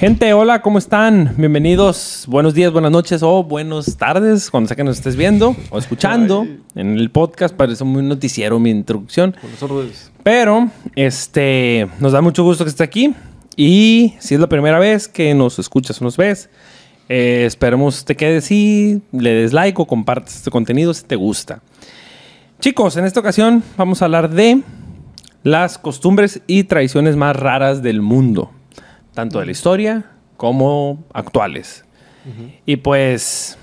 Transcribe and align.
Gente, 0.00 0.32
hola, 0.32 0.62
¿cómo 0.62 0.78
están? 0.78 1.34
Bienvenidos, 1.36 2.24
buenos 2.26 2.54
días, 2.54 2.72
buenas 2.72 2.90
noches 2.90 3.22
o 3.22 3.44
buenas 3.44 3.98
tardes, 3.98 4.50
cuando 4.50 4.66
sea 4.66 4.74
que 4.74 4.82
nos 4.82 4.96
estés 4.96 5.14
viendo 5.14 5.54
o 5.68 5.78
escuchando 5.78 6.46
en 6.74 6.96
el 6.96 7.10
podcast. 7.10 7.54
Parece 7.54 7.84
muy 7.84 8.02
noticiero 8.02 8.58
mi 8.58 8.70
introducción. 8.70 9.36
Órdenes. 9.60 10.10
Pero, 10.22 10.70
este, 10.96 11.86
nos 12.00 12.12
da 12.12 12.22
mucho 12.22 12.42
gusto 12.44 12.64
que 12.64 12.70
esté 12.70 12.82
aquí. 12.82 13.14
Y 13.56 14.14
si 14.20 14.36
es 14.36 14.40
la 14.40 14.48
primera 14.48 14.78
vez 14.78 15.06
que 15.06 15.34
nos 15.34 15.58
escuchas 15.58 16.00
o 16.00 16.04
nos 16.04 16.16
ves, 16.16 16.48
eh, 17.10 17.44
esperemos 17.44 18.06
te 18.06 18.16
quedes 18.16 18.50
y 18.50 19.02
le 19.12 19.34
des 19.34 19.52
like 19.52 19.82
o 19.82 19.84
compartas 19.84 20.36
este 20.36 20.50
contenido 20.50 20.94
si 20.94 21.04
te 21.04 21.16
gusta. 21.16 21.60
Chicos, 22.58 22.96
en 22.96 23.04
esta 23.04 23.20
ocasión 23.20 23.62
vamos 23.76 24.00
a 24.00 24.06
hablar 24.06 24.30
de 24.30 24.62
las 25.42 25.76
costumbres 25.76 26.40
y 26.46 26.64
tradiciones 26.64 27.16
más 27.16 27.36
raras 27.36 27.82
del 27.82 28.00
mundo, 28.00 28.50
tanto 29.14 29.40
de 29.40 29.46
la 29.46 29.52
historia 29.52 30.10
como 30.36 31.04
actuales. 31.12 31.84
Y 32.66 32.76
pues, 32.76 33.58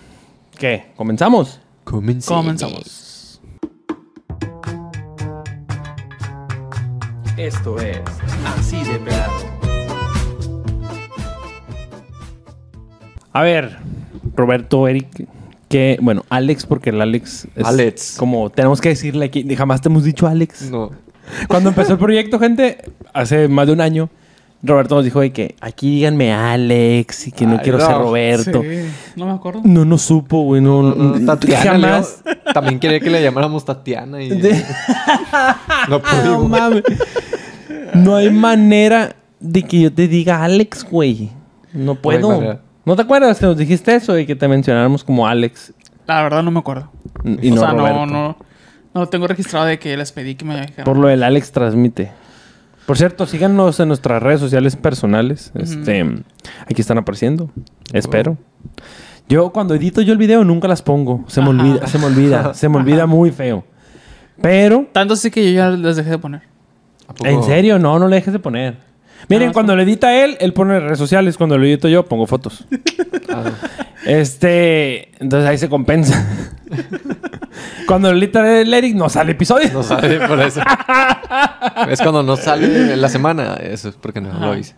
¿qué? 0.57 0.91
¿Comenzamos? 0.95 1.59
Comenzamos. 1.83 3.39
Esto 7.37 7.79
es 7.79 8.01
Así 8.45 8.83
de 8.83 8.97
Pelado. 8.99 9.31
A 13.31 13.43
ver, 13.43 13.77
Roberto, 14.35 14.87
Eric, 14.87 15.27
que, 15.69 15.99
bueno, 16.01 16.25
Alex, 16.29 16.65
porque 16.65 16.89
el 16.89 16.99
Alex 16.99 17.47
es 17.55 17.65
Alex. 17.65 18.15
como 18.17 18.49
tenemos 18.49 18.81
que 18.81 18.89
decirle 18.89 19.25
aquí, 19.25 19.55
jamás 19.55 19.81
te 19.81 19.89
hemos 19.89 20.03
dicho 20.03 20.27
Alex. 20.27 20.71
No. 20.71 20.91
Cuando 21.47 21.69
empezó 21.69 21.93
el 21.93 21.99
proyecto, 21.99 22.39
gente, 22.39 22.79
hace 23.13 23.47
más 23.47 23.67
de 23.67 23.73
un 23.73 23.81
año, 23.81 24.09
Roberto 24.63 24.95
nos 24.95 25.03
dijo 25.05 25.19
de 25.21 25.31
que 25.31 25.55
aquí 25.61 25.91
díganme 25.97 26.33
Alex 26.33 27.27
y 27.27 27.31
que 27.31 27.45
no 27.45 27.53
Ay, 27.53 27.59
quiero 27.63 27.77
no. 27.77 27.85
ser 27.85 27.95
Roberto. 27.97 28.61
Sí, 28.63 28.89
no 29.15 29.25
me 29.27 29.31
acuerdo. 29.33 29.61
No 29.63 29.85
nos 29.85 30.01
supo, 30.01 30.41
güey, 30.43 30.61
no, 30.61 30.81
no- 30.81 31.25
Tatiana. 31.25 31.63
jamás. 31.71 32.21
Leo, 32.25 32.35
también 32.53 32.79
quería 32.79 32.99
que 32.99 33.09
le 33.09 33.21
llamáramos 33.21 33.63
Tatiana 33.65 34.21
y 34.21 34.29
De- 34.41 34.53
no 35.89 35.99
No 35.99 36.01
pudimos. 36.01 36.49
mames. 36.49 36.83
No 37.93 38.15
hay 38.15 38.29
manera 38.31 39.15
de 39.39 39.63
que 39.63 39.79
yo 39.81 39.93
te 39.93 40.07
diga 40.07 40.43
Alex, 40.43 40.85
güey. 40.89 41.29
No 41.73 41.95
puedo. 41.95 42.59
¿No 42.85 42.95
te 42.95 43.01
acuerdas 43.01 43.39
que 43.39 43.45
nos 43.45 43.57
dijiste 43.57 43.93
eso 43.95 44.17
y 44.17 44.25
que 44.25 44.35
te 44.35 44.47
mencionáramos 44.47 45.03
como 45.03 45.27
Alex 45.27 45.73
La 46.07 46.23
verdad 46.23 46.41
no 46.41 46.51
me 46.51 46.59
acuerdo. 46.59 46.89
y 47.23 47.51
o 47.51 47.55
no 47.55 47.61
sea, 47.61 47.71
Roberto? 47.71 48.05
no, 48.05 48.05
no, 48.05 48.37
no 48.93 49.01
lo 49.01 49.09
tengo 49.09 49.27
registrado 49.27 49.65
de 49.65 49.77
que 49.77 49.95
les 49.97 50.11
pedí 50.11 50.35
que 50.35 50.45
me 50.45 50.55
dijeran. 50.59 50.85
Por 50.85 50.97
lo 50.97 51.07
del 51.09 51.21
Alex 51.23 51.51
transmite. 51.51 52.11
Por 52.87 52.97
cierto, 52.97 53.25
síganos 53.25 53.81
en 53.81 53.89
nuestras 53.89 54.23
redes 54.23 54.39
sociales 54.39 54.77
personales. 54.77 55.51
Este, 55.55 56.05
aquí 56.61 56.79
están 56.79 56.97
apareciendo. 56.97 57.51
Espero. 57.91 58.37
Yo 59.27 59.49
cuando 59.51 59.75
edito 59.75 60.01
yo 60.01 60.13
el 60.13 60.17
video 60.17 60.45
nunca 60.45 60.69
las 60.69 60.81
pongo. 60.81 61.25
Se 61.27 61.41
me 61.41 61.49
Ajá. 61.49 61.59
olvida, 61.59 61.87
se 61.87 61.99
me 61.99 62.05
olvida, 62.05 62.53
se 62.53 62.69
me 62.69 62.77
olvida 62.77 63.05
muy 63.05 63.31
feo. 63.31 63.65
Pero, 64.41 64.87
Tanto 64.93 65.15
así 65.15 65.29
que 65.29 65.43
yo 65.43 65.51
ya 65.57 65.69
les 65.69 65.97
dejé 65.97 66.11
de 66.11 66.17
poner. 66.17 66.43
¿A 67.09 67.13
poco? 67.13 67.29
en 67.29 67.43
serio, 67.43 67.77
no, 67.77 67.99
no 67.99 68.07
le 68.07 68.15
dejes 68.15 68.31
de 68.31 68.39
poner. 68.39 68.77
Miren, 69.29 69.49
Ah, 69.49 69.53
cuando 69.53 69.75
lo 69.75 69.81
edita 69.81 70.23
él, 70.23 70.37
él 70.39 70.53
pone 70.53 70.79
redes 70.79 70.97
sociales. 70.97 71.37
Cuando 71.37 71.57
lo 71.57 71.65
edito 71.65 71.87
yo, 71.87 72.05
pongo 72.05 72.27
fotos. 72.27 72.65
Ah, 73.29 73.51
Este, 74.05 75.09
entonces 75.21 75.47
ahí 75.49 75.57
se 75.57 75.67
compensa. 75.67 76.25
cuando 77.87 78.11
lo 78.11 78.17
edita 78.19 78.61
el 78.61 78.73
Eric, 78.73 78.95
no 78.95 79.09
sale 79.09 79.33
episodio. 79.33 79.69
no 79.73 79.83
sale 79.83 80.19
por 80.27 80.39
eso. 80.39 80.61
es 81.89 82.01
cuando 82.01 82.23
no 82.23 82.35
sale 82.37 82.93
en 82.93 83.01
la 83.01 83.09
semana. 83.09 83.55
Eso 83.55 83.89
es 83.89 83.95
porque 83.95 84.21
no 84.21 84.33
lo 84.39 84.57
hice. 84.57 84.75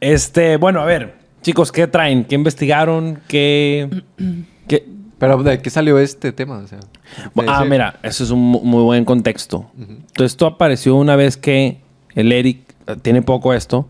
Este, 0.00 0.56
bueno, 0.56 0.80
a 0.80 0.84
ver, 0.86 1.14
chicos, 1.42 1.72
¿qué 1.72 1.86
traen? 1.86 2.24
¿Qué 2.24 2.34
investigaron? 2.34 3.20
¿Qué, 3.28 4.02
qué- 4.68 4.86
Pero 5.18 5.42
¿de 5.42 5.60
qué 5.60 5.70
salió 5.70 5.98
este 5.98 6.32
tema? 6.32 6.58
O 6.58 6.66
sea, 6.66 6.78
de 6.78 7.44
Ah, 7.46 7.58
ese- 7.60 7.68
mira, 7.70 7.98
eso 8.02 8.24
es 8.24 8.30
un 8.30 8.40
mu- 8.40 8.62
muy 8.62 8.82
buen 8.82 9.04
contexto. 9.04 9.70
Entonces, 9.78 10.32
esto 10.32 10.46
apareció 10.46 10.96
una 10.96 11.16
vez 11.16 11.36
que 11.36 11.80
el 12.14 12.32
Eric 12.32 12.60
tiene 12.96 13.22
poco 13.22 13.52
esto. 13.54 13.86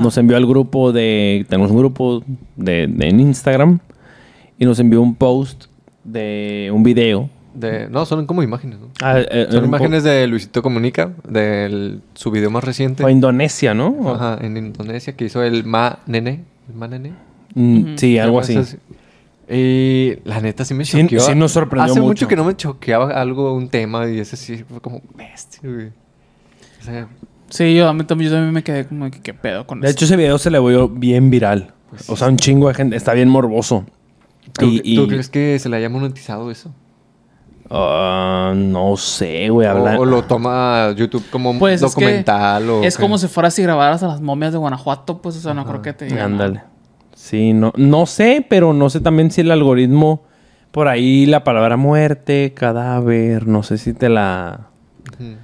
Nos 0.00 0.16
envió 0.18 0.36
al 0.36 0.46
grupo 0.46 0.92
de. 0.92 1.44
Tenemos 1.48 1.70
un 1.70 1.78
grupo 1.78 2.22
de, 2.56 2.86
de- 2.86 3.08
en 3.08 3.20
Instagram. 3.20 3.80
Y 4.58 4.64
nos 4.66 4.78
envió 4.78 5.02
un 5.02 5.14
post 5.16 5.64
de 6.04 6.70
un 6.72 6.82
video. 6.82 7.28
de- 7.54 7.88
no, 7.88 8.04
son 8.06 8.26
como 8.26 8.42
imágenes. 8.42 8.78
¿no? 8.78 8.88
Ah, 9.02 9.18
eh, 9.18 9.46
Son 9.50 9.64
imágenes 9.64 10.02
de 10.04 10.26
Luisito 10.26 10.62
Comunica, 10.62 11.12
de 11.28 11.98
su 12.14 12.30
video 12.30 12.50
más 12.50 12.64
reciente. 12.64 13.02
Fue 13.02 13.12
Indonesia, 13.12 13.74
¿no? 13.74 14.12
Ajá, 14.14 14.38
en 14.40 14.56
Indonesia, 14.56 15.14
que 15.16 15.24
hizo 15.26 15.42
el 15.42 15.64
Ma 15.64 15.98
Nene. 16.06 16.44
¿El 16.68 16.74
Ma 16.76 16.88
Nene? 16.88 17.12
Mm, 17.54 17.96
Sí, 17.96 18.18
algo 18.18 18.40
así. 18.40 18.58
Y 19.48 20.14
la 20.24 20.40
neta 20.40 20.64
sí 20.64 20.72
me 20.74 20.84
Sí- 20.84 21.02
choqueó. 21.02 21.20
sí 21.20 21.34
nos 21.34 21.52
sorprendió 21.52 21.92
Hace 21.92 22.00
mucho. 22.00 22.08
mucho. 22.08 22.28
que 22.28 22.36
no 22.36 22.44
me 22.44 22.56
choqueaba 22.56 23.10
algo, 23.10 23.52
un 23.54 23.68
tema, 23.68 24.08
y 24.08 24.18
ese 24.18 24.36
sí 24.36 24.64
fue 24.68 24.80
como 24.80 25.02
bestia, 25.16 25.60
güey. 25.68 25.88
O 26.80 26.84
sea, 26.84 27.06
Sí, 27.54 27.72
yo, 27.76 27.86
a 27.88 27.92
mí 27.94 28.02
también, 28.02 28.30
yo 28.30 28.36
también 28.36 28.52
me 28.52 28.64
quedé 28.64 28.84
como 28.86 29.08
que 29.12 29.20
qué 29.20 29.32
pedo 29.32 29.64
con 29.64 29.80
De 29.80 29.86
esto. 29.88 29.98
hecho, 29.98 30.04
ese 30.06 30.16
video 30.16 30.38
se 30.38 30.50
le 30.50 30.58
volvió 30.58 30.88
bien 30.88 31.30
viral. 31.30 31.72
O 32.08 32.16
sea, 32.16 32.26
un 32.26 32.36
chingo 32.36 32.66
de 32.66 32.74
gente. 32.74 32.96
Está 32.96 33.12
bien 33.14 33.28
morboso. 33.28 33.84
¿tú, 34.58 34.66
Y- 34.66 34.80
y- 34.82 34.96
tú 34.96 35.06
crees 35.06 35.28
que 35.28 35.56
se 35.60 35.68
le 35.68 35.76
haya 35.76 35.88
monetizado 35.88 36.50
eso? 36.50 36.72
Ah, 37.70 38.52
no 38.56 38.96
sé, 38.96 39.48
güey. 39.50 39.66
O, 39.68 39.70
habla- 39.70 39.98
o 39.98 40.04
lo 40.04 40.22
toma 40.24 40.92
YouTube 40.96 41.24
como 41.30 41.56
Pues 41.58 41.80
es 41.82 41.94
que 41.94 42.04
documental 42.04 42.68
o... 42.70 42.82
Es 42.82 42.98
como 42.98 43.18
si 43.18 43.28
fueras 43.28 43.58
y 43.58 43.62
grabaras 43.62 44.02
a 44.02 44.08
las 44.08 44.20
momias 44.20 44.52
de 44.52 44.58
Guanajuato, 44.58 45.22
pues, 45.22 45.36
o 45.36 45.40
sea, 45.40 45.54
no 45.54 45.64
creo 45.64 45.80
que 45.80 45.92
te 45.92 46.06
digan. 46.06 46.32
Ándale. 46.32 46.62
Sí, 47.14 47.52
no, 47.52 47.72
no 47.76 48.06
sé, 48.06 48.44
pero 48.48 48.72
no 48.72 48.90
sé 48.90 49.00
también 49.00 49.30
si 49.30 49.40
el 49.40 49.50
algoritmo, 49.50 50.24
por 50.72 50.88
ahí 50.88 51.24
la 51.26 51.42
palabra 51.44 51.76
muerte, 51.76 52.52
cadáver, 52.54 53.46
no 53.46 53.62
sé 53.62 53.78
si 53.78 53.94
te 53.94 54.08
la... 54.08 54.68
Ujú. 55.14 55.36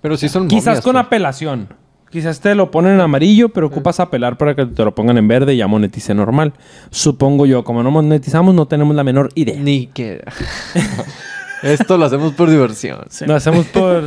Pero 0.00 0.16
sí 0.16 0.28
son 0.28 0.48
Quizás 0.48 0.66
momias, 0.66 0.84
con 0.84 0.92
pues. 0.92 1.04
apelación. 1.06 1.68
Quizás 2.10 2.40
te 2.40 2.54
lo 2.54 2.70
ponen 2.70 2.94
en 2.94 3.00
amarillo, 3.00 3.50
pero 3.50 3.66
ocupas 3.66 4.00
apelar 4.00 4.38
para 4.38 4.54
que 4.54 4.64
te 4.64 4.84
lo 4.84 4.94
pongan 4.94 5.18
en 5.18 5.28
verde 5.28 5.54
y 5.54 5.58
ya 5.58 5.66
monetice 5.66 6.14
normal. 6.14 6.54
Supongo 6.90 7.44
yo, 7.44 7.64
como 7.64 7.82
no 7.82 7.90
monetizamos, 7.90 8.54
no 8.54 8.66
tenemos 8.66 8.96
la 8.96 9.04
menor 9.04 9.30
idea. 9.34 9.60
Ni 9.60 9.88
que... 9.88 10.24
Esto 11.62 11.98
lo 11.98 12.04
hacemos 12.04 12.34
por 12.34 12.48
diversión. 12.48 13.00
Sí. 13.10 13.26
Lo 13.26 13.34
hacemos 13.34 13.66
por... 13.66 14.04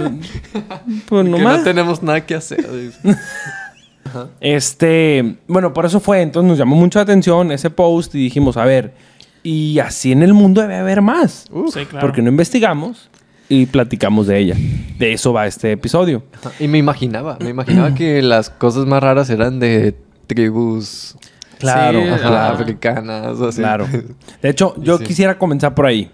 por 1.08 1.26
nomás. 1.30 1.60
no 1.60 1.64
tenemos 1.64 2.02
nada 2.02 2.26
que 2.26 2.36
hacer. 2.36 2.66
Este, 4.42 5.38
bueno, 5.48 5.74
por 5.74 5.86
eso 5.86 6.02
fue. 6.02 6.22
Entonces 6.22 6.50
nos 6.50 6.58
llamó 6.58 6.76
mucha 6.76 7.00
atención 7.00 7.52
ese 7.52 7.70
post 7.70 8.14
y 8.16 8.18
dijimos, 8.18 8.58
a 8.58 8.66
ver, 8.66 8.94
y 9.44 9.80
así 9.80 10.12
en 10.12 10.22
el 10.22 10.34
mundo 10.34 10.60
debe 10.60 10.76
haber 10.76 11.02
más. 11.02 11.46
Sí, 11.72 11.86
claro. 11.86 12.06
Porque 12.06 12.22
no 12.22 12.30
investigamos 12.30 13.10
y 13.54 13.66
platicamos 13.66 14.28
de 14.28 14.38
ella. 14.40 14.56
De 14.98 15.12
eso 15.12 15.34
va 15.34 15.46
este 15.46 15.74
episodio. 15.74 16.24
Y 16.60 16.68
me 16.70 16.78
imaginaba, 16.78 17.38
me 17.42 17.50
imaginaba 17.50 17.94
que 17.94 18.22
las 18.22 18.50
cosas 18.50 18.86
más 18.86 19.04
raras 19.04 19.30
eran 19.30 19.60
de 19.60 19.94
tribus 20.28 21.18
Claro, 21.60 22.02
Sí, 22.02 22.08
ajá, 22.08 22.28
ajá. 22.28 22.50
africanas 22.54 23.40
o 23.40 23.50
así. 23.50 23.60
claro. 23.62 23.86
De 24.42 24.50
hecho, 24.50 24.74
yo 24.82 24.98
Sí. 24.98 25.04
quisiera 25.04 25.38
comenzar 25.38 25.76
por 25.76 25.86
ahí. 25.86 26.10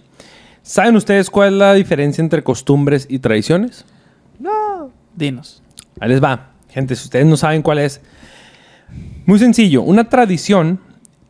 ¿Saben 0.64 0.96
ustedes 0.96 1.30
cuál 1.30 1.54
es 1.54 1.60
la 1.60 1.74
diferencia 1.76 2.22
entre 2.22 2.44
costumbres 2.44 3.06
y 3.10 3.20
tradiciones? 3.20 3.86
Dinos. 5.16 5.62
Ahí 6.00 6.10
les 6.10 6.22
va. 6.24 6.52
Gente, 6.70 6.96
si 6.96 7.06
ustedes 7.06 7.26
no 7.26 7.38
saben 7.38 7.62
cuál 7.62 7.80
es, 7.80 8.02
muy 9.26 9.40
sencillo. 9.40 9.82
Una 9.84 10.10
tradición 10.10 10.80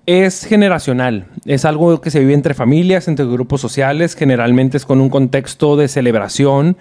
es 0.08 0.46
generacional. 0.46 1.28
Es 1.46 1.66
algo 1.66 2.02
que 2.02 2.10
se 2.10 2.20
vive 2.22 2.34
entre 2.34 2.56
familias, 2.56 3.08
entre 3.08 3.26
grupos 3.26 3.62
sociales. 3.62 4.16
Generalmente 4.16 4.78
es 4.78 4.86
con 4.86 5.00
un 5.02 5.10
contexto 5.10 5.76
de 5.78 5.88
celebración 5.88 6.78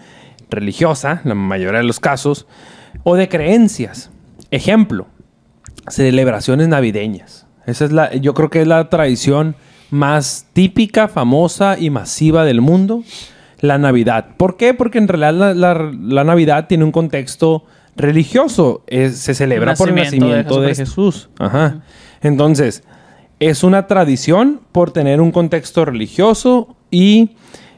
religiosa, 0.48 1.20
la 1.24 1.34
mayoría 1.34 1.80
de 1.80 1.84
los 1.84 2.00
casos, 2.00 2.46
o 3.02 3.16
de 3.16 3.28
creencias. 3.28 4.10
Ejemplo, 4.50 5.08
celebraciones 5.88 6.68
navideñas. 6.68 7.46
Esa 7.66 7.84
es 7.84 7.92
la, 7.92 8.14
yo 8.14 8.32
creo 8.34 8.48
que 8.48 8.62
es 8.62 8.66
la 8.68 8.88
tradición 8.88 9.56
más 9.90 10.46
típica, 10.52 11.08
famosa 11.08 11.76
y 11.78 11.90
masiva 11.90 12.44
del 12.44 12.60
mundo, 12.60 13.02
la 13.60 13.78
Navidad. 13.78 14.26
¿Por 14.36 14.56
qué? 14.56 14.74
Porque 14.74 14.98
en 14.98 15.08
realidad 15.08 15.34
la, 15.34 15.54
la- 15.54 15.92
la 16.00 16.24
Navidad 16.24 16.66
tiene 16.68 16.84
un 16.84 16.92
contexto 16.92 17.64
religioso. 17.96 18.82
Es- 18.86 19.16
se 19.18 19.34
celebra 19.34 19.74
por 19.74 19.88
el 19.88 19.94
Nacimiento 19.96 20.60
de 20.60 20.68
de. 20.68 20.74
Jesús. 20.74 21.28
Ajá. 21.38 21.80
Entonces, 22.20 22.84
es 23.40 23.62
una 23.64 23.86
tradición 23.86 24.60
por 24.72 24.90
tener 24.90 25.20
un 25.20 25.32
contexto 25.32 25.84
religioso 25.84 26.76
y 26.90 27.36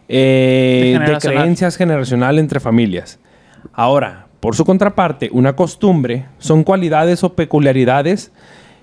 eh, 0.09 0.99
De 1.07 1.19
creencias 1.19 1.77
generacional 1.77 2.39
entre 2.39 2.61
familias. 2.61 3.19
Ahora, 3.73 4.27
por 4.41 4.55
su 4.55 4.65
contraparte, 4.65 5.29
una 5.33 5.55
costumbre 5.57 6.27
son 6.39 6.65
cualidades 6.65 7.25
o 7.25 7.35
peculiaridades 7.35 8.33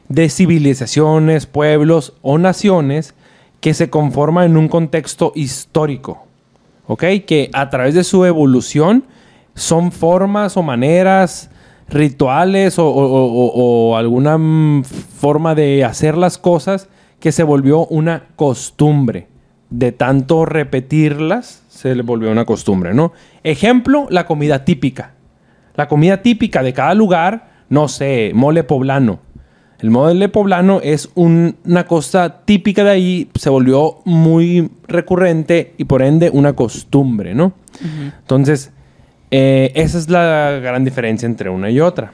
de 0.10 0.30
civilizaciones, 0.30 1.46
pueblos 1.46 2.14
o 2.22 2.38
naciones 2.38 3.16
que 3.62 3.74
se 3.74 3.90
conforman 3.90 4.52
en 4.52 4.58
un 4.58 4.68
contexto 4.68 5.32
histórico, 5.34 6.28
¿ok? 6.88 7.04
Que 7.26 7.50
a 7.54 7.70
través 7.70 7.96
de 7.96 8.04
su 8.04 8.26
evolución 8.26 9.06
son 9.56 9.92
formas 9.92 10.58
o 10.58 10.62
maneras 10.62 11.50
rituales 11.90 12.80
o, 12.80 12.88
o- 12.88 13.26
o- 13.26 13.90
o 13.92 13.98
alguna 13.98 14.38
forma 15.18 15.56
de 15.56 15.84
hacer 15.86 16.18
las 16.18 16.38
cosas 16.38 16.90
que 17.20 17.32
se 17.32 17.44
volvió 17.44 17.86
una 17.88 18.24
costumbre. 18.36 19.28
De 19.70 19.92
tanto 19.92 20.46
repetirlas, 20.46 21.64
se 21.70 21.96
le 21.96 22.04
volvió 22.04 22.32
una 22.32 22.46
costumbre, 22.46 22.94
¿no? 22.94 23.14
Ejemplo, 23.44 24.08
la 24.10 24.26
comida 24.26 24.64
típica. 24.64 25.14
La 25.76 25.88
comida 25.88 26.22
típica 26.22 26.62
de 26.64 26.72
cada 26.74 26.94
lugar, 26.94 27.50
no 27.70 27.88
sé, 27.88 28.32
mole 28.34 28.64
poblano. 28.64 29.20
El 29.80 29.90
mole 29.92 30.30
poblano 30.30 30.80
es 30.82 31.10
un- 31.16 31.58
una 31.66 31.86
cosa 31.86 32.42
típica 32.46 32.84
de 32.84 32.92
ahí, 32.92 33.30
se 33.36 33.50
volvió 33.50 33.98
muy 34.06 34.70
recurrente 34.88 35.74
y 35.78 35.84
por 35.86 36.02
ende 36.02 36.30
una 36.32 36.54
costumbre, 36.54 37.36
¿no? 37.36 37.54
Entonces, 38.20 38.72
eh, 39.38 39.74
esa 39.76 39.98
es 39.98 40.10
la 40.10 40.62
gran 40.62 40.86
diferencia 40.86 41.26
entre 41.26 41.50
una 41.50 41.70
y 41.70 41.82
otra. 41.82 42.14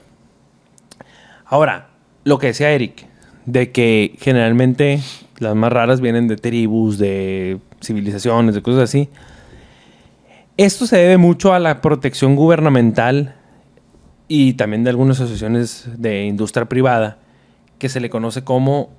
Ahora, 1.46 1.90
lo 2.24 2.40
que 2.40 2.48
decía 2.48 2.72
Eric, 2.72 3.06
de 3.46 3.72
que 3.72 4.16
generalmente 4.20 5.02
las 5.38 5.56
más 5.56 5.72
raras 5.72 6.02
vienen 6.02 6.28
de 6.28 6.36
tribus, 6.36 6.98
de 6.98 7.60
civilizaciones, 7.80 8.56
de 8.56 8.64
cosas 8.64 8.86
así. 8.86 9.08
Esto 10.58 10.88
se 10.88 10.98
debe 10.98 11.18
mucho 11.18 11.54
a 11.54 11.60
la 11.60 11.80
protección 11.80 12.36
gubernamental 12.36 13.36
y 14.28 14.54
también 14.54 14.84
de 14.84 14.90
algunas 14.90 15.20
asociaciones 15.20 15.90
de 15.98 16.26
industria 16.26 16.66
privada 16.66 17.20
que 17.78 17.88
se 17.88 18.00
le 18.00 18.10
conoce 18.10 18.44
como 18.44 18.90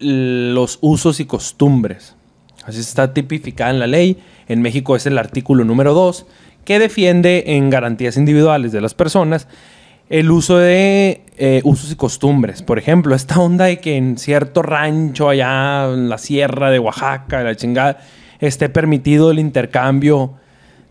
los 0.00 0.80
usos 0.80 1.20
y 1.20 1.24
costumbres. 1.24 2.16
Así 2.64 2.80
está 2.80 3.14
tipificada 3.14 3.70
en 3.70 3.78
la 3.78 3.86
ley. 3.86 4.18
En 4.48 4.60
México 4.60 4.96
es 4.96 5.06
el 5.06 5.18
artículo 5.18 5.64
número 5.64 5.94
2 5.94 6.26
que 6.64 6.78
defiende 6.78 7.44
en 7.46 7.70
garantías 7.70 8.16
individuales 8.16 8.72
de 8.72 8.80
las 8.80 8.94
personas 8.94 9.46
el 10.08 10.30
uso 10.30 10.58
de 10.58 11.22
eh, 11.38 11.60
usos 11.64 11.90
y 11.90 11.96
costumbres. 11.96 12.62
Por 12.62 12.78
ejemplo, 12.78 13.14
esta 13.14 13.40
onda 13.40 13.66
de 13.66 13.78
que 13.78 13.96
en 13.96 14.18
cierto 14.18 14.62
rancho 14.62 15.28
allá 15.28 15.86
en 15.92 16.08
la 16.08 16.18
sierra 16.18 16.70
de 16.70 16.78
Oaxaca, 16.78 17.42
la 17.42 17.56
chingada, 17.56 17.98
esté 18.40 18.68
permitido 18.68 19.30
el 19.30 19.38
intercambio 19.38 20.34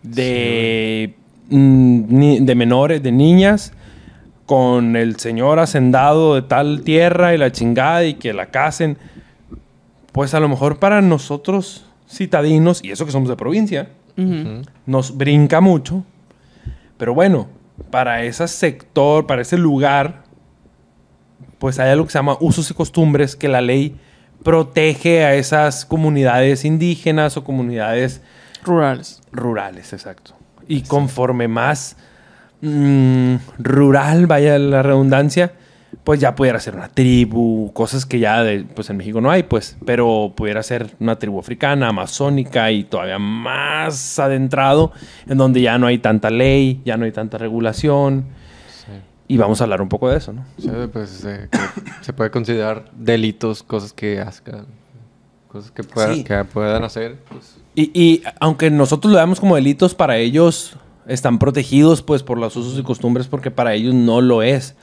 de, 0.02 1.14
mm, 1.48 2.44
de 2.44 2.54
menores, 2.54 3.02
de 3.02 3.12
niñas, 3.12 3.72
con 4.46 4.96
el 4.96 5.16
señor 5.18 5.58
hacendado 5.58 6.34
de 6.34 6.42
tal 6.42 6.82
tierra 6.82 7.34
y 7.34 7.38
la 7.38 7.50
chingada 7.50 8.04
y 8.04 8.14
que 8.14 8.32
la 8.32 8.46
casen. 8.46 8.98
Pues 10.12 10.34
a 10.34 10.40
lo 10.40 10.48
mejor 10.48 10.78
para 10.78 11.00
nosotros 11.00 11.86
citadinos, 12.10 12.84
y 12.84 12.90
eso 12.90 13.06
que 13.06 13.12
somos 13.12 13.28
de 13.28 13.36
provincia, 13.36 13.88
Nos 14.86 15.16
brinca 15.16 15.60
mucho. 15.60 16.04
Pero 16.96 17.14
bueno, 17.14 17.48
para 17.90 18.22
ese 18.22 18.46
sector, 18.48 19.26
para 19.26 19.42
ese 19.42 19.58
lugar, 19.58 20.24
pues 21.58 21.78
hay 21.78 21.90
algo 21.90 22.04
que 22.06 22.12
se 22.12 22.18
llama 22.18 22.36
usos 22.40 22.70
y 22.70 22.74
costumbres 22.74 23.36
que 23.36 23.48
la 23.48 23.60
ley 23.60 23.96
protege 24.42 25.24
a 25.24 25.34
esas 25.34 25.84
comunidades 25.84 26.64
indígenas 26.64 27.36
o 27.36 27.44
comunidades 27.44 28.20
Rurales. 28.62 29.22
rurales, 29.32 29.92
exacto. 29.92 30.34
Y 30.68 30.82
conforme 30.82 31.48
más 31.48 31.96
mm, 32.60 33.36
rural 33.58 34.26
vaya 34.26 34.58
la 34.58 34.82
redundancia, 34.82 35.52
pues 36.02 36.18
ya 36.20 36.34
pudiera 36.34 36.58
ser 36.60 36.74
una 36.74 36.88
tribu, 36.88 37.70
cosas 37.72 38.04
que 38.06 38.18
ya 38.18 38.42
de- 38.42 38.64
pues 38.64 38.90
en 38.90 38.96
México 38.96 39.20
no 39.20 39.30
hay, 39.30 39.42
pues, 39.44 39.76
pero 39.86 40.32
pudiera 40.34 40.62
ser 40.62 40.96
una 41.00 41.18
tribu 41.18 41.38
africana, 41.38 41.88
amazónica 41.88 42.70
y 42.72 42.84
todavía 42.84 43.18
más 43.18 44.18
adentrado, 44.18 44.92
en 45.28 45.38
donde 45.38 45.60
ya 45.60 45.78
no 45.78 45.86
hay 45.86 45.98
tanta 45.98 46.30
ley, 46.30 46.80
ya 46.84 46.96
no 46.96 47.04
hay 47.04 47.12
tanta 47.12 47.38
regulación. 47.38 48.24
Y 49.26 49.38
vamos 49.38 49.60
a 49.60 49.64
hablar 49.64 49.80
un 49.80 49.88
poco 49.88 50.10
de 50.10 50.18
eso, 50.18 50.34
¿no? 50.34 50.44
Sí, 50.58 50.68
pues 50.92 51.24
eh, 51.24 51.48
que 51.50 51.58
se 52.02 52.12
puede 52.12 52.30
considerar 52.30 52.90
delitos, 52.94 53.62
cosas 53.62 53.94
que 53.94 54.20
hagan, 54.20 54.66
cosas 55.48 55.70
que, 55.70 55.82
puedan- 55.82 56.14
Sí. 56.16 56.24
que 56.24 56.44
puedan 56.44 56.84
hacer. 56.84 57.16
Pues, 57.30 57.56
Y, 57.74 57.90
y 57.98 58.22
aunque 58.38 58.70
nosotros 58.70 59.10
lo 59.12 59.16
veamos 59.16 59.40
como 59.40 59.54
delitos, 59.56 59.94
para 59.94 60.18
ellos 60.18 60.76
están 61.06 61.38
protegidos 61.38 62.02
pues 62.02 62.22
por 62.22 62.38
los 62.38 62.54
usos 62.56 62.78
y 62.78 62.82
costumbres 62.82 63.26
porque 63.26 63.50
para 63.50 63.72
ellos 63.74 63.94
no 63.94 64.20
lo 64.20 64.42
es. 64.42 64.76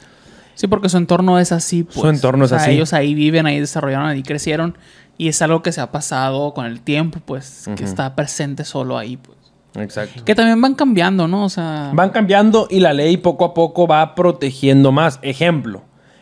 Sí, 0.62 0.68
porque 0.68 0.90
su 0.90 0.98
entorno 0.98 1.40
es 1.40 1.52
así. 1.52 1.82
Pues. 1.82 1.96
Su 1.96 2.08
entorno 2.08 2.46
es 2.46 2.52
O 2.52 2.56
sea, 2.56 2.64
así. 2.64 2.74
Ellos 2.74 2.94
ahí 2.94 3.16
viven, 3.16 3.48
ahí 3.48 3.60
desarrollaron, 3.60 4.06
ahí 4.06 4.22
crecieron. 4.22 4.78
Y 5.18 5.28
es 5.28 5.42
algo 5.42 5.64
que 5.64 5.72
se 5.72 5.82
ha 5.82 5.92
pasado 5.92 6.54
con 6.54 6.68
el 6.68 6.82
tiempo, 6.82 7.18
pues, 7.26 7.68
que 7.76 7.84
está 7.84 8.14
presente 8.16 8.64
solo 8.64 8.96
ahí, 8.96 9.18
pues. 9.18 9.40
Exacto. 9.74 10.24
Que 10.24 10.36
también 10.36 10.62
van 10.62 10.76
cambiando, 10.76 11.28
¿no? 11.28 11.46
O 11.46 11.50
sea, 11.50 11.90
Van 11.96 12.12
cambiando 12.12 12.68
y 12.70 12.80
la 12.80 12.94
ley 12.94 13.18
poco 13.18 13.44
a 13.44 13.56
poco 13.56 13.88
va 13.88 14.14
protegiendo 14.14 14.92
más. 14.92 15.18
Ejemplo, 15.24 15.82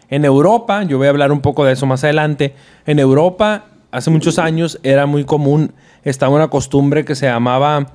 en 0.10 0.24
Europa, 0.24 0.84
yo 0.84 0.98
voy 0.98 1.08
a 1.08 1.10
hablar 1.10 1.34
un 1.34 1.42
poco 1.42 1.66
de 1.66 1.74
eso 1.74 1.86
más 1.86 2.06
adelante, 2.06 2.56
en 2.86 3.00
Europa 3.00 3.66
hace 3.92 4.10
muchos 4.10 4.40
años 4.40 4.80
era 4.84 5.06
muy 5.06 5.26
común, 5.26 5.74
estaba 6.06 6.34
una 6.34 6.48
costumbre 6.48 7.04
que 7.04 7.16
se 7.16 7.26
llamaba 7.26 7.88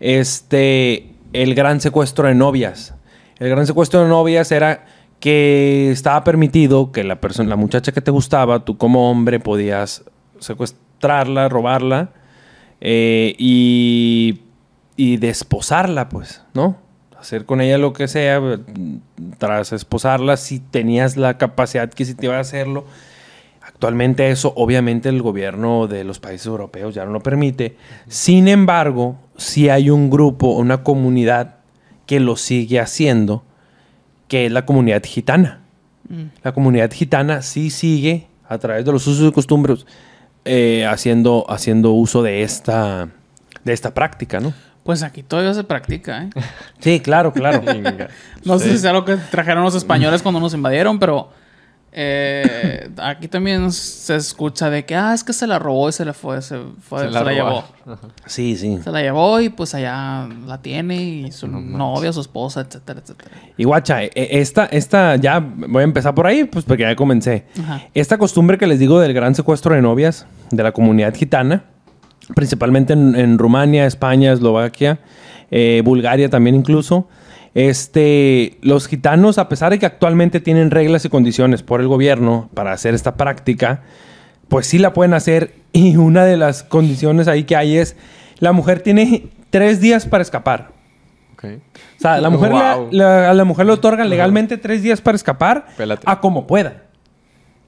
este, 0.00 1.12
el 1.34 1.54
gran 1.54 1.82
secuestro 1.82 2.28
de 2.28 2.34
novias. 2.34 2.94
El 3.38 3.50
gran 3.50 3.66
secuestro 3.66 4.02
de 4.02 4.08
novias 4.08 4.52
era 4.52 4.86
que 5.22 5.92
estaba 5.92 6.24
permitido 6.24 6.90
que 6.90 7.04
la 7.04 7.20
persona, 7.20 7.48
la 7.48 7.54
muchacha 7.54 7.92
que 7.92 8.00
te 8.00 8.10
gustaba, 8.10 8.64
tú 8.64 8.76
como 8.76 9.08
hombre 9.08 9.38
podías 9.38 10.02
secuestrarla, 10.40 11.48
robarla 11.48 12.10
eh, 12.80 13.36
y, 13.38 14.40
y 14.96 15.18
desposarla, 15.18 16.08
pues, 16.08 16.42
¿no? 16.54 16.76
Hacer 17.16 17.46
con 17.46 17.60
ella 17.60 17.78
lo 17.78 17.92
que 17.92 18.08
sea, 18.08 18.38
eh, 18.38 18.58
tras 19.38 19.72
esposarla, 19.72 20.36
si 20.36 20.58
tenías 20.58 21.16
la 21.16 21.38
capacidad 21.38 21.84
adquisitiva 21.84 22.34
de 22.34 22.40
hacerlo. 22.40 22.84
Actualmente 23.60 24.28
eso, 24.28 24.52
obviamente, 24.56 25.08
el 25.08 25.22
gobierno 25.22 25.86
de 25.86 26.02
los 26.02 26.18
países 26.18 26.48
europeos 26.48 26.96
ya 26.96 27.04
no 27.04 27.12
lo 27.12 27.20
permite. 27.20 27.76
Sin 28.08 28.48
embargo, 28.48 29.18
si 29.36 29.68
hay 29.68 29.88
un 29.88 30.10
grupo, 30.10 30.48
una 30.48 30.82
comunidad 30.82 31.58
que 32.06 32.18
lo 32.18 32.34
sigue 32.34 32.80
haciendo, 32.80 33.44
que 34.32 34.46
es 34.46 34.52
la 34.52 34.64
comunidad 34.64 35.02
gitana. 35.04 35.60
mm, 36.08 36.22
La 36.42 36.52
comunidad 36.52 36.90
gitana 36.90 37.42
sí 37.42 37.68
sigue, 37.68 38.28
a 38.48 38.56
través 38.56 38.82
de 38.82 38.90
los 38.90 39.06
usos 39.06 39.28
y 39.28 39.32
costumbres, 39.32 39.84
eh, 40.46 40.86
haciendo, 40.86 41.44
haciendo 41.50 41.92
uso 41.92 42.22
de 42.22 42.42
esta, 42.42 43.10
de 43.62 43.72
esta 43.74 43.92
práctica, 43.92 44.40
¿no? 44.40 44.54
pues 44.84 45.02
aquí 45.02 45.22
todavía 45.22 45.52
se 45.52 45.64
practica, 45.64 46.24
¿eh? 46.24 46.30
Sí, 46.80 47.00
claro, 47.00 47.34
claro. 47.34 47.62
No 48.46 48.58
sé 48.58 48.70
si 48.70 48.76
es 48.76 48.84
algo 48.86 49.04
que 49.04 49.16
trajeron 49.16 49.64
los 49.64 49.74
españoles 49.74 50.22
cuando 50.22 50.40
nos 50.40 50.54
invadieron, 50.54 50.98
pero 50.98 51.28
eh, 51.94 52.88
aquí 52.96 53.28
también 53.28 53.70
se 53.70 54.16
escucha 54.16 54.70
de 54.70 54.84
que, 54.86 54.94
ah, 54.96 55.12
es 55.12 55.22
que 55.22 55.32
se 55.32 55.46
la 55.46 55.58
robó 55.58 55.88
y 55.88 55.92
se 55.92 56.04
la 56.04 56.12
fue, 56.14 56.40
se, 56.40 56.58
fue- 56.80 57.00
se 57.04 57.10
la, 57.10 57.32
llevó. 57.32 57.64
sí, 58.26 58.56
sí. 58.56 58.78
Se 58.82 58.90
la 58.90 59.02
llevó 59.02 59.40
y 59.40 59.50
pues 59.50 59.74
allá 59.74 60.26
la 60.46 60.60
tiene 60.62 60.94
y 61.02 61.32
su 61.32 61.46
No 61.48 61.60
novia, 61.60 62.12
su 62.12 62.20
esposa, 62.22 62.62
etcétera, 62.62 63.00
etcétera. 63.00 63.30
Y 63.56 63.64
guacha, 63.64 64.02
eh, 64.04 64.10
esta, 64.14 64.64
esta, 64.66 65.16
ya 65.16 65.38
voy 65.40 65.82
a 65.82 65.84
empezar 65.84 66.14
por 66.14 66.26
ahí, 66.26 66.44
pues 66.44 66.64
porque 66.64 66.82
ya 66.84 66.96
comencé. 66.96 67.44
Ajá. 67.62 67.82
Esta 67.94 68.16
costumbre 68.16 68.56
que 68.58 68.66
les 68.66 68.78
digo 68.78 68.98
del 68.98 69.12
gran 69.12 69.34
secuestro 69.34 69.74
de 69.74 69.82
novias 69.82 70.26
de 70.50 70.62
la 70.62 70.72
comunidad 70.72 71.14
gitana, 71.14 71.64
principalmente 72.34 72.94
en, 72.94 73.14
en 73.16 73.38
Rumania, 73.38 73.84
España, 73.86 74.32
Eslovaquia, 74.32 75.00
eh, 75.50 75.82
Bulgaria 75.84 76.30
también 76.30 76.56
incluso. 76.56 77.08
Este, 77.54 78.58
los 78.62 78.88
gitanos, 78.88 79.38
a 79.38 79.48
pesar 79.48 79.70
de 79.72 79.78
que 79.78 79.86
actualmente 79.86 80.40
tienen 80.40 80.70
reglas 80.70 81.04
y 81.04 81.08
condiciones 81.08 81.62
por 81.62 81.80
el 81.80 81.88
gobierno 81.88 82.48
para 82.54 82.72
hacer 82.72 82.94
esta 82.94 83.14
práctica, 83.16 83.82
pues 84.48 84.66
sí 84.66 84.78
la 84.78 84.92
pueden 84.92 85.14
hacer. 85.14 85.54
Y 85.74 85.96
una 85.96 86.26
de 86.26 86.36
las 86.36 86.64
condiciones 86.64 87.28
ahí 87.28 87.44
que 87.44 87.56
hay 87.56 87.78
es, 87.78 87.96
la 88.40 88.52
mujer 88.52 88.80
tiene 88.82 89.28
tres 89.48 89.80
días 89.80 90.04
para 90.06 90.20
escapar. 90.22 90.70
O 91.42 91.48
sea, 91.98 92.20
la 92.20 92.28
mujer 92.30 92.52
le- 92.52 92.58
Wow. 92.74 92.88
la- 92.92 93.30
a 93.30 93.34
la 93.34 93.44
mujer 93.44 93.64
le 93.66 93.72
otorgan 93.72 94.08
legalmente 94.10 94.58
tres 94.58 94.82
días 94.82 95.00
para 95.00 95.16
escapar 95.16 95.66
Pélate. 95.76 96.02
a 96.06 96.20
como 96.20 96.46
pueda. 96.46 96.82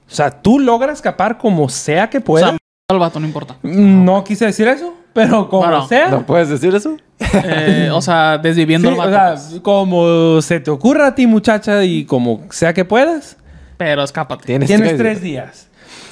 O 0.07 0.13
sea, 0.13 0.29
tú 0.41 0.59
logras 0.59 0.97
escapar 0.99 1.37
como 1.39 1.67
sea 1.67 2.09
que 2.11 2.19
O 2.19 2.23
pueda. 2.23 2.49
sea, 2.49 2.57
al 2.89 2.99
vato, 2.99 3.19
no 3.19 3.25
importa. 3.25 3.57
no 3.63 4.23
quise 4.23 4.45
decir 4.45 4.67
eso, 4.67 4.93
pero 5.15 5.49
como 5.49 5.63
Bueno, 5.63 5.87
sea. 5.87 6.09
¿No 6.09 6.25
puedes 6.25 6.49
decir 6.49 6.75
eso? 6.75 6.97
Eh, 7.45 7.89
o 7.91 8.01
sea, 8.01 8.37
desviviendo 8.37 8.89
Sí, 8.89 8.93
o 8.93 8.97
vato. 8.97 9.09
sea, 9.11 9.29
pues. 9.35 9.61
como 9.63 10.41
se 10.41 10.59
te 10.59 10.69
ocurra 10.69 11.07
a 11.07 11.15
ti, 11.15 11.25
muchacha, 11.25 11.83
y 11.85 12.03
como 12.05 12.41
sea 12.51 12.73
que 12.73 12.83
puedas, 12.85 13.37
Pero 13.77 14.03
escápate. 14.03 14.43
Tienes, 14.45 14.67
tienes 14.67 14.97
tres 14.97 15.21
días. 15.21 15.69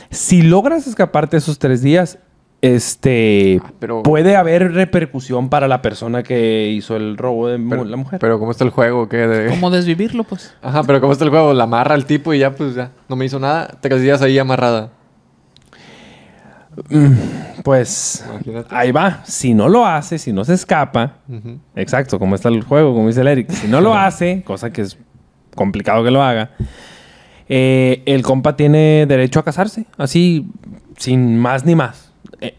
Si 0.10 0.42
logras 0.42 0.88
escaparte 0.88 1.38
esos 1.38 1.60
tres 1.60 1.82
días, 1.82 2.18
este 2.62 3.60
Ah, 3.64 3.72
pero- 3.80 4.04
puede 4.04 4.38
haber 4.38 4.72
repercusión 4.74 5.50
para 5.50 5.68
la 5.68 5.82
persona 5.82 6.24
que 6.24 6.70
hizo 6.70 6.96
el 6.96 7.18
robo 7.18 7.50
de 7.50 7.60
Pero, 7.60 7.84
la 7.84 7.98
mujer. 7.98 8.20
Pero 8.20 8.40
¿cómo 8.40 8.52
está 8.52 8.64
el 8.64 8.70
juego? 8.70 9.10
¿Qué? 9.10 9.18
De... 9.28 9.50
¿Cómo 9.50 9.70
desvivirlo, 9.70 10.24
pues? 10.24 10.54
Ajá, 10.62 10.84
pero 10.84 11.02
¿cómo 11.02 11.12
está 11.12 11.26
el 11.26 11.30
juego? 11.32 11.54
La 11.54 11.66
amarra 11.66 11.96
al 11.96 12.06
tipo 12.06 12.34
y 12.34 12.40
ya, 12.40 12.52
pues 12.56 12.76
ya. 12.76 12.92
No 13.10 13.18
me 13.18 13.26
hizo 13.26 13.38
nada. 13.40 13.68
Te 13.82 13.90
quedas 13.90 14.22
ahí 14.22 14.40
amarrada. 14.40 14.92
Pues 17.64 18.26
Imagínate. 18.30 18.76
ahí 18.76 18.92
va. 18.92 19.22
Si 19.26 19.54
no 19.54 19.70
lo 19.70 19.86
hace, 19.86 20.18
si 20.18 20.34
no 20.34 20.44
se 20.44 20.54
escapa, 20.54 21.18
Ujú. 21.30 21.60
exacto, 21.76 22.20
como 22.20 22.36
está 22.36 22.50
el 22.50 22.64
juego, 22.64 22.94
como 22.94 23.08
dice 23.08 23.22
el 23.22 23.28
Eric. 23.28 23.50
Si 23.52 23.68
no 23.68 23.82
lo 23.82 23.94
hace, 23.96 24.44
cosa 24.44 24.72
que 24.72 24.82
es 24.82 24.98
complicado 25.56 26.04
que 26.04 26.12
lo 26.12 26.22
haga, 26.24 26.52
eh, 27.48 28.02
el 28.06 28.22
compa 28.24 28.56
tiene 28.56 29.06
derecho 29.08 29.40
a 29.40 29.44
casarse, 29.44 29.86
así, 29.98 30.48
sin 30.98 31.38
más 31.38 31.66
ni 31.66 31.76
más. 31.76 32.12
Eh, 32.42 32.56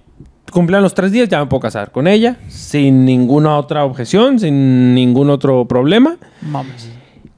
cumplan 0.52 0.82
los 0.82 0.94
tres 0.94 1.10
días, 1.12 1.28
ya 1.28 1.40
me 1.40 1.46
puedo 1.46 1.60
casar 1.60 1.90
con 1.90 2.06
ella, 2.06 2.36
sin 2.48 3.04
ninguna 3.04 3.56
otra 3.58 3.84
objeción, 3.84 4.38
sin 4.38 4.94
ningún 4.94 5.30
otro 5.30 5.66
problema. 5.66 6.16
Mames. 6.42 6.90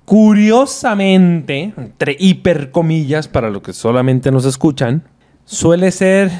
Curiosamente, 0.04 1.72
entre 1.76 2.16
hipercomillas, 2.18 3.26
para 3.26 3.50
los 3.50 3.62
que 3.62 3.72
solamente 3.72 4.30
nos 4.30 4.44
escuchan, 4.44 5.02
suele 5.46 5.90
ser 5.90 6.30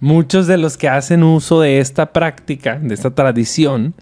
muchos 0.00 0.46
de 0.46 0.58
los 0.58 0.76
que 0.76 0.88
hacen 0.88 1.22
uso 1.22 1.60
de 1.62 1.78
esta 1.78 2.12
práctica, 2.12 2.78
de 2.78 2.92
esta 2.94 3.10
tradición, 3.14 3.94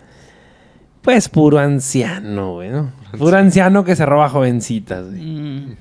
pues 1.03 1.29
puro 1.29 1.59
anciano, 1.61 2.55
güey, 2.55 2.71
¿no? 2.71 2.91
Puro 3.17 3.37
anciano 3.37 3.85
que 3.85 3.95
se 3.97 4.05
roba 4.05 4.29
jovencitas, 4.29 5.07
güey. 5.07 5.21
Mm. 5.23 5.77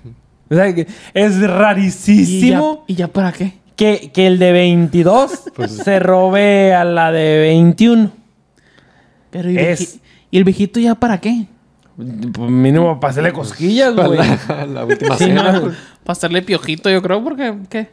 O 0.49 0.55
sea, 0.55 0.73
que 0.73 0.87
es 1.13 1.35
¿Y, 1.37 1.41
ya, 1.41 1.47
rarísimo 1.47 2.83
¿Y 2.87 2.95
ya 2.95 3.07
para 3.09 3.31
qué? 3.33 3.53
que, 3.75 4.11
que 4.13 4.27
el 4.27 4.39
de 4.39 4.51
22 4.53 5.43
se 5.83 5.99
robe 5.99 6.73
a 6.73 6.83
la 6.85 7.11
de 7.11 7.39
21. 7.39 8.11
Pero 9.29 9.51
¿y, 9.51 9.57
Es- 9.57 9.79
vieji- 9.97 9.99
¿y 10.31 10.37
el 10.37 10.43
viejito 10.45 10.79
ya 10.79 10.95
para 10.95 11.19
qué? 11.19 11.47
Pues 11.97 12.49
mínimo 12.51 12.99
para 12.99 13.11
hacerle 13.11 13.33
cosquillas, 13.33 13.93
güey. 13.95 14.19
la, 14.47 14.65
la 14.67 14.85
última 14.85 15.17
Sí, 15.17 15.25
cena. 15.25 15.51
no. 15.51 15.61
pues. 15.61 15.75
Para 16.03 16.11
hacerle 16.17 16.41
piojito, 16.43 16.89
yo 16.89 17.01
creo, 17.01 17.23
porque 17.23 17.55
¿qué? 17.69 17.89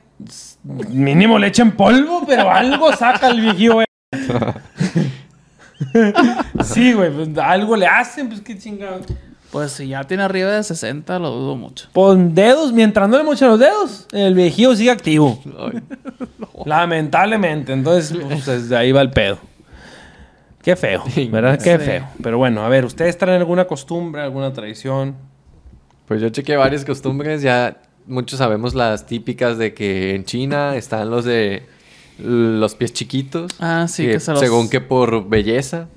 Mínimo 0.62 1.38
le 1.38 1.49
echen 1.49 1.73
polvo, 1.73 2.25
pero 2.26 2.50
algo 2.50 2.93
saca 2.97 3.28
el 3.28 3.40
viejillo, 3.40 3.75
güey. 3.75 3.87
sí, 6.64 6.93
güey, 6.93 7.11
pues 7.11 7.28
algo 7.38 7.76
le 7.76 7.87
hacen, 7.87 8.28
pues 8.28 8.40
qué 8.40 8.57
chingado. 8.59 9.00
Pues 9.50 9.71
si 9.73 9.87
ya 9.88 10.02
tiene 10.04 10.25
arriba 10.25 10.50
de 10.50 10.62
60, 10.64 11.19
lo 11.21 11.31
dudo 11.31 11.54
mucho. 11.57 11.88
Con 11.93 12.35
dedos, 12.35 12.73
mientras 12.73 13.09
no 13.09 13.16
le 13.19 13.23
mochen 13.25 13.49
los 13.49 13.61
dedos, 13.61 14.09
el 14.12 14.35
viejillo 14.35 14.75
sigue 14.75 14.90
activo. 14.90 15.40
Lamentablemente, 16.64 17.73
entonces, 17.73 18.16
pues 18.19 18.47
desde 18.47 18.76
ahí 18.76 18.90
va 18.90 19.00
el 19.02 19.11
pedo. 19.11 19.38
Qué 20.62 20.75
feo, 20.76 21.04
¿verdad? 21.31 21.61
Qué 21.62 21.78
Sí. 21.78 21.85
feo. 21.85 22.09
Pero 22.23 22.38
bueno, 22.38 22.64
a 22.64 22.69
ver, 22.69 22.85
¿ustedes 22.85 23.16
traen 23.19 23.38
alguna 23.38 23.66
costumbre, 23.66 24.23
alguna 24.23 24.52
tradición? 24.52 25.14
Pues 26.07 26.21
yo 26.21 26.31
chequeé 26.31 26.57
varias 26.57 26.85
costumbres, 26.85 27.40
ya 27.43 27.76
muchos 28.06 28.38
sabemos 28.38 28.75
las 28.75 29.06
típicas 29.06 29.58
de 29.58 29.75
que 29.75 30.14
en 30.14 30.25
China 30.25 30.76
están 30.76 31.11
los 31.11 31.25
de 31.25 31.62
los 32.18 32.75
pies 32.75 32.92
chiquitos. 32.92 33.52
Ah, 33.58 33.87
sí, 33.88 34.06
que 34.06 34.20
se 34.20 34.30
los- 34.32 34.40
Según 34.40 34.68
que 34.70 34.80
por 34.80 35.28
belleza. 35.28 35.88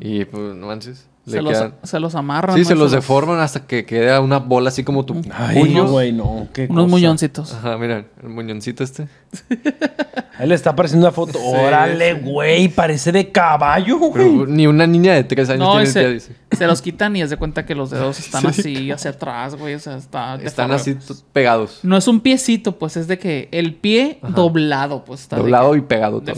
Y 0.00 0.24
pues 0.24 0.54
no 0.56 0.66
manches. 0.66 1.06
Se 1.26 1.40
los, 1.40 1.52
quedan- 1.52 1.74
se 1.84 2.00
los 2.00 2.14
amarran. 2.16 2.56
Sí, 2.56 2.62
¿no? 2.62 2.68
se 2.68 2.74
los 2.74 2.90
deforman 2.90 3.38
hasta 3.38 3.64
que 3.64 3.84
queda 3.86 4.20
una 4.20 4.38
bola 4.38 4.70
así 4.70 4.82
como 4.82 5.04
tu 5.04 5.20
puño. 5.22 5.86
güey, 5.88 6.12
no. 6.12 6.48
Qué 6.52 6.64
Unos 6.68 6.84
cosa. 6.84 6.90
muñoncitos. 6.90 7.54
Ajá, 7.54 7.78
mira, 7.78 8.04
el 8.22 8.28
muñoncito 8.28 8.82
este. 8.82 9.06
Ahí 10.38 10.48
le 10.48 10.54
está 10.54 10.70
apareciendo 10.70 11.06
una 11.06 11.12
foto. 11.14 11.38
Órale, 11.40 12.14
güey, 12.14 12.68
parece 12.68 13.12
de 13.12 13.30
caballo, 13.30 13.98
Pero 14.12 14.30
güey. 14.32 14.46
ni 14.50 14.66
una 14.66 14.86
niña 14.86 15.14
de 15.14 15.24
tres 15.24 15.48
años 15.50 15.60
No, 15.60 15.72
tiene 15.74 15.84
y 15.84 15.86
el 15.88 15.92
pie, 15.92 16.02
se, 16.02 16.12
dice. 16.12 16.32
se 16.56 16.66
los 16.66 16.82
quitan 16.82 17.14
y 17.14 17.22
haz 17.22 17.30
de 17.30 17.36
cuenta 17.36 17.64
que 17.66 17.74
los 17.74 17.90
dedos 17.90 18.18
están 18.18 18.46
así 18.46 18.90
hacia 18.90 19.10
atrás, 19.12 19.54
güey. 19.54 19.74
O 19.74 19.78
sea, 19.78 19.96
está 19.96 20.36
Están 20.42 20.72
así 20.72 20.96
pegados. 21.32 21.80
No 21.82 21.96
es 21.96 22.08
un 22.08 22.20
piecito, 22.20 22.78
pues 22.78 22.96
es 22.96 23.06
de 23.06 23.18
que 23.18 23.48
el 23.52 23.74
pie 23.74 24.18
doblado, 24.34 25.04
pues 25.04 25.20
está 25.20 25.36
de 25.36 25.42
Doblado 25.42 25.72
que- 25.72 25.78
y 25.78 25.80
pegado 25.82 26.20
todo. 26.20 26.34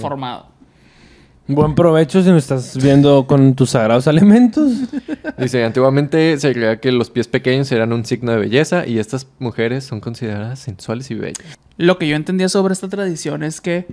Buen 1.46 1.74
provecho 1.74 2.22
si 2.22 2.30
nos 2.30 2.44
estás 2.44 2.82
viendo 2.82 3.26
con 3.26 3.54
tus 3.54 3.70
sagrados 3.70 4.08
alimentos. 4.08 4.72
Dice, 5.38 5.62
antiguamente 5.62 6.38
se 6.40 6.52
creía 6.54 6.80
que 6.80 6.90
los 6.90 7.10
pies 7.10 7.28
pequeños 7.28 7.70
eran 7.70 7.92
un 7.92 8.06
signo 8.06 8.32
de 8.32 8.38
belleza 8.38 8.86
y 8.86 8.98
estas 8.98 9.26
mujeres 9.38 9.84
son 9.84 10.00
consideradas 10.00 10.58
sensuales 10.58 11.10
y 11.10 11.14
bellas. 11.14 11.58
Lo 11.76 11.98
que 11.98 12.08
yo 12.08 12.16
entendía 12.16 12.48
sobre 12.48 12.72
esta 12.72 12.88
tradición 12.88 13.42
es 13.42 13.60
que 13.60 13.86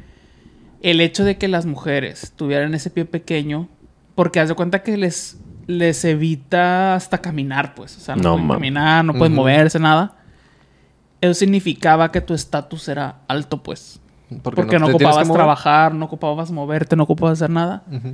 el 0.82 1.02
hecho 1.02 1.26
de 1.26 1.38
que 1.38 1.50
las 1.50 1.66
mujeres 1.66 2.32
tuvieran 2.36 2.74
ese 2.74 2.90
pie 2.90 3.04
pequeño, 3.06 3.68
porque 4.16 4.40
haz 4.40 4.50
de 4.50 4.56
cuenta 4.56 4.82
que 4.82 4.96
les, 4.96 5.38
les 5.68 6.06
evita 6.06 6.96
hasta 6.96 7.20
caminar, 7.20 7.76
pues. 7.76 7.98
O 7.98 8.00
sea, 8.00 8.16
no, 8.16 8.24
No 8.24 8.32
pueden 8.36 8.48
caminar, 8.48 9.06
no 9.06 9.14
pueden 9.14 9.36
moverse, 9.36 9.78
nada. 9.78 10.18
Eso 11.20 11.34
significaba 11.36 12.12
que 12.12 12.22
tu 12.22 12.34
estatus 12.34 12.88
era 12.88 13.20
alto, 13.28 13.62
pues. 13.62 14.01
Porque, 14.44 14.62
no, 14.62 14.68
te 14.68 14.70
tienes 14.70 14.90
que 14.90 14.96
ocupabas 14.96 15.28
mover. 15.28 15.38
trabajar, 15.40 15.94
no 15.94 16.06
ocupabas 16.06 16.52
moverte, 16.52 16.96
no 16.96 17.04
ocupabas 17.04 17.34
hacer 17.40 17.50
nada. 17.50 17.84
Ujú. 17.92 18.14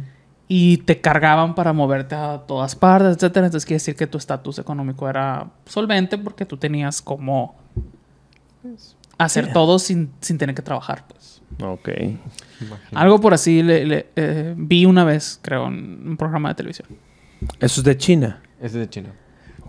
Y 0.49 0.77
te 0.77 1.01
cargaban 1.01 1.55
para 1.55 1.73
moverte 1.73 2.15
a 2.15 2.37
todas 2.47 2.75
partes, 2.75 3.15
etcétera. 3.17 3.47
Entonces 3.47 3.65
quiere 3.65 3.75
decir 3.75 3.95
que 3.95 4.07
tu 4.07 4.17
estatus 4.17 4.59
económico 4.59 5.09
era 5.09 5.47
solvente 5.65 6.17
porque 6.17 6.45
tú 6.45 6.55
tenías 6.57 7.01
como 7.01 7.55
hacer 9.17 9.51
todo 9.51 9.79
sin, 9.79 10.11
sin 10.21 10.37
tener 10.37 10.55
que 10.55 10.61
trabajar, 10.61 11.05
pues. 11.07 11.41
Ok. 11.61 11.89
Algo 12.93 13.19
por 13.19 13.33
así 13.33 13.63
le, 13.63 13.85
le- 13.85 14.07
eh, 14.15 14.53
vi 14.57 14.85
una 14.85 15.03
vez, 15.03 15.39
creo, 15.41 15.67
en 15.67 16.07
un 16.09 16.17
programa 16.17 16.49
de 16.49 16.55
televisión. 16.55 16.87
Eso 17.59 17.81
es 17.81 17.83
de 17.85 17.97
China. 17.97 18.41
Es 18.61 18.73
de 18.73 18.87
China. 18.89 19.09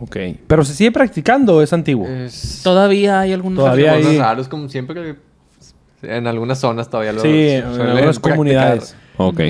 Ok. 0.01 0.17
Pero 0.47 0.65
se 0.65 0.75
sigue 0.75 0.93
practicando 0.93 1.57
o 1.57 1.63
es 1.63 1.73
antiguo. 1.73 2.07
Es... 2.07 2.61
Todavía 2.63 3.21
hay 3.21 3.33
algunos... 3.33 3.59
Todavía 3.59 3.93
hay- 3.93 4.19
raros, 4.19 4.49
como 4.49 4.69
siempre 4.69 4.95
que 4.95 5.28
en 6.03 6.27
algunas 6.27 6.59
zonas 6.59 6.89
todavía 6.91 7.13
lo 7.13 7.21
sí, 7.21 7.29
en 7.51 7.65
algunas 7.65 8.19
practicar. 8.19 8.33
comunidades. 8.33 8.97
Ok. 9.17 9.41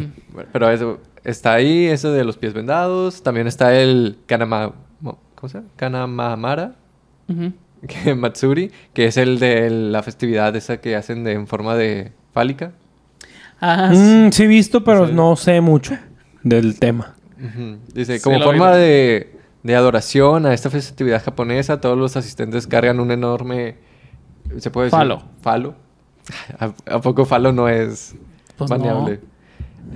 Pero 0.53 0.71
eso, 0.71 1.01
está 1.25 1.55
ahí, 1.55 1.87
ese 1.87 2.09
de 2.09 2.25
los 2.25 2.37
pies 2.37 2.55
vendados. 2.55 3.23
También 3.23 3.47
está 3.47 3.75
el 3.75 4.19
Kanama... 4.27 4.73
¿Cómo 5.01 5.49
se 5.49 5.59
llama? 5.59 5.69
Kanamamara. 5.77 6.75
Ujú. 7.29 7.53
que- 7.87 8.15
Matsuri, 8.15 8.73
que 8.93 9.07
es 9.07 9.17
el 9.17 9.39
de 9.39 9.71
la 9.71 10.03
festividad 10.03 10.55
esa 10.57 10.79
que 10.79 10.97
hacen 10.97 11.23
de, 11.25 11.33
en 11.33 11.47
forma 11.47 11.77
de 11.77 12.13
fálica. 12.33 12.73
Ah, 13.61 13.91
sí. 13.93 13.99
Mm, 13.99 14.33
sí 14.33 14.43
he 14.45 14.47
visto, 14.47 14.83
pero 14.85 15.07
Sí. 15.07 15.13
no 15.15 15.37
sé 15.37 15.61
mucho 15.61 15.97
del 16.43 16.79
tema. 16.79 17.15
Dice, 17.95 18.19
Sí, 18.19 18.23
como 18.25 18.41
forma 18.41 18.75
de, 18.75 19.37
de 19.63 19.77
adoración 19.77 20.45
a 20.47 20.55
esta 20.55 20.71
festividad 20.71 21.23
japonesa, 21.25 21.81
todos 21.81 21.97
los 21.97 22.17
asistentes 22.17 22.67
cargan 22.67 22.99
un 23.01 23.11
enorme... 23.13 23.77
¿Se 24.57 24.71
puede 24.71 24.87
decir? 24.87 24.99
Falo. 24.99 25.23
Falo. 25.43 25.75
¿A, 26.59 26.73
a 26.95 27.01
poco 27.01 27.25
falo 27.25 27.53
no 27.53 27.69
es 27.69 28.15
Pues 28.57 28.69
baneable? 28.71 29.21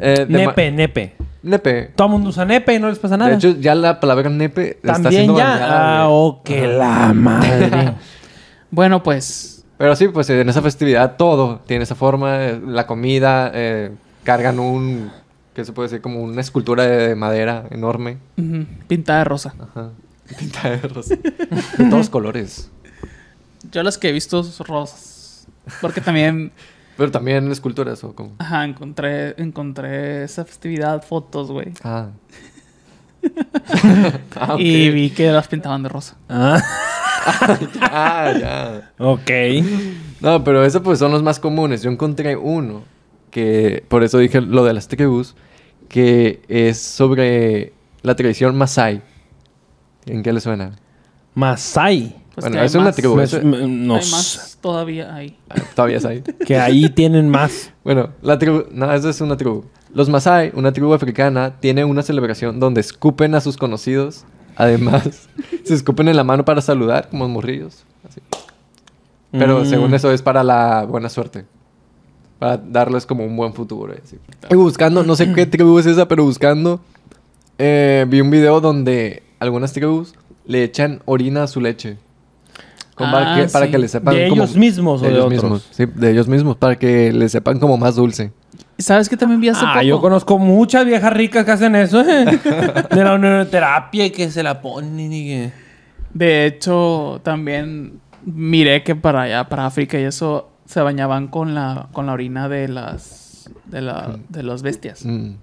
Eh, 0.00 0.26
de 0.28 0.38
ma- 0.38 0.38
Nepe, 0.46 0.70
nepe. 0.72 1.16
Nepe. 1.42 1.90
Todo 1.96 2.06
el 2.06 2.12
mundo 2.12 2.30
usa 2.30 2.44
nepe 2.44 2.74
y 2.74 2.78
no 2.78 2.88
les 2.88 2.98
pasa 2.98 3.16
nada. 3.16 3.30
De 3.30 3.36
hecho, 3.36 3.56
ya 3.60 3.74
la 3.74 3.98
palabra 4.00 4.30
nepe 4.30 4.76
está 4.76 4.92
También 4.94 5.12
siendo 5.12 5.36
ya. 5.38 6.02
ah, 6.02 6.08
oh, 6.08 6.40
que 6.44 6.66
la 6.66 7.12
madre. 7.12 7.94
Bueno, 8.70 9.02
pues... 9.02 9.64
Pero 9.76 9.94
sí, 9.96 10.08
pues 10.08 10.30
en 10.30 10.48
esa 10.48 10.62
festividad 10.62 11.16
todo 11.16 11.60
tiene 11.66 11.82
esa 11.84 11.94
forma. 11.94 12.42
eh, 12.46 12.60
La 12.64 12.86
comida, 12.86 13.50
eh, 13.52 13.90
cargan 14.24 14.58
un... 14.60 15.10
¿Qué 15.52 15.64
se 15.66 15.72
puede 15.72 15.88
decir? 15.90 16.00
Como 16.00 16.22
una 16.22 16.40
escultura 16.40 16.84
de 16.86 17.14
madera 17.14 17.64
enorme. 17.70 18.16
pintada 18.88 19.18
de 19.18 19.24
rosa. 19.24 19.54
Ajá. 19.60 19.90
Pintada 20.38 20.70
de 20.76 20.88
rosa. 20.88 21.16
De 21.76 21.84
todos 21.90 22.08
colores. 22.08 22.70
Yo 23.70 23.82
las 23.82 23.98
que 23.98 24.08
he 24.08 24.12
visto 24.12 24.42
son 24.42 24.66
rosas. 24.66 25.21
Porque 25.80 26.00
también... 26.00 26.52
Pero 26.96 27.10
también 27.10 27.50
esculturas 27.50 28.02
o 28.04 28.14
como... 28.14 28.34
Ajá, 28.38 28.64
encontré, 28.64 29.34
encontré 29.38 30.24
esa 30.24 30.44
festividad, 30.44 31.02
fotos, 31.02 31.50
güey. 31.50 31.72
Ah. 31.82 32.10
ah. 34.36 34.56
Y 34.58 34.90
vi 34.90 35.10
que 35.10 35.30
las 35.30 35.48
pintaban 35.48 35.82
de 35.82 35.88
rosa. 35.88 36.16
ah, 36.28 36.60
Ah, 37.80 38.32
ya. 38.38 38.92
ok. 38.98 39.30
No, 40.20 40.42
pero 40.44 40.64
esos 40.64 40.82
pues 40.82 40.98
son 40.98 41.12
los 41.12 41.22
más 41.22 41.38
comunes. 41.38 41.82
Yo 41.82 41.90
encontré 41.90 42.36
uno 42.36 42.82
que, 43.30 43.84
por 43.88 44.02
eso 44.02 44.18
dije 44.18 44.40
lo 44.40 44.64
de 44.64 44.72
las 44.74 44.88
tribus, 44.88 45.34
que 45.88 46.42
es 46.48 46.80
sobre 46.80 47.72
la 48.02 48.14
tradición 48.16 48.56
Masai. 48.56 49.02
¿En 50.06 50.22
qué 50.22 50.32
le 50.32 50.40
suena? 50.40 50.72
Masai. 51.34 52.21
Pues 52.34 52.44
bueno, 52.44 52.54
que 52.54 52.60
hay 52.60 52.66
es 52.66 52.74
una 52.74 52.84
más- 52.84 52.96
tribu. 52.96 53.20
Eso- 53.20 53.42
me- 53.42 53.66
no 53.68 53.94
hay 53.96 54.10
más 54.10 54.58
todavía 54.60 55.14
ahí. 55.14 55.36
Ah, 55.50 55.56
Todavía 55.74 55.98
es 55.98 56.04
ahí. 56.04 56.22
Que 56.46 56.56
ahí 56.58 56.88
tienen 56.88 57.28
más. 57.28 57.72
Bueno, 57.84 58.10
la 58.22 58.38
tribu... 58.38 58.64
No, 58.72 58.92
esa 58.92 59.10
es 59.10 59.20
una 59.20 59.36
tribu. 59.36 59.64
Los 59.94 60.08
Masai, 60.08 60.50
una 60.54 60.72
tribu 60.72 60.94
africana, 60.94 61.56
tiene 61.60 61.84
una 61.84 62.02
celebración 62.02 62.58
donde 62.60 62.80
escupen 62.80 63.34
a 63.34 63.40
sus 63.40 63.56
conocidos. 63.58 64.24
Además, 64.56 65.28
se 65.64 65.74
escupen 65.74 66.08
en 66.08 66.16
la 66.16 66.24
mano 66.24 66.44
para 66.44 66.60
saludar, 66.62 67.08
como 67.10 67.28
morrillos. 67.28 67.84
Así. 68.08 68.20
Pero 69.32 69.60
Mm. 69.60 69.66
según 69.66 69.94
eso 69.94 70.10
es 70.12 70.22
para 70.22 70.42
la 70.44 70.84
buena 70.84 71.08
suerte. 71.08 71.44
Para 72.38 72.56
darles 72.56 73.06
como 73.06 73.24
un 73.24 73.36
buen 73.36 73.52
futuro. 73.54 73.94
y 73.94 73.98
así. 74.02 74.16
Y 74.50 74.54
buscando, 74.56 75.02
no 75.04 75.16
sé 75.16 75.32
qué 75.34 75.44
tribu 75.46 75.78
es 75.78 75.86
esa, 75.86 76.08
pero 76.08 76.24
buscando, 76.24 76.80
eh, 77.58 78.04
vi 78.08 78.20
un 78.20 78.30
video 78.30 78.60
donde 78.60 79.22
algunas 79.38 79.72
tribus 79.72 80.14
le 80.46 80.64
echan 80.64 81.02
orina 81.04 81.44
a 81.44 81.46
su 81.46 81.60
leche. 81.60 81.98
Ah, 82.98 83.34
que, 83.40 83.48
para 83.48 83.66
sí. 83.66 83.72
que 83.72 83.78
le 83.78 83.88
sepan 83.88 84.14
¿De 84.14 84.28
como- 84.28 84.42
ellos 84.42 84.56
mismos 84.56 85.00
o 85.00 85.04
de 85.04 85.10
ellos 85.10 85.24
otros? 85.26 85.42
mismos. 85.42 85.68
Sí, 85.70 85.86
de 85.86 86.10
ellos 86.10 86.28
mismos, 86.28 86.56
para 86.56 86.76
que 86.76 87.12
le 87.12 87.28
sepan 87.28 87.58
como 87.58 87.76
más 87.78 87.96
dulce. 87.96 88.32
¿Sabes 88.78 89.08
qué 89.08 89.16
también 89.16 89.40
vi 89.40 89.48
hace 89.48 89.64
Ah, 89.64 89.74
poco? 89.74 89.84
yo 89.86 90.00
conozco 90.00 90.38
muchas 90.38 90.84
viejas 90.84 91.12
ricas 91.12 91.44
que 91.44 91.50
hacen 91.52 91.74
eso. 91.76 92.00
¿eh? 92.02 92.24
De 92.90 93.04
la 93.04 93.16
neuroterapia 93.18 94.06
y 94.06 94.10
que 94.10 94.30
se 94.30 94.42
la 94.42 94.60
ponen 94.60 95.12
y 95.12 95.24
que... 95.26 95.52
De 96.14 96.46
hecho, 96.46 97.20
también 97.22 98.00
miré 98.24 98.82
que 98.82 98.94
para 98.94 99.22
allá, 99.22 99.48
para 99.48 99.66
África 99.66 99.98
y 99.98 100.02
eso, 100.04 100.50
se 100.66 100.80
bañaban 100.80 101.28
con 101.28 101.54
la, 101.54 101.88
con 101.92 102.06
la 102.06 102.12
orina 102.12 102.48
de 102.48 102.68
las, 102.68 103.48
de 103.66 103.80
la, 103.80 104.18
de 104.28 104.42
las 104.42 104.62
bestias. 104.62 105.04
Mm, 105.06 105.34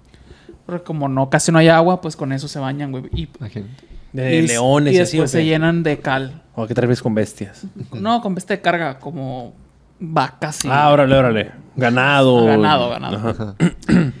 Porque 0.66 0.84
como 0.84 1.08
no, 1.08 1.28
casi 1.30 1.50
no 1.50 1.58
hay 1.58 1.68
agua, 1.68 2.00
pues 2.00 2.14
con 2.16 2.32
eso 2.32 2.46
se 2.46 2.58
bañan, 2.60 2.92
güey. 2.92 3.04
Y, 3.12 3.28
imagínate. 3.38 3.72
De 4.12 4.36
y- 4.38 4.46
leones 4.46 4.94
y 4.94 4.96
y 4.96 5.00
así. 5.00 5.18
¿o 5.18 5.22
después 5.22 5.30
se 5.30 5.44
llenan 5.44 5.82
de 5.82 5.98
cal. 6.00 6.42
¿O 6.54 6.66
qué 6.66 6.74
tal 6.74 6.86
vez 6.86 7.00
con 7.02 7.14
bestias? 7.14 7.64
No, 7.92 8.20
con 8.20 8.34
bestia 8.34 8.56
de 8.56 8.62
carga, 8.62 8.98
como 8.98 9.54
vacas 10.00 10.64
y... 10.64 10.68
Ah, 10.70 10.90
órale, 10.90 11.14
órale. 11.16 11.50
Ganado. 11.76 12.44
Ganado, 12.46 12.88
ganado. 12.90 13.28
Ajá. 13.30 13.54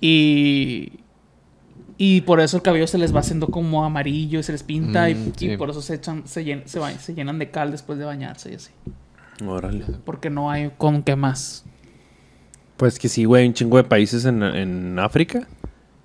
Y... 0.00 0.92
Y 2.00 2.20
por 2.20 2.38
eso 2.40 2.56
el 2.58 2.62
cabello 2.62 2.86
se 2.86 2.96
les 2.96 3.12
va 3.12 3.18
haciendo 3.20 3.48
como 3.48 3.84
amarillo 3.84 4.38
y 4.38 4.42
se 4.44 4.52
les 4.52 4.62
pinta 4.62 5.10
y, 5.10 5.16
Mm, 5.16 5.32
y 5.36 5.48
sí. 5.50 5.56
por 5.56 5.68
eso 5.70 5.82
se 5.82 5.94
echan, 5.94 6.22
se, 6.28 6.44
llen- 6.44 6.64
se 6.66 7.14
llenan 7.14 7.40
de 7.40 7.50
cal 7.50 7.72
después 7.72 7.98
de 7.98 8.04
bañarse 8.04 8.52
y 8.52 8.54
así. 8.54 8.70
Órale. 9.44 9.84
Porque 10.04 10.30
no 10.30 10.48
hay 10.48 10.70
con 10.78 11.02
qué 11.02 11.16
más. 11.16 11.64
Pues 12.76 13.00
que 13.00 13.08
sí, 13.08 13.24
güey, 13.24 13.48
un 13.48 13.52
chingo 13.54 13.78
de 13.78 13.82
países 13.84 14.24
en, 14.26 14.44
en 14.44 14.96
África 15.00 15.48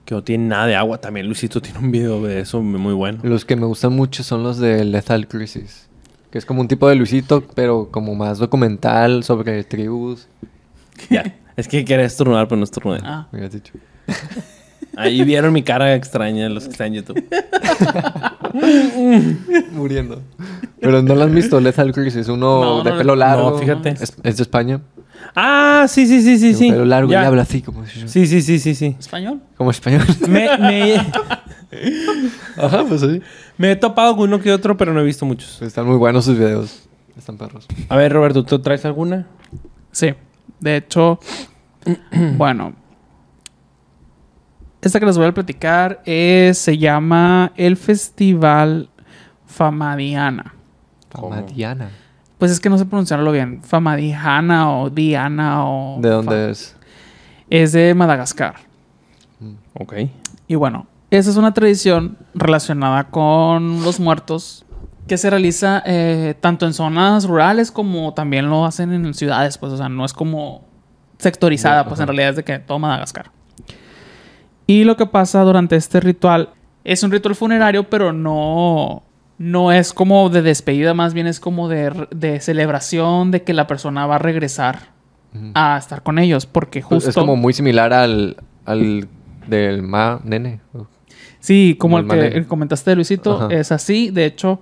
que 0.05 0.15
no 0.15 0.23
tienen 0.23 0.47
nada 0.49 0.65
de 0.67 0.75
agua. 0.75 0.99
También 0.99 1.25
Luisito 1.27 1.61
tiene 1.61 1.79
un 1.79 1.91
video 1.91 2.21
de 2.23 2.39
eso 2.41 2.61
muy 2.61 2.93
bueno. 2.93 3.19
Los 3.23 3.45
que 3.45 3.55
me 3.55 3.65
gustan 3.65 3.93
mucho 3.93 4.23
son 4.23 4.43
los 4.43 4.57
de 4.57 4.83
Lethal 4.85 5.27
Crisis. 5.27 5.87
Que 6.31 6.37
es 6.39 6.45
como 6.45 6.61
un 6.61 6.67
tipo 6.67 6.87
de 6.89 6.95
Luisito, 6.95 7.43
pero 7.55 7.89
como 7.91 8.15
más 8.15 8.39
documental 8.39 9.23
sobre 9.23 9.63
tribus. 9.63 10.27
Ya. 11.09 11.35
Es 11.55 11.67
que 11.67 11.85
quería 11.85 12.05
estornudar, 12.05 12.47
pero 12.47 12.57
no 12.57 12.63
estornudé. 12.63 12.99
Ah, 13.03 13.27
Me 13.31 13.37
habías 13.39 13.53
dicho. 13.53 13.73
Ahí 14.95 15.23
vieron 15.23 15.53
mi 15.53 15.63
cara 15.63 15.93
extraña 15.95 16.49
los 16.49 16.65
que 16.65 16.71
están 16.71 16.87
en 16.87 16.93
YouTube. 16.95 17.23
Muriendo. 19.71 20.21
Pero 20.79 21.01
no 21.01 21.15
lo 21.15 21.23
han 21.23 21.33
visto, 21.33 21.59
Lethal 21.59 21.91
Crisis. 21.93 22.27
Uno 22.27 22.61
No, 22.77 22.83
de 22.83 22.91
no, 22.91 22.97
pelo 22.97 23.13
no, 23.13 23.19
largo. 23.19 23.57
fíjate. 23.57 23.89
Es, 23.89 24.13
es 24.23 24.37
de 24.37 24.43
España. 24.43 24.81
Ah, 25.35 25.85
sí, 25.89 26.05
sí, 26.05 26.21
sí, 26.21 26.37
sí, 26.37 26.53
sí. 26.53 26.69
Pelo 26.71 26.85
largo 26.85 27.11
Ya. 27.11 27.23
y 27.23 27.25
habla 27.25 27.41
así 27.41 27.61
como, 27.61 27.85
si- 27.87 28.07
Sí, 28.07 28.27
sí, 28.27 28.41
sí, 28.41 28.59
sí, 28.59 28.75
sí. 28.75 28.95
español. 28.99 29.41
como 29.57 29.71
español. 29.71 30.03
Me, 30.27 30.47
me, 30.57 30.95
Ajá, 32.57 32.83
pues 32.87 33.01
sí. 33.01 33.21
me 33.57 33.71
he 33.71 33.75
topado 33.75 34.15
con 34.15 34.29
uno 34.29 34.39
que 34.41 34.51
otro, 34.51 34.77
pero 34.77 34.93
no 34.93 34.99
he 34.99 35.03
visto 35.03 35.25
muchos. 35.25 35.61
Están 35.61 35.87
muy 35.87 35.97
buenos 35.97 36.25
sus 36.25 36.37
videos. 36.37 36.87
Están 37.17 37.37
perros. 37.37 37.67
A 37.89 37.95
ver, 37.95 38.11
Roberto, 38.13 38.43
¿tú 38.43 38.59
traes 38.59 38.85
alguna? 38.85 39.27
Sí. 39.91 40.13
De 40.59 40.77
hecho, 40.77 41.19
bueno. 42.37 42.73
Esta 44.81 44.99
que 44.99 45.05
les 45.05 45.17
voy 45.17 45.27
a 45.27 45.31
platicar 45.33 46.01
es, 46.05 46.57
se 46.57 46.77
llama 46.77 47.53
el 47.55 47.77
Festival 47.77 48.89
Famadiana. 49.45 50.53
¿Cómo? 51.11 51.29
Famadiana. 51.29 51.89
Pues 52.43 52.51
es 52.51 52.59
que 52.59 52.69
no 52.69 52.77
sé 52.77 52.85
pronunciarlo 52.85 53.31
bien. 53.31 53.61
Famadiana 53.63 54.69
o 54.69 54.89
Diana 54.89 55.65
o... 55.65 56.01
¿De 56.01 56.09
Fa- 56.09 56.15
dónde 56.15 56.51
es? 56.51 56.75
Es 57.49 57.71
de 57.71 57.93
Madagascar. 57.93 58.55
Ok. 59.79 59.93
Y 60.49 60.55
bueno, 60.55 60.85
esa 61.09 61.29
es 61.29 61.37
una 61.37 61.53
tradición 61.53 62.17
relacionada 62.33 63.05
con 63.05 63.81
los 63.85 64.01
muertos 64.01 64.65
que 65.07 65.17
se 65.17 65.29
realiza 65.29 65.83
eh, 65.85 66.35
tanto 66.41 66.65
en 66.65 66.73
zonas 66.73 67.23
rurales 67.23 67.71
como 67.71 68.13
también 68.13 68.49
lo 68.49 68.65
hacen 68.65 68.91
en 68.91 69.13
ciudades, 69.13 69.57
pues, 69.57 69.71
o 69.71 69.77
sea, 69.77 69.87
no 69.87 70.03
es 70.03 70.11
como 70.11 70.65
sectorizada, 71.19 71.85
pues 71.87 72.01
en 72.01 72.07
realidad 72.07 72.31
es 72.31 72.35
de 72.35 72.43
que 72.43 72.59
todo 72.59 72.77
Madagascar. 72.77 73.31
Y 74.67 74.83
lo 74.83 74.97
que 74.97 75.05
pasa 75.05 75.43
durante 75.43 75.77
este 75.77 76.01
ritual 76.01 76.49
es 76.83 77.03
un 77.03 77.11
ritual 77.11 77.35
funerario, 77.35 77.89
pero 77.89 78.11
no, 78.11 79.03
no 79.43 79.71
es 79.71 79.93
como 79.93 80.29
de 80.29 80.41
despedida, 80.41 80.93
más 80.93 81.13
bien 81.13 81.27
es 81.27 81.39
como 81.39 81.67
de, 81.67 82.07
de 82.11 82.39
celebración 82.39 83.31
de 83.31 83.43
que 83.43 83.53
la 83.53 83.67
persona 83.67 84.07
va 84.07 84.15
a 84.15 84.19
regresar 84.19 84.93
a 85.55 85.77
estar 85.77 86.03
con 86.03 86.19
ellos, 86.19 86.45
porque 86.45 86.81
Pues 86.81 87.03
justo... 87.03 87.09
Es 87.09 87.15
como 87.15 87.35
muy 87.35 87.53
similar 87.53 87.91
al, 87.91 88.37
al 88.65 89.07
del 89.47 89.81
Ma 89.81 90.21
Nene. 90.23 90.61
Sí, 91.39 91.75
como 91.79 91.99
el 91.99 92.07
que 92.07 92.27
el 92.27 92.33
el 92.33 92.47
comentaste 92.47 92.91
de 92.91 92.95
Luisito, 92.95 93.35
Ajá. 93.35 93.47
es 93.53 93.71
así. 93.71 94.11
De 94.11 94.25
hecho, 94.25 94.61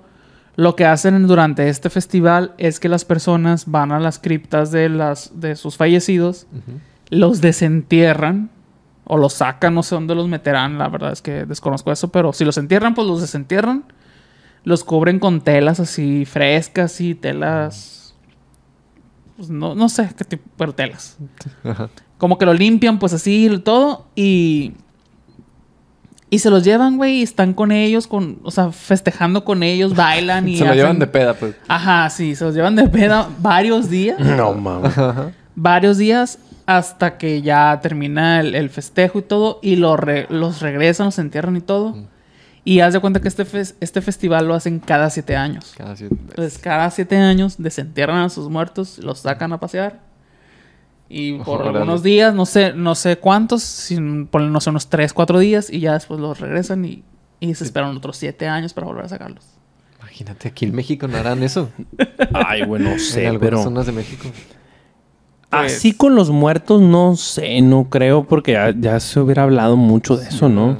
lo 0.55 0.75
que 0.75 0.85
hacen 0.85 1.27
durante 1.27 1.67
este 1.69 1.89
festival 1.89 2.53
es 2.57 2.79
que 2.79 2.89
las 2.89 3.05
personas 3.05 3.69
van 3.69 3.91
a 3.91 3.99
las 3.99 4.17
criptas 4.17 4.71
de, 4.71 4.89
las, 4.89 5.39
de 5.39 5.55
sus 5.55 5.77
fallecidos, 5.77 6.47
los 7.09 7.41
desentierran 7.41 8.49
o 9.03 9.17
los 9.17 9.33
sacan, 9.33 9.75
no 9.75 9.83
sé 9.83 9.95
dónde 9.95 10.15
los 10.15 10.27
meterán, 10.27 10.77
la 10.77 10.87
verdad 10.87 11.11
es 11.11 11.21
que 11.21 11.45
desconozco 11.45 11.91
eso, 11.91 12.07
pero 12.11 12.31
si 12.31 12.45
los 12.45 12.57
entierran, 12.57 12.95
pues 12.95 13.07
los 13.07 13.19
desentierran, 13.19 13.83
los 14.63 14.83
cubren 14.83 15.19
con 15.19 15.41
telas 15.41 15.79
así 15.79 16.25
frescas 16.25 16.99
y 17.01 17.15
telas... 17.15 18.15
Pues 19.37 19.49
no, 19.49 19.73
no 19.73 19.89
sé 19.89 20.07
qué 20.15 20.23
tipo, 20.23 20.43
pero 20.55 20.73
telas 20.73 21.17
Ajá. 21.63 21.89
como 22.19 22.37
que 22.37 22.45
lo 22.45 22.53
limpian, 22.53 22.99
pues 22.99 23.11
así 23.13 23.47
y 23.51 23.57
todo, 23.59 24.05
y. 24.15 24.73
Y 26.29 26.39
se 26.39 26.49
los 26.49 26.63
llevan, 26.63 26.95
güey, 26.97 27.17
y 27.17 27.23
están 27.23 27.53
con 27.53 27.71
ellos, 27.71 28.05
con, 28.07 28.39
o 28.43 28.51
sea, 28.51 28.71
festejando 28.71 29.43
con 29.43 29.63
ellos, 29.63 29.95
bailan 29.95 30.47
y. 30.47 30.57
Se 30.59 30.63
lo 30.63 30.69
hacen- 30.71 30.77
llevan 30.77 30.99
de 30.99 31.07
peda, 31.07 31.33
pues. 31.33 31.55
Ajá, 31.67 32.09
sí, 32.11 32.35
se 32.35 32.45
los 32.45 32.53
llevan 32.55 32.75
de 32.75 32.87
peda 32.87 33.27
varios 33.39 33.89
días. 33.89 34.19
No, 34.37 34.53
mames. 34.53 34.95
Ajá. 34.97 35.31
varios 35.55 35.97
días 35.97 36.37
hasta 36.67 37.17
que 37.17 37.41
ya 37.41 37.79
termina 37.81 38.39
el, 38.41 38.53
el 38.53 38.69
festejo 38.69 39.19
y 39.19 39.23
todo, 39.23 39.59
y 39.63 39.75
lo 39.75 39.97
re- 39.97 40.27
los 40.29 40.61
regresan, 40.61 41.07
los 41.07 41.17
entierran 41.19 41.57
y 41.57 41.61
todo. 41.61 41.97
Y 42.63 42.79
haz 42.81 42.93
de 42.93 42.99
cuenta 42.99 43.19
que 43.19 43.27
este, 43.27 43.45
este 43.79 44.01
festival 44.01 44.47
lo 44.47 44.53
hacen 44.53 44.79
cada 44.79 45.09
siete 45.09 45.35
años. 45.35 45.73
Cada 45.75 45.95
siete 45.95 46.13
veces. 46.15 46.29
Entonces, 46.29 46.59
cada 46.59 46.91
siete 46.91 47.17
años 47.17 47.55
desentierran 47.57 48.17
a 48.19 48.29
sus 48.29 48.49
muertos, 48.49 48.99
los 48.99 49.19
sacan 49.19 49.51
a 49.53 49.59
pasear. 49.59 49.99
Y 51.09 51.33
por 51.39 51.67
algunos 51.67 52.03
días, 52.03 52.33
no 52.33 52.45
sé, 52.45 52.73
no 52.73 52.95
sé 52.95 53.17
cuántos, 53.17 53.63
sin, 53.63 54.27
ponle, 54.27 54.49
no 54.49 54.61
sé, 54.61 54.69
unos 54.69 54.87
tres, 54.87 55.11
cuatro 55.11 55.39
días, 55.39 55.69
y 55.69 55.79
ya 55.81 55.93
después 55.93 56.19
los 56.21 56.39
regresan 56.39 56.85
y, 56.85 57.03
y 57.39 57.53
se 57.55 57.63
esperan 57.65 57.97
otros 57.97 58.15
siete 58.15 58.47
años 58.47 58.73
para 58.73 58.87
volver 58.87 59.05
a 59.05 59.09
sacarlos. 59.09 59.43
Imagínate, 59.99 60.47
aquí 60.47 60.65
en 60.65 60.75
México 60.75 61.07
no 61.07 61.17
harán 61.17 61.43
eso. 61.43 61.69
Ay, 62.33 62.63
güey, 62.63 62.81
no 62.81 62.91
en 62.91 62.99
sé, 62.99 63.27
algunas 63.27 63.41
pero... 63.49 63.63
zonas 63.63 63.85
de 63.87 63.91
México. 63.91 64.23
Pues- 65.49 65.73
Así 65.73 65.91
con 65.93 66.15
los 66.15 66.29
muertos, 66.29 66.81
no 66.81 67.17
sé, 67.17 67.59
no 67.61 67.89
creo, 67.89 68.23
porque 68.25 68.53
ya, 68.53 68.73
ya 68.77 68.97
se 69.01 69.19
hubiera 69.19 69.43
hablado 69.43 69.75
mucho 69.75 70.15
de 70.15 70.29
eso, 70.29 70.47
¿no? 70.47 70.77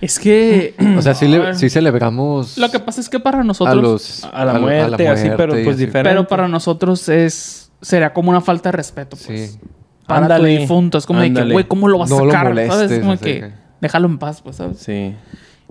Es 0.00 0.18
que. 0.18 0.74
O 0.98 1.02
sea, 1.02 1.14
sí, 1.14 1.26
le- 1.28 1.54
sí 1.54 1.70
celebramos 1.70 2.58
Lo 2.58 2.70
que 2.70 2.78
pasa 2.80 3.00
es 3.00 3.08
que 3.08 3.20
para 3.20 3.40
a 3.40 3.44
nosotros. 3.44 3.76
los... 3.76 4.24
A 4.24 4.44
la 4.44 4.54
muerte, 4.58 5.08
así, 5.08 5.28
pero 5.36 5.52
pues 5.54 5.68
así. 5.68 5.86
diferente. 5.86 6.10
pero 6.10 6.26
para 6.28 6.48
nosotros 6.48 7.08
es. 7.08 7.70
Sería 7.80 8.12
como 8.12 8.30
una 8.30 8.40
falta 8.40 8.68
de 8.70 8.76
respeto, 8.76 9.16
pues. 9.26 9.50
Sí. 9.52 9.58
Para 10.06 10.22
Ándale, 10.22 10.54
tu 10.56 10.60
difunto. 10.60 10.98
Es 10.98 11.06
como 11.06 11.20
de 11.20 11.32
que, 11.32 11.52
güey, 11.52 11.64
¿cómo 11.66 11.88
lo 11.88 11.98
vas 11.98 12.10
a 12.12 12.14
No 12.16 12.26
sacar? 12.26 12.48
molestes, 12.48 12.74
¿Sabes? 12.74 12.90
Es 12.92 13.00
como 13.00 13.16
que. 13.18 13.40
que- 13.40 13.52
Déjalo 13.80 14.06
en 14.08 14.18
paz, 14.18 14.40
pues, 14.42 14.56
¿sabes? 14.56 14.78
Sí. 14.78 15.14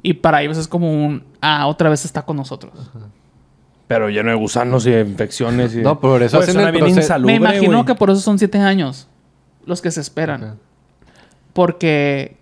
Y 0.01 0.13
para 0.13 0.41
ellos 0.41 0.57
es 0.57 0.67
como 0.67 0.91
un. 0.91 1.23
Ah, 1.41 1.67
otra 1.67 1.89
vez 1.89 2.05
está 2.05 2.23
con 2.23 2.37
nosotros. 2.37 2.73
Pero 3.87 4.09
lleno 4.09 4.29
de 4.29 4.35
gusanos 4.35 4.85
y 4.87 4.91
de 4.91 5.01
infecciones. 5.01 5.75
Y... 5.75 5.79
No, 5.79 5.99
por 5.99 6.23
eso 6.23 6.37
Pues 6.37 6.49
hacen 6.49 6.61
el 6.61 6.71
bien 6.71 6.87
insalubre, 6.87 7.33
Me 7.33 7.37
imagino 7.37 7.85
que 7.85 7.95
por 7.95 8.09
eso 8.09 8.21
son 8.21 8.39
siete 8.39 8.57
años 8.59 9.07
los 9.65 9.81
que 9.81 9.91
se 9.91 10.01
esperan. 10.01 10.57
Porque. 11.53 12.37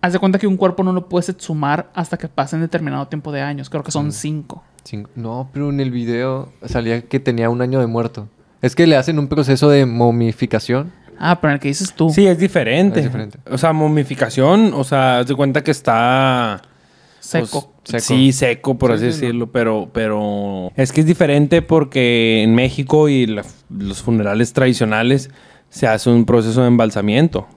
Haz 0.00 0.12
de 0.12 0.18
cuenta 0.18 0.38
que 0.38 0.46
un 0.46 0.56
cuerpo 0.56 0.82
no 0.84 0.92
lo 0.92 1.08
puedes 1.08 1.28
exhumar 1.28 1.90
hasta 1.94 2.16
que 2.16 2.28
pasen 2.28 2.60
determinado 2.60 3.06
tiempo 3.08 3.32
de 3.32 3.40
años. 3.40 3.68
Creo 3.68 3.82
que 3.82 3.90
son 3.90 4.12
cinco. 4.12 4.62
Cinco- 4.84 5.10
No, 5.16 5.48
pero 5.52 5.70
en 5.70 5.80
el 5.80 5.90
video 5.90 6.52
salía 6.66 7.02
que 7.02 7.18
tenía 7.20 7.50
un 7.50 7.60
año 7.62 7.80
de 7.80 7.86
muerto. 7.88 8.28
Es 8.62 8.74
que 8.76 8.86
le 8.86 8.96
hacen 8.96 9.18
un 9.18 9.28
proceso 9.28 9.68
de 9.68 9.86
momificación. 9.86 10.92
Ah, 11.18 11.40
pero 11.40 11.50
en 11.50 11.54
el 11.54 11.60
que 11.60 11.68
dices 11.68 11.92
tú. 11.94 12.10
Sí, 12.10 12.26
es 12.26 12.38
diferente. 12.38 13.00
Es 13.00 13.06
diferente. 13.06 13.38
O 13.50 13.58
sea, 13.58 13.72
momificación, 13.72 14.72
o 14.72 14.84
sea, 14.84 15.18
haz 15.18 15.26
de 15.26 15.34
cuenta 15.34 15.64
que 15.64 15.72
está... 15.72 16.62
pues, 16.62 17.26
Seco. 17.50 17.72
Seco. 17.82 18.00
Sí, 18.04 18.32
seco, 18.32 18.78
por 18.78 18.90
Sí, 18.90 18.94
así 18.96 19.04
sí, 19.04 19.08
no. 19.08 19.12
decirlo, 19.26 19.46
pero, 19.52 19.88
pero 19.92 20.70
es 20.76 20.92
que 20.92 21.00
es 21.00 21.06
diferente 21.06 21.60
porque 21.62 22.42
en 22.44 22.54
México 22.54 23.08
y 23.08 23.26
la- 23.26 23.44
los 23.68 24.00
funerales 24.02 24.52
tradicionales 24.52 25.30
se 25.70 25.86
hace 25.88 26.08
un 26.10 26.24
proceso 26.24 26.60
de 26.62 26.68
embalsamiento 26.68 27.48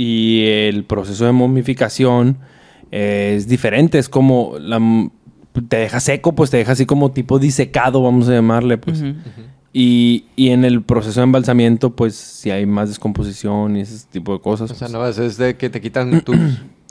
y 0.00 0.44
el 0.46 0.84
proceso 0.84 1.24
de 1.26 1.32
momificación 1.32 2.38
eh, 2.92 3.34
es 3.36 3.48
diferente, 3.48 3.98
es 3.98 4.08
como 4.08 4.52
la 4.60 4.80
te 5.68 5.76
deja 5.78 5.98
seco, 5.98 6.36
pues 6.36 6.50
te 6.50 6.56
deja 6.58 6.72
así 6.72 6.86
como 6.86 7.10
tipo 7.10 7.40
disecado, 7.40 8.00
vamos 8.00 8.28
a 8.28 8.32
llamarle, 8.32 8.78
pues. 8.78 9.02
Y, 9.72 10.26
y 10.36 10.50
en 10.50 10.64
el 10.64 10.82
proceso 10.82 11.18
de 11.20 11.24
embalsamiento, 11.24 11.90
pues 11.96 12.14
si 12.14 12.50
hay 12.52 12.64
más 12.64 12.88
descomposición 12.88 13.76
y 13.76 13.80
ese 13.80 14.06
tipo 14.10 14.32
de 14.34 14.40
cosas. 14.40 14.70
O 14.70 14.74
sea, 14.74 14.86
pues, 14.88 14.92
no, 14.92 15.06
es, 15.06 15.18
es 15.18 15.36
de 15.36 15.56
que 15.56 15.68
te 15.68 15.80
quitan 15.80 16.20
tus... 16.24 16.36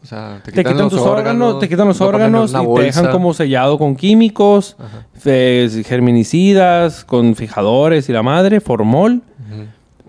O 0.04 0.06
sea, 0.06 0.42
te 0.44 0.52
te 0.52 0.58
quitan, 0.64 0.78
los 0.78 0.90
tus 0.92 1.00
órganos, 1.02 1.60
te 1.60 1.68
quitan 1.70 1.88
los 1.88 2.02
órganos 2.02 2.52
y 2.52 2.54
te 2.54 2.84
dejan 2.84 3.06
como 3.14 3.34
sellado 3.34 3.78
con 3.80 3.96
químicos, 3.96 4.78
fe- 5.16 5.70
germinicidas, 5.86 7.04
con 7.04 7.36
fijadores 7.36 8.08
y 8.10 8.14
la 8.14 8.22
madre, 8.22 8.60
formol. 8.62 9.22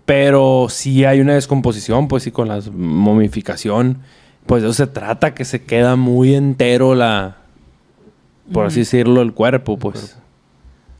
Pero 0.09 0.69
sí 0.71 1.05
hay 1.05 1.21
una 1.21 1.35
descomposición, 1.35 2.09
pues 2.09 2.23
sí, 2.23 2.31
con 2.31 2.49
la 2.49 2.63
momificación. 2.73 3.99
Pues 4.47 4.63
de 4.63 4.69
eso 4.71 4.75
se 4.75 4.87
trata, 4.87 5.35
que 5.35 5.45
se 5.45 5.65
queda 5.65 5.97
muy 5.97 6.35
entero 6.35 6.95
la, 6.95 7.37
por 8.51 8.65
así 8.65 8.81
decirlo, 8.81 9.21
el 9.21 9.35
cuerpo, 9.35 9.79
pues. 9.79 10.17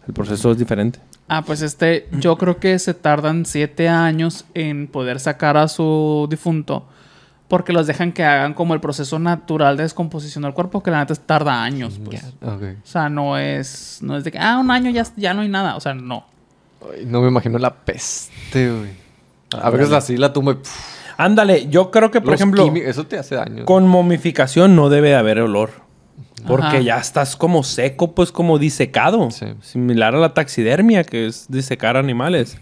El 0.07 0.13
proceso 0.13 0.51
es 0.51 0.59
diferente. 0.59 0.99
Ah, 1.27 1.41
pues 1.41 1.63
este, 1.63 2.07
yo 2.21 2.37
creo 2.37 2.59
que 2.59 2.79
se 2.79 2.93
tardan 2.93 3.47
siete 3.47 3.89
años 3.89 4.45
en 4.53 4.89
poder 4.89 5.21
sacar 5.21 5.57
a 5.57 5.69
su 5.69 6.27
difunto. 6.29 6.87
Porque 7.49 7.73
los 7.73 7.87
dejan 7.87 8.13
que 8.13 8.25
hagan 8.25 8.53
como 8.53 8.75
el 8.75 8.81
proceso 8.81 9.19
natural 9.19 9.79
de 9.79 9.85
descomposición 9.85 10.43
del 10.43 10.53
cuerpo, 10.53 10.83
que 10.83 10.91
la 10.91 10.99
neta 10.99 11.15
tarda 11.15 11.63
años, 11.63 11.99
pues. 12.05 12.23
O 12.43 12.59
sea, 12.85 13.09
no 13.09 13.39
es, 13.39 14.01
no 14.03 14.19
es 14.19 14.25
de 14.25 14.33
que, 14.33 14.39
ah, 14.39 14.59
un 14.59 14.71
año 14.71 14.91
ya, 14.91 15.07
ya 15.17 15.33
no 15.33 15.41
hay 15.41 15.49
nada. 15.49 15.77
O 15.77 15.81
sea, 15.81 15.95
no. 15.95 16.27
Ay, 16.83 17.05
no 17.07 17.21
me 17.23 17.29
imagino 17.29 17.59
la 17.59 17.75
peste, 17.75 18.71
güey. 18.71 18.91
A 19.53 19.71
veces 19.71 19.93
así 19.93 20.17
la 20.17 20.33
tumba 20.33 20.53
y... 20.53 20.55
pff, 20.57 20.99
Ándale, 21.17 21.69
yo 21.69 21.91
creo 21.91 22.11
que, 22.13 22.21
por 22.21 22.31
los 22.33 22.41
ejemplo, 22.41 22.65
quimi- 22.67 22.83
Eso 22.87 23.05
te 23.07 23.19
hace 23.19 23.35
daño. 23.35 23.65
con 23.65 23.89
momificación 23.89 24.77
no 24.77 24.89
debe 24.89 25.09
de 25.09 25.17
haber 25.17 25.41
olor. 25.41 25.71
Porque 26.47 26.67
Ajá. 26.67 26.81
ya 26.81 26.99
estás 26.99 27.35
como 27.35 27.65
seco, 27.65 28.15
pues 28.15 28.31
como 28.31 28.59
disecado. 28.61 29.29
Sí. 29.33 29.47
Similar 29.61 30.15
a 30.15 30.19
la 30.19 30.35
taxidermia, 30.35 31.03
que 31.03 31.27
es 31.27 31.47
disecar 31.49 31.97
animales. 31.97 32.57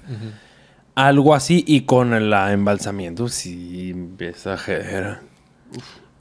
Algo 0.94 1.34
así. 1.34 1.62
Y 1.66 1.82
con 1.82 2.14
el 2.14 2.32
ah, 2.32 2.52
embalsamiento, 2.52 3.28
sí 3.28 3.90
empieza 3.90 4.54
a. 4.54 5.20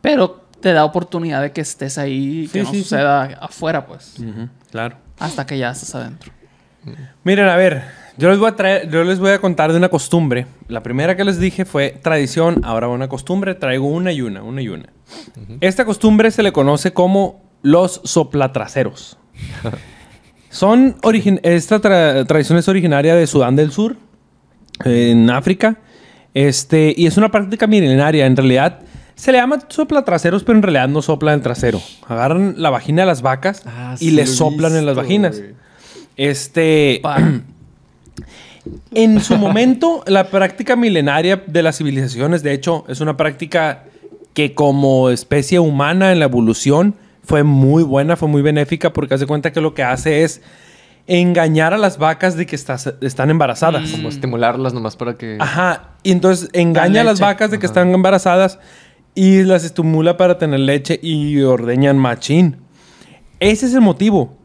Pero 0.02 0.42
te 0.60 0.74
da 0.74 0.84
oportunidad 0.84 1.42
de 1.42 1.52
que 1.54 1.62
estés 1.62 1.98
ahí 1.98 2.42
y 2.44 2.48
que 2.48 2.60
Sí, 2.60 2.66
no 2.66 2.72
sí, 2.72 2.78
sí. 2.78 2.84
suceda 2.84 3.24
afuera, 3.40 3.86
pues. 3.86 4.20
Ujú, 4.20 4.50
claro. 4.72 4.98
Hasta 5.20 5.46
que 5.46 5.58
ya 5.58 5.72
estás 5.72 5.96
adentro. 5.96 6.34
Miren, 7.24 7.48
a 7.48 7.56
ver, 7.56 7.84
yo 8.18 8.30
les 8.30 8.38
voy 8.38 8.50
a 8.50 8.56
traer, 8.56 8.90
yo 8.90 9.04
les 9.04 9.20
voy 9.20 9.32
a 9.32 9.40
contar 9.40 9.72
de 9.72 9.78
una 9.78 9.90
costumbre. 9.90 10.46
La 10.68 10.84
primera 10.84 11.16
que 11.18 11.24
les 11.24 11.40
dije 11.40 11.66
fue 11.66 11.98
tradición, 12.02 12.62
ahora 12.64 12.88
una 12.88 13.08
costumbre, 13.10 13.56
traigo 13.56 13.88
una 13.88 14.12
y 14.12 14.22
una, 14.22 14.44
una 14.44 14.62
y 14.62 14.70
una. 14.70 14.86
Esta 15.62 15.86
costumbre 15.86 16.32
se 16.32 16.44
le 16.44 16.52
conoce 16.52 16.94
como 16.94 17.42
los 17.62 18.02
soplatraseros. 18.04 19.18
Son 20.50 20.96
origin- 21.02 21.40
esta 21.44 21.82
tra- 21.82 22.26
tradición 22.26 22.58
es 22.58 22.68
originaria 22.68 23.16
de 23.16 23.28
Sudán 23.28 23.56
del 23.56 23.72
Sur, 23.72 23.98
en 24.86 25.30
África, 25.30 25.78
este, 26.34 26.94
y 26.96 27.08
es 27.08 27.18
una 27.18 27.30
práctica 27.32 27.68
milenaria. 27.68 28.26
En 28.26 28.36
realidad 28.38 28.80
se 29.16 29.32
le 29.32 29.38
llama 29.38 29.60
soplatraseros, 29.68 30.44
pero 30.44 30.58
en 30.58 30.64
realidad 30.64 30.88
no 30.88 31.02
soplan 31.02 31.36
el 31.36 31.42
trasero. 31.42 31.82
Agarran 32.08 32.56
la 32.58 32.70
vagina 32.70 33.02
de 33.02 33.06
las 33.08 33.22
vacas 33.22 33.64
Ah, 33.66 33.96
y 34.00 34.10
sí 34.10 34.12
le 34.12 34.26
soplan 34.28 34.76
en 34.76 34.86
las 34.86 34.96
vaginas. 34.96 35.42
Este, 36.18 37.02
en 38.92 39.20
su 39.22 39.38
momento, 39.38 40.04
la 40.08 40.28
práctica 40.30 40.76
milenaria 40.76 41.44
de 41.46 41.64
las 41.64 41.78
civilizaciones, 41.78 42.44
de 42.44 42.54
hecho, 42.54 42.86
es 42.88 43.02
una 43.02 43.18
práctica 43.18 43.84
que 44.34 44.54
como 44.54 45.10
especie 45.10 45.60
humana 45.60 46.12
en 46.12 46.20
la 46.20 46.26
evolución 46.26 46.96
fue 47.24 47.44
muy 47.44 47.84
buena, 47.84 48.16
fue 48.16 48.28
muy 48.28 48.42
benéfica 48.42 48.92
porque 48.94 49.14
hace 49.16 49.26
cuenta 49.26 49.52
que 49.52 49.62
lo 49.62 49.74
que 49.74 49.84
hace 49.84 50.24
es 50.24 50.42
engañar 51.08 51.74
a 51.74 51.78
las 51.78 51.98
vacas 51.98 52.36
de 52.36 52.46
que 52.46 52.56
estás- 52.56 52.94
están 53.02 53.30
embarazadas. 53.30 53.92
Como 53.92 54.10
estimularlas 54.10 54.74
nomás 54.74 54.96
para 54.96 55.16
que... 55.18 55.38
Ajá. 55.40 55.92
Y 56.04 56.12
entonces 56.12 56.50
engaña 56.54 57.02
a 57.02 57.04
las 57.04 57.20
vacas 57.20 57.52
de 57.52 57.60
que 57.60 57.66
están 57.66 57.94
embarazadas 57.94 58.60
y 59.14 59.44
las 59.44 59.64
estimula 59.64 60.18
para 60.18 60.38
tener 60.38 60.60
leche 60.60 61.00
y 61.02 61.40
ordeñan 61.42 61.98
machín. 61.98 62.58
Ese 63.40 63.68
es 63.68 63.74
el 63.74 63.82
motivo. 63.82 64.36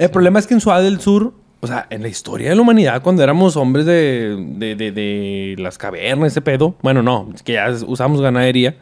El 0.00 0.10
problema 0.10 0.38
es 0.38 0.46
que 0.46 0.54
en 0.54 0.60
Ciudad 0.60 0.82
del 0.82 0.98
Sur, 1.00 1.34
o 1.60 1.66
sea, 1.66 1.86
en 1.90 2.00
la 2.02 2.08
historia 2.08 2.48
de 2.48 2.56
la 2.56 2.62
humanidad, 2.62 3.02
cuando 3.02 3.22
éramos 3.22 3.54
hombres 3.56 3.84
de, 3.84 4.34
de, 4.56 4.74
de- 4.74 4.92
de 4.92 5.54
las 5.58 5.76
cavernas, 5.76 6.32
ese 6.32 6.40
pedo, 6.40 6.74
bueno, 6.82 7.02
no, 7.02 7.28
es 7.34 7.42
que 7.42 7.52
ya 7.52 7.68
usamos 7.86 8.22
ganadería, 8.22 8.76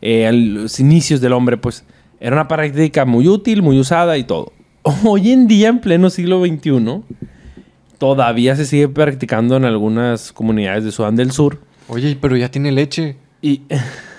eh, 0.00 0.26
a 0.26 0.32
los 0.32 0.80
inicios 0.80 1.20
del 1.20 1.34
hombre, 1.34 1.58
pues 1.58 1.84
era 2.20 2.34
una 2.36 2.48
práctica 2.48 3.04
muy 3.04 3.28
útil, 3.28 3.60
muy 3.62 3.78
usada 3.78 4.16
y 4.16 4.24
todo. 4.24 4.52
Hoy 5.04 5.30
en 5.30 5.46
día, 5.46 5.68
en 5.68 5.78
pleno 5.80 6.08
siglo 6.08 6.42
XXI, 6.42 7.02
todavía 7.98 8.56
se 8.56 8.64
sigue 8.64 8.88
practicando 8.88 9.56
en 9.56 9.66
algunas 9.66 10.32
comunidades 10.32 10.84
de 10.84 10.92
Sudán 10.92 11.16
del 11.16 11.32
Sur. 11.32 11.58
Oye, 11.88 12.16
pero 12.18 12.34
ya 12.36 12.50
tiene 12.50 12.72
leche. 12.72 13.16
Y. 13.42 13.62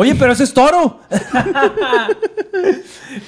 Oye, 0.00 0.14
pero 0.14 0.32
ese 0.32 0.44
es 0.44 0.54
toro. 0.54 1.00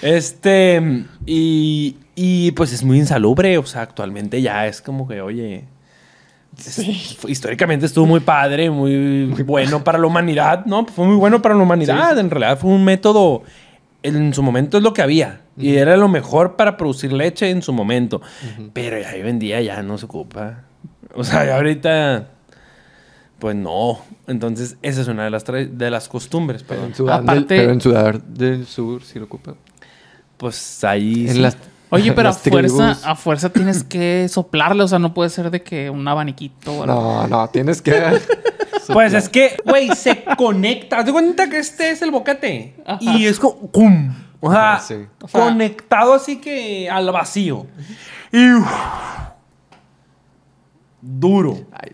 este. 0.03 1.05
Y. 1.27 1.97
Y 2.15 2.51
pues 2.53 2.73
es 2.73 2.85
muy 2.85 2.99
insalubre. 2.99 3.57
O 3.59 3.65
sea, 3.67 3.83
actualmente 3.83 4.41
ya 4.43 4.67
es 4.67 4.81
como 4.83 5.09
que, 5.09 5.21
oye. 5.21 5.65
es- 6.59 7.19
históricamente 7.29 7.87
estuvo 7.87 8.07
muy 8.07 8.21
padre, 8.21 8.71
muy 8.71 9.25
bueno 9.45 9.83
para 9.83 9.99
la 9.99 10.07
humanidad, 10.07 10.65
¿no? 10.67 10.85
Fue 10.87 11.07
muy 11.07 11.17
bueno 11.17 11.41
para 11.43 11.55
la 11.55 11.63
humanidad. 11.63 12.19
En 12.19 12.31
realidad 12.31 12.59
fue 12.59 12.71
un 12.71 12.85
método. 12.85 13.43
En 14.03 14.33
su 14.33 14.43
momento 14.43 14.77
es 14.79 14.83
lo 14.83 14.93
que 14.93 15.03
había. 15.03 15.41
Y 15.59 15.77
era 15.77 15.97
lo 15.97 16.09
mejor 16.09 16.57
para 16.57 16.77
producir 16.77 17.13
leche 17.13 17.51
en 17.51 17.63
su 17.63 17.73
momento. 17.73 18.21
Pero 18.73 18.99
ya 18.99 19.11
hoy 19.13 19.21
en 19.29 19.39
día 19.39 19.61
ya 19.61 19.83
no 19.83 19.99
se 19.99 20.05
ocupa. 20.07 20.63
O 21.15 21.25
sea, 21.25 21.45
ya 21.45 21.57
ahorita. 21.57 22.29
Pues 23.41 23.57
no. 23.57 23.99
Entonces, 24.29 24.77
esa 24.83 25.01
es 25.01 25.09
una 25.09 25.25
de 25.25 25.31
las, 25.31 25.45
tra- 25.47 25.69
de 25.69 25.91
las 25.91 26.09
costumbres, 26.09 26.63
Pero 26.63 26.83
perdón. 26.83 26.91
en, 26.91 26.95
Sudán 26.97 27.27
del, 27.27 27.47
pero 27.47 27.73
en 27.73 27.81
Sudán 27.81 28.23
del 28.29 28.67
Sur 28.67 29.03
sí 29.03 29.19
lo 29.19 29.25
ocupa. 29.25 29.55
Pues 30.37 30.85
ahí. 30.85 31.27
En 31.27 31.35
sí. 31.35 31.39
las, 31.41 31.57
Oye, 31.91 32.13
pero 32.15 32.29
a 32.29 32.33
fuerza, 32.33 32.99
a 33.03 33.17
fuerza 33.17 33.49
tienes 33.51 33.83
que 33.83 34.29
soplarle. 34.29 34.83
O 34.85 34.89
sea, 34.89 34.99
no 35.01 35.13
puede 35.15 35.31
ser 35.31 35.51
de 35.51 35.63
que 35.63 35.91
un 35.91 36.07
abaniquito 36.07 36.73
o 36.73 36.83
algo. 36.85 36.95
No, 36.95 37.27
no, 37.27 37.49
tienes 37.49 37.83
que... 37.83 37.93
Pues 38.93 39.13
es 39.15 39.29
que, 39.29 39.57
güey, 39.65 39.89
se 39.95 40.25
conecta. 40.37 40.99
Haz 40.99 41.07
de 41.07 41.13
cuenta 41.13 41.49
que 41.49 41.59
este 41.59 41.91
es 41.91 42.03
el 42.03 42.11
boquete. 42.11 42.75
Ajá. 42.85 42.99
Y 43.01 43.25
es 43.27 43.39
como. 43.39 43.71
¡cum! 43.71 44.13
O 44.41 44.51
sea, 44.51 44.81
Sí. 44.81 44.95
O 45.23 45.29
sea- 45.29 45.43
conectado 45.45 46.13
así 46.15 46.41
que 46.41 46.91
al 46.91 47.09
vacío. 47.13 47.67
Y. 48.33 48.39
duro. 51.01 51.57
Ay, 51.73 51.93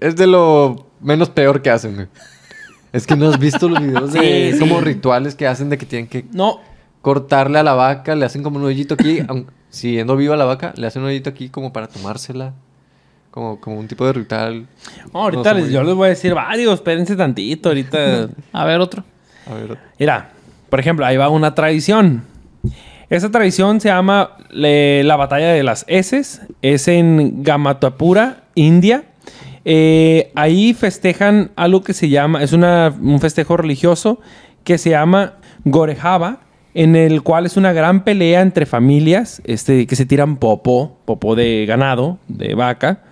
es 0.00 0.16
de 0.16 0.26
lo 0.26 0.86
menos 1.00 1.28
peor 1.30 1.62
que 1.62 1.70
hacen, 1.70 1.94
güey. 1.94 2.06
Es 2.92 3.06
que 3.06 3.16
no 3.16 3.28
has 3.28 3.38
visto 3.38 3.68
los 3.68 3.80
videos 3.80 4.12
de 4.12 4.52
Sí, 4.54 4.58
como 4.58 4.78
sí. 4.78 4.84
rituales 4.84 5.34
que 5.34 5.46
hacen 5.46 5.68
de 5.68 5.76
que 5.78 5.84
tienen 5.86 6.08
que 6.08 6.24
No. 6.32 6.60
cortarle 7.02 7.58
a 7.58 7.62
la 7.62 7.74
vaca, 7.74 8.14
le 8.14 8.24
hacen 8.24 8.42
como 8.42 8.58
un 8.58 8.64
hoyito 8.64 8.94
aquí, 8.94 9.20
siguiendo 9.68 10.16
viva 10.16 10.34
la 10.36 10.44
vaca, 10.46 10.72
le 10.76 10.86
hacen 10.86 11.02
un 11.02 11.08
hoyito 11.08 11.28
aquí 11.30 11.48
como 11.50 11.72
para 11.72 11.88
tomársela. 11.88 12.54
Como, 13.30 13.60
como 13.60 13.78
un 13.78 13.86
tipo 13.86 14.06
de 14.06 14.14
ritual. 14.14 14.66
no, 15.12 15.20
ahorita 15.24 15.52
No 15.52 15.58
les- 15.60 15.70
yo 15.70 15.82
les 15.82 15.94
voy 15.94 16.06
a 16.06 16.08
decir 16.08 16.32
varios. 16.32 16.72
Espérense 16.74 17.16
tantito. 17.16 17.68
Ahorita. 17.68 18.30
A 18.54 18.64
ver, 18.64 18.80
otro. 18.80 19.04
A 19.46 19.52
ver, 19.52 19.76
Mira, 19.98 20.30
por 20.70 20.80
ejemplo, 20.80 21.04
ahí 21.04 21.18
va 21.18 21.28
una 21.28 21.54
tradición. 21.54 22.22
Esa 23.10 23.30
tradición 23.30 23.78
se 23.82 23.88
llama 23.88 24.30
le- 24.50 25.04
la 25.04 25.16
batalla 25.16 25.48
de 25.52 25.62
las 25.62 25.84
heces. 25.86 26.40
Es 26.62 26.88
en 26.88 27.42
Gamatapura, 27.42 28.44
India. 28.54 29.04
Eh, 29.68 30.30
ahí 30.36 30.74
festejan 30.74 31.50
algo 31.56 31.82
que 31.82 31.92
se 31.92 32.08
llama, 32.08 32.40
es 32.40 32.52
una- 32.52 32.94
un 33.02 33.18
festejo 33.18 33.56
religioso 33.56 34.20
que 34.62 34.78
se 34.78 34.90
llama 34.90 35.34
Gorejaba, 35.64 36.38
en 36.72 36.94
el 36.94 37.22
cual 37.22 37.46
es 37.46 37.56
una 37.56 37.72
gran 37.72 38.04
pelea 38.04 38.42
entre 38.42 38.64
familias 38.64 39.42
este, 39.44 39.86
que 39.88 39.96
se 39.96 40.06
tiran 40.06 40.36
popó, 40.36 40.96
popó 41.04 41.34
de 41.34 41.66
ganado, 41.66 42.18
de 42.28 42.54
vaca. 42.54 43.02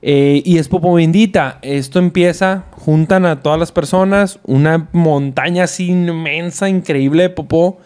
Eh, 0.00 0.42
y 0.44 0.58
es 0.58 0.68
popo 0.68 0.94
bendita. 0.94 1.58
Esto 1.62 1.98
empieza, 1.98 2.66
juntan 2.70 3.26
a 3.26 3.40
todas 3.40 3.58
las 3.58 3.72
personas, 3.72 4.38
una 4.44 4.88
montaña 4.92 5.64
así 5.64 5.88
inmensa, 5.88 6.68
increíble 6.68 7.24
de 7.24 7.30
popó. 7.30 7.78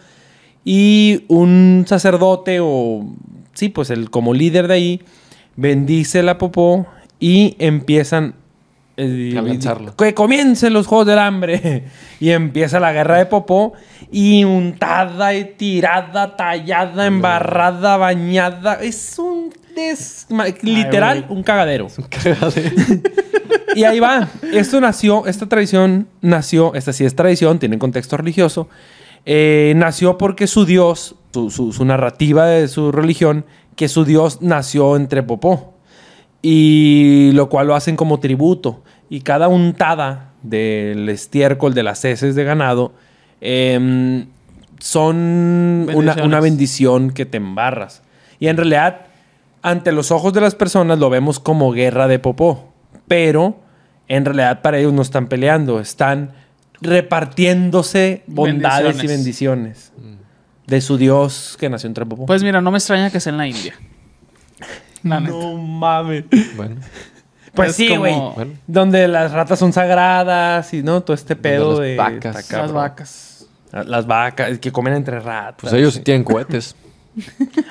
Y 0.63 1.23
un 1.29 1.85
sacerdote 1.87 2.59
o, 2.61 3.03
sí, 3.53 3.69
pues 3.69 3.89
el 3.89 4.11
como 4.11 4.35
líder 4.35 4.67
de 4.67 4.73
ahí, 4.75 5.01
bendice 5.55 6.21
la 6.21 6.37
popó 6.37 6.85
y 7.25 7.55
empiezan... 7.59 8.35
eh, 8.97 9.33
A 9.37 9.95
que 9.97 10.13
comiencen 10.13 10.73
los 10.73 10.87
Juegos 10.87 11.07
del 11.07 11.19
Hambre. 11.19 11.85
y 12.19 12.29
empieza 12.31 12.79
la 12.79 12.91
guerra 12.91 13.17
de 13.17 13.25
popó. 13.27 13.73
Y 14.11 14.43
untada, 14.43 15.33
y 15.33 15.45
tirada, 15.57 16.35
tallada, 16.35 17.05
embarrada, 17.07 17.97
bañada. 17.97 18.75
Es 18.81 19.17
un 19.17 19.53
des... 19.75 20.27
Literal, 20.61 21.25
un 21.29 21.43
cagadero. 21.43 21.87
un 21.97 22.05
cagadero. 22.05 22.49
Y 23.75 23.85
ahí 23.85 23.99
va. 23.99 24.29
Esto 24.51 24.79
nació, 24.79 25.25
esta 25.25 25.47
tradición 25.47 26.07
nació, 26.21 26.75
esta 26.75 26.93
sí 26.93 27.05
es 27.05 27.15
tradición, 27.15 27.57
tiene 27.57 27.79
contexto 27.79 28.17
religioso. 28.17 28.69
eh, 29.25 29.73
nació 29.75 30.17
porque 30.19 30.45
su 30.45 30.65
dios, 30.65 31.15
su, 31.33 31.49
su- 31.49 31.73
su 31.73 31.83
narrativa 31.83 32.45
de 32.45 32.67
su 32.67 32.91
religión, 32.91 33.45
que 33.75 33.87
su 33.87 34.05
dios 34.05 34.41
nació 34.43 34.95
entre 34.95 35.23
popó. 35.23 35.72
Y 36.43 37.31
lo 37.33 37.49
cual 37.49 37.67
lo 37.67 37.75
hacen 37.75 37.95
como 37.95 38.19
tributo. 38.19 38.83
Y 39.09 39.21
cada 39.21 39.47
untada 39.47 40.33
del 40.43 41.09
estiércol 41.09 41.73
de 41.73 41.83
las 41.83 42.03
heces 42.05 42.35
de 42.35 42.43
ganado 42.43 42.93
em, 43.41 44.27
son 44.79 45.87
una, 45.93 46.39
bendición 46.41 47.11
que 47.11 47.25
te 47.25 47.37
embarras. 47.37 48.03
Y 48.39 48.49
en 48.49 48.57
realidad, 48.57 49.07
ante 49.61 49.91
los 49.93 50.11
ojos 50.11 50.33
de 50.33 50.41
las 50.41 50.53
personas 50.53 50.99
lo 50.99 51.09
vemos 51.09 51.39
como 51.39 51.71
guerra 51.71 52.07
de 52.07 52.19
popó. 52.19 52.73
Pero 53.07 53.57
en 54.07 54.25
realidad 54.25 54.61
para 54.61 54.77
ellos 54.77 54.93
no 54.93 55.01
están 55.01 55.27
peleando, 55.27 55.79
están 55.79 56.33
repartiéndose 56.81 58.23
bondades 58.27 59.03
y 59.03 59.07
Bendiciones. 59.07 59.93
de 60.67 60.81
su 60.81 60.97
dios 60.97 61.57
que 61.59 61.69
nació 61.69 61.87
en 61.87 61.93
Trepopó. 61.93 62.25
Pues 62.25 62.43
mira, 62.43 62.61
no 62.61 62.71
me 62.71 62.77
extraña 62.77 63.09
que 63.09 63.19
sea 63.19 63.31
en 63.31 63.37
la 63.37 63.47
India. 63.47 63.73
La 65.09 65.19
neta. 65.19 65.31
no 65.33 65.57
mames. 65.57 66.25
Bueno, 66.55 66.75
Pues 67.53 67.69
Es 67.71 67.75
sí, 67.75 67.87
como- 67.89 67.99
güey. 68.01 68.15
bueno. 68.35 68.51
Donde 68.67 69.07
las 69.07 69.31
ratas 69.31 69.59
son 69.59 69.73
sagradas 69.73 70.73
y 70.73 70.81
no 70.83 71.01
todo 71.01 71.13
este 71.13 71.35
pedo 71.35 71.71
las 71.71 71.79
de 71.81 71.95
vacas. 71.97 72.15
está 72.17 72.31
Las 72.33 72.47
cabrón. 72.47 72.75
vacas. 72.75 73.45
Las 73.71 74.05
vacas 74.07 74.59
que 74.59 74.71
comen 74.71 74.93
entre 74.93 75.19
ratas. 75.19 75.55
pues 75.61 75.73
ellos 75.73 75.93
sí 75.95 75.99
tienen 76.01 76.23
cohetes. 76.23 76.75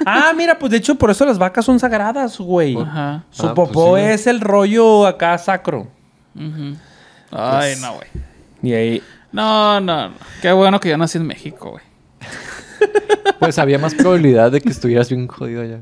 Ah, 0.07 0.33
mira, 0.37 0.57
pues 0.57 0.71
de 0.71 0.77
hecho 0.79 0.95
por 0.95 1.11
eso 1.11 1.25
las 1.27 1.37
vacas 1.37 1.65
son 1.65 1.81
sagradas, 1.81 2.39
güey. 2.39 2.77
Ajá. 2.81 3.25
Su 3.31 3.49
Ah, 3.49 3.55
pues 3.55 3.69
popó 3.71 3.97
es 3.97 4.29
el 4.29 4.41
rollo 4.41 5.05
acá 5.05 5.37
sacro. 5.39 5.89
Ujú. 6.37 6.77
Ay, 7.33 7.73
Pues- 7.75 7.81
no, 7.81 7.95
güey. 7.95 8.09
Y 8.63 8.73
ahí 8.73 9.03
No, 9.33 9.81
no, 9.81 10.11
no. 10.11 10.15
Qué 10.41 10.53
bueno 10.53 10.79
que 10.79 10.91
yo 10.91 10.97
nací 10.97 11.19
en 11.19 11.27
México, 11.27 11.71
güey. 11.73 11.85
Pues 13.41 13.59
había 13.59 13.79
más 13.79 13.95
probabilidad 13.95 14.53
de 14.53 14.61
que 14.61 14.69
estuvieras 14.69 15.09
bien 15.09 15.27
jodido 15.27 15.63
allá. 15.63 15.81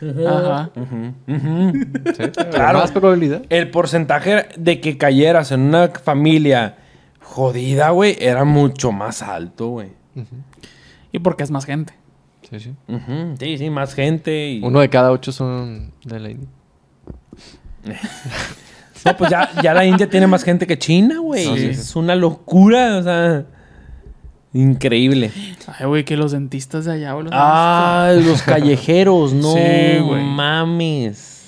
Ajá. 0.00 0.70
¿Sí? 0.74 2.22
Había 2.38 2.50
Claro. 2.50 2.78
Más 2.80 2.92
probabilidad. 2.92 3.42
el 3.48 3.70
porcentaje 3.70 4.46
de 4.56 4.80
que 4.80 4.98
cayeras 4.98 5.52
en 5.52 5.60
una 5.60 5.88
familia 5.88 6.76
jodida, 7.20 7.90
güey, 7.90 8.16
era 8.20 8.44
mucho 8.44 8.92
más 8.92 9.22
alto, 9.22 9.68
güey. 9.68 9.90
Y 11.12 11.18
porque 11.18 11.42
es 11.44 11.50
más 11.50 11.64
gente. 11.64 11.94
Sí, 12.50 12.60
sí. 12.60 12.74
Sí, 13.38 13.58
sí, 13.58 13.70
más 13.70 13.94
gente. 13.94 14.50
Y... 14.50 14.62
Uno 14.62 14.80
de 14.80 14.88
cada 14.88 15.10
ocho 15.10 15.32
son 15.32 15.92
de 16.04 16.20
la 16.20 16.30
India. 16.30 16.48
No, 19.04 19.16
pues 19.16 19.30
ya, 19.30 19.50
ya 19.62 19.72
la 19.72 19.84
India 19.84 20.10
tiene 20.10 20.26
más 20.26 20.42
gente 20.42 20.66
que 20.66 20.76
China, 20.76 21.18
güey. 21.20 21.44
Sí, 21.44 21.58
sí, 21.58 21.66
es 21.66 21.84
sí. 21.84 21.98
una 21.98 22.16
locura, 22.16 22.96
o 22.96 23.02
sea. 23.04 23.44
Increíble. 24.60 25.30
Ay, 25.78 25.86
güey, 25.86 26.04
que 26.04 26.16
los 26.16 26.32
dentistas 26.32 26.84
de 26.86 26.92
allá, 26.92 27.12
los 27.14 27.30
Ah, 27.32 28.12
los 28.24 28.42
callejeros, 28.42 29.32
no 29.32 29.52
Sí, 29.52 29.98
güey. 30.02 30.22
mames. 30.24 31.44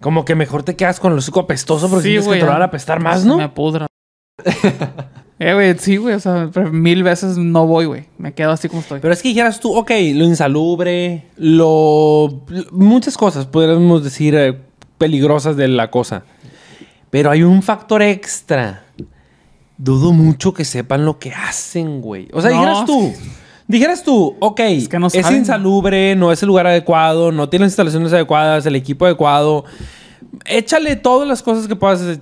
Como 0.00 0.24
que 0.24 0.34
mejor 0.34 0.62
te 0.62 0.76
quedas 0.76 1.00
con 1.00 1.12
el 1.12 1.18
hocico 1.18 1.40
apestoso 1.40 1.88
porque 1.88 2.02
Sí, 2.04 2.08
tienes 2.10 2.24
que 2.24 2.28
güey, 2.28 2.40
controlar 2.40 2.60
ya. 2.60 2.64
a 2.64 2.68
apestar 2.68 3.00
más, 3.00 3.24
¿no? 3.24 3.36
Me 3.38 3.48
pudra. 3.48 3.86
eh, 5.38 5.54
güey, 5.54 5.76
sí, 5.78 5.96
güey. 5.96 6.14
O 6.14 6.20
sea, 6.20 6.50
mil 6.70 7.02
veces 7.02 7.36
no 7.38 7.66
voy, 7.66 7.86
güey. 7.86 8.04
Me 8.18 8.32
quedo 8.32 8.50
así 8.52 8.68
como 8.68 8.80
estoy. 8.82 9.00
Pero 9.00 9.12
es 9.12 9.22
que 9.22 9.28
dijeras 9.28 9.58
tú, 9.60 9.74
ok, 9.74 9.90
lo 10.14 10.24
insalubre, 10.24 11.24
lo... 11.36 12.44
Muchas 12.70 13.16
cosas, 13.16 13.46
podríamos 13.46 14.04
decir, 14.04 14.34
eh, 14.36 14.58
peligrosas 14.98 15.56
de 15.56 15.68
la 15.68 15.90
cosa. 15.90 16.24
Pero 17.10 17.30
hay 17.30 17.42
un 17.42 17.62
factor 17.62 18.02
extra. 18.02 18.83
Dudo 19.76 20.12
mucho 20.12 20.54
que 20.54 20.64
sepan 20.64 21.04
lo 21.04 21.18
que 21.18 21.32
hacen, 21.32 22.00
güey. 22.00 22.28
O 22.32 22.40
sea, 22.40 22.50
No, 22.50 22.58
dijeras 22.60 22.86
tú, 22.86 23.12
dijeras 23.66 24.02
tú, 24.04 24.36
ok, 24.40 24.60
es, 24.60 24.88
que 24.88 24.98
no 24.98 25.08
insalubre, 25.36 26.14
no 26.16 26.30
es 26.30 26.42
el 26.42 26.46
lugar 26.48 26.66
adecuado, 26.66 27.32
no 27.32 27.48
tiene 27.48 27.64
las 27.64 27.70
instalaciones 27.72 28.12
adecuadas, 28.12 28.64
el 28.66 28.76
equipo 28.76 29.04
adecuado. 29.06 29.64
Échale 30.46 30.96
todas 30.96 31.26
las 31.28 31.42
cosas 31.42 31.66
que 31.66 31.74
puedas 31.76 32.00
eh, 32.02 32.20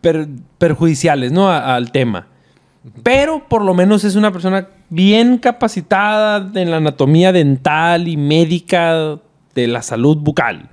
per- 0.00 0.28
perjudiciales, 0.58 1.32
¿no? 1.32 1.48
A- 1.50 1.74
al 1.76 1.92
tema. 1.92 2.26
Pero 3.02 3.46
por 3.48 3.62
lo 3.62 3.74
menos 3.74 4.04
es 4.04 4.16
una 4.16 4.32
persona 4.32 4.68
bien 4.88 5.36
capacitada 5.38 6.50
en 6.60 6.70
la 6.70 6.78
anatomía 6.78 7.32
dental 7.32 8.08
y 8.08 8.16
médica 8.16 9.18
de 9.54 9.66
la 9.66 9.82
salud 9.82 10.16
bucal. 10.16 10.70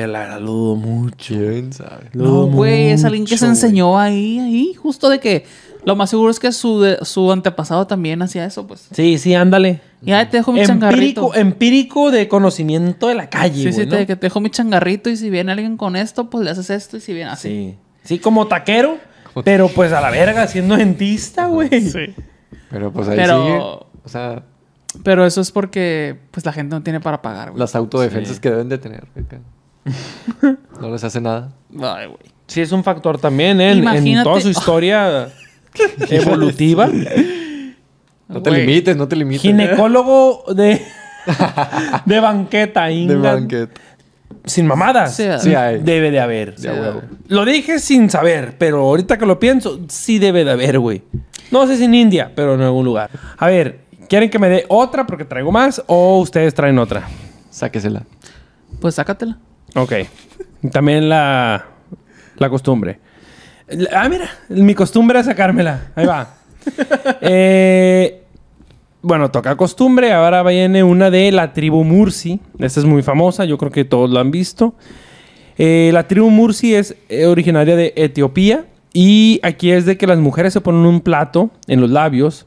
Pero 0.00 0.12
la 0.12 0.18
verdad 0.20 0.40
lo 0.40 0.50
dudo 0.52 0.76
mucho. 0.76 1.34
¿Quién 1.34 1.72
sabe? 1.72 2.08
Lo 2.12 2.24
No, 2.24 2.46
güey, 2.46 2.88
es 2.90 3.04
alguien 3.04 3.24
que 3.26 3.36
se 3.36 3.46
enseñó 3.46 3.98
ahí, 3.98 4.38
ahí, 4.38 4.74
justo 4.74 5.08
de 5.08 5.18
que 5.20 5.44
lo 5.84 5.96
más 5.96 6.10
seguro 6.10 6.30
es 6.30 6.38
que 6.38 6.52
su, 6.52 6.80
de- 6.80 6.98
su 7.04 7.30
antepasado 7.32 7.86
también 7.86 8.20
hacía 8.22 8.44
eso, 8.44 8.66
pues. 8.66 8.88
Sí, 8.92 9.18
sí, 9.18 9.34
ándale. 9.34 9.80
Ya 10.02 10.28
te 10.30 10.38
dejo 10.38 10.52
mi 10.52 10.62
changarrito. 10.64 11.32
Empírico, 11.34 11.34
empírico 11.34 12.10
de 12.10 12.28
conocimiento 12.28 13.08
de 13.08 13.14
la 13.14 13.28
calle, 13.28 13.54
Sí, 13.56 13.62
güey, 13.62 13.74
sí, 13.74 13.80
¿no? 13.86 13.96
te, 13.96 14.06
que 14.06 14.16
te 14.16 14.26
dejo 14.26 14.40
mi 14.40 14.50
changarrito 14.50 15.10
y 15.10 15.16
si 15.16 15.28
viene 15.30 15.52
alguien 15.52 15.76
con 15.76 15.96
esto, 15.96 16.30
pues 16.30 16.44
le 16.44 16.50
haces 16.50 16.70
esto 16.70 16.96
y 16.96 17.00
si 17.00 17.12
viene 17.12 17.30
así. 17.30 17.48
Sí. 17.48 17.76
Sí, 18.04 18.18
como 18.18 18.46
taquero, 18.46 18.96
pero 19.44 19.68
pues 19.68 19.92
a 19.92 20.00
la 20.00 20.10
verga 20.10 20.46
siendo 20.46 20.76
dentista, 20.76 21.46
güey. 21.46 21.68
Pero 22.70 22.92
pues 22.92 23.08
ahí 23.08 23.16
Pero- 23.16 23.42
sigue. 23.44 23.58
O 24.04 24.08
sea, 24.08 24.42
Pero 25.04 25.24
eso 25.24 25.40
es 25.40 25.52
porque 25.52 26.16
pues 26.30 26.44
la 26.44 26.52
gente 26.52 26.74
no 26.74 26.82
tiene 26.82 26.98
para 27.00 27.22
pagar, 27.22 27.50
güey. 27.50 27.60
las 27.60 27.74
autodefensas 27.76 28.36
Sí. 28.36 28.40
que 28.40 28.50
deben 28.50 28.68
de 28.68 28.78
tener. 28.78 29.04
acá. 29.16 29.38
No 30.80 30.90
les 30.90 31.04
hace 31.04 31.20
nada. 31.20 31.52
Ay, 31.82 32.06
güey. 32.06 32.18
Sí, 32.46 32.60
es 32.60 32.72
un 32.72 32.82
factor 32.82 33.18
también, 33.18 33.60
¿eh? 33.60 33.72
En, 33.72 34.22
toda 34.24 34.40
su 34.40 34.48
historia 34.48 35.28
evolutiva. 36.10 36.88
No 38.26 38.42
te 38.42 38.50
limites, 38.50 38.96
no 38.96 39.06
te 39.06 39.14
limites. 39.14 39.42
Ginecólogo 39.42 40.44
de, 40.54 40.82
de 42.06 42.20
banqueta, 42.20 42.86
De 42.86 42.94
Inga. 42.94 43.34
banquet. 43.34 43.78
Sin 44.44 44.66
mamadas. 44.66 45.14
Sí, 45.14 45.24
Sí 45.38 45.54
hay. 45.54 45.78
Debe 45.78 46.10
de 46.10 46.18
haber. 46.18 46.58
Sí. 46.58 46.68
Lo 47.28 47.44
dije 47.44 47.78
sin 47.78 48.10
saber, 48.10 48.56
pero 48.58 48.80
ahorita 48.80 49.18
que 49.18 49.26
lo 49.26 49.38
pienso, 49.38 49.80
sí 49.88 50.18
debe 50.18 50.44
de 50.44 50.50
haber, 50.52 50.78
güey. 50.78 51.02
No 51.50 51.66
sé 51.66 51.76
si 51.76 51.84
en 51.84 51.94
India, 51.94 52.32
pero 52.34 52.54
en 52.54 52.62
algún 52.62 52.84
lugar. 52.84 53.10
A 53.36 53.46
ver, 53.46 53.80
¿quieren 54.08 54.30
que 54.30 54.38
me 54.38 54.48
dé 54.48 54.64
otra 54.68 55.06
porque 55.06 55.24
traigo 55.24 55.52
más 55.52 55.82
o 55.86 56.18
ustedes 56.18 56.54
traen 56.54 56.78
otra? 56.78 57.08
Sáquesela. 57.50 58.02
Pues 58.80 58.94
sácatela. 58.94 59.38
Ok. 59.74 59.92
También 60.72 61.08
la, 61.08 61.66
la 62.36 62.50
costumbre. 62.50 62.98
Ah, 63.92 64.08
mira, 64.08 64.28
mi 64.48 64.74
costumbre 64.74 65.20
es 65.20 65.26
sacármela. 65.26 65.92
Ahí 65.94 66.06
va. 66.06 66.34
Eh, 67.22 68.22
bueno, 69.02 69.30
toca 69.30 69.56
costumbre. 69.56 70.12
Ahora 70.12 70.42
viene 70.42 70.82
una 70.84 71.10
de 71.10 71.32
la 71.32 71.52
tribu 71.52 71.84
Mursi. 71.84 72.38
Esta 72.58 72.80
es 72.80 72.86
muy 72.86 73.02
famosa, 73.02 73.44
yo 73.44 73.56
creo 73.56 73.70
que 73.70 73.84
todos 73.84 74.10
la 74.10 74.20
han 74.20 74.30
visto. 74.30 74.74
Eh, 75.56 75.90
la 75.92 76.06
tribu 76.06 76.28
Mursi 76.30 76.74
es 76.74 76.96
eh, 77.08 77.26
originaria 77.26 77.76
de 77.76 77.94
Etiopía. 77.96 78.66
Y 78.92 79.40
aquí 79.42 79.70
es 79.70 79.86
de 79.86 79.96
que 79.96 80.06
las 80.06 80.18
mujeres 80.18 80.52
se 80.52 80.60
ponen 80.60 80.84
un 80.84 81.00
plato 81.00 81.50
en 81.66 81.80
los 81.80 81.90
labios 81.90 82.46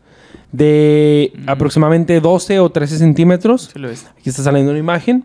de 0.51 1.33
aproximadamente 1.47 2.19
12 2.19 2.59
o 2.59 2.69
13 2.69 2.97
centímetros. 2.97 3.71
Sí 3.73 3.79
lo 3.79 3.89
viste. 3.89 4.09
Aquí 4.17 4.29
está 4.29 4.43
saliendo 4.43 4.71
una 4.71 4.79
imagen. 4.79 5.23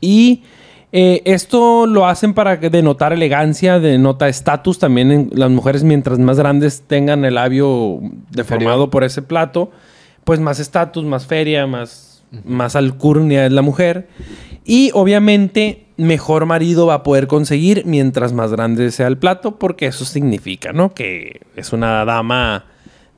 Y 0.00 0.42
eh, 0.90 1.22
esto 1.26 1.86
lo 1.86 2.06
hacen 2.06 2.32
para 2.32 2.56
denotar 2.56 3.12
elegancia, 3.12 3.78
denota 3.78 4.28
estatus 4.28 4.78
también 4.78 5.12
en 5.12 5.30
las 5.32 5.50
mujeres 5.50 5.84
mientras 5.84 6.18
más 6.18 6.38
grandes 6.38 6.82
tengan 6.86 7.24
el 7.24 7.34
labio 7.34 8.00
deformado 8.30 8.88
por 8.88 9.04
ese 9.04 9.20
plato, 9.20 9.70
pues 10.24 10.40
más 10.40 10.60
estatus, 10.60 11.04
más 11.04 11.26
feria, 11.26 11.66
más, 11.66 12.24
más 12.44 12.74
alcurnia 12.74 13.44
es 13.44 13.52
la 13.52 13.62
mujer. 13.62 14.08
Y 14.64 14.90
obviamente 14.94 15.86
mejor 15.98 16.46
marido 16.46 16.86
va 16.86 16.94
a 16.94 17.02
poder 17.02 17.26
conseguir 17.26 17.82
mientras 17.84 18.32
más 18.32 18.50
grande 18.52 18.90
sea 18.90 19.08
el 19.08 19.18
plato, 19.18 19.58
porque 19.58 19.86
eso 19.86 20.04
significa, 20.06 20.72
¿no? 20.72 20.94
Que 20.94 21.42
es 21.56 21.72
una 21.72 22.04
dama 22.04 22.66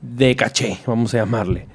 de 0.01 0.35
caché, 0.35 0.77
vamos 0.85 1.13
a 1.13 1.17
llamarle. 1.17 1.67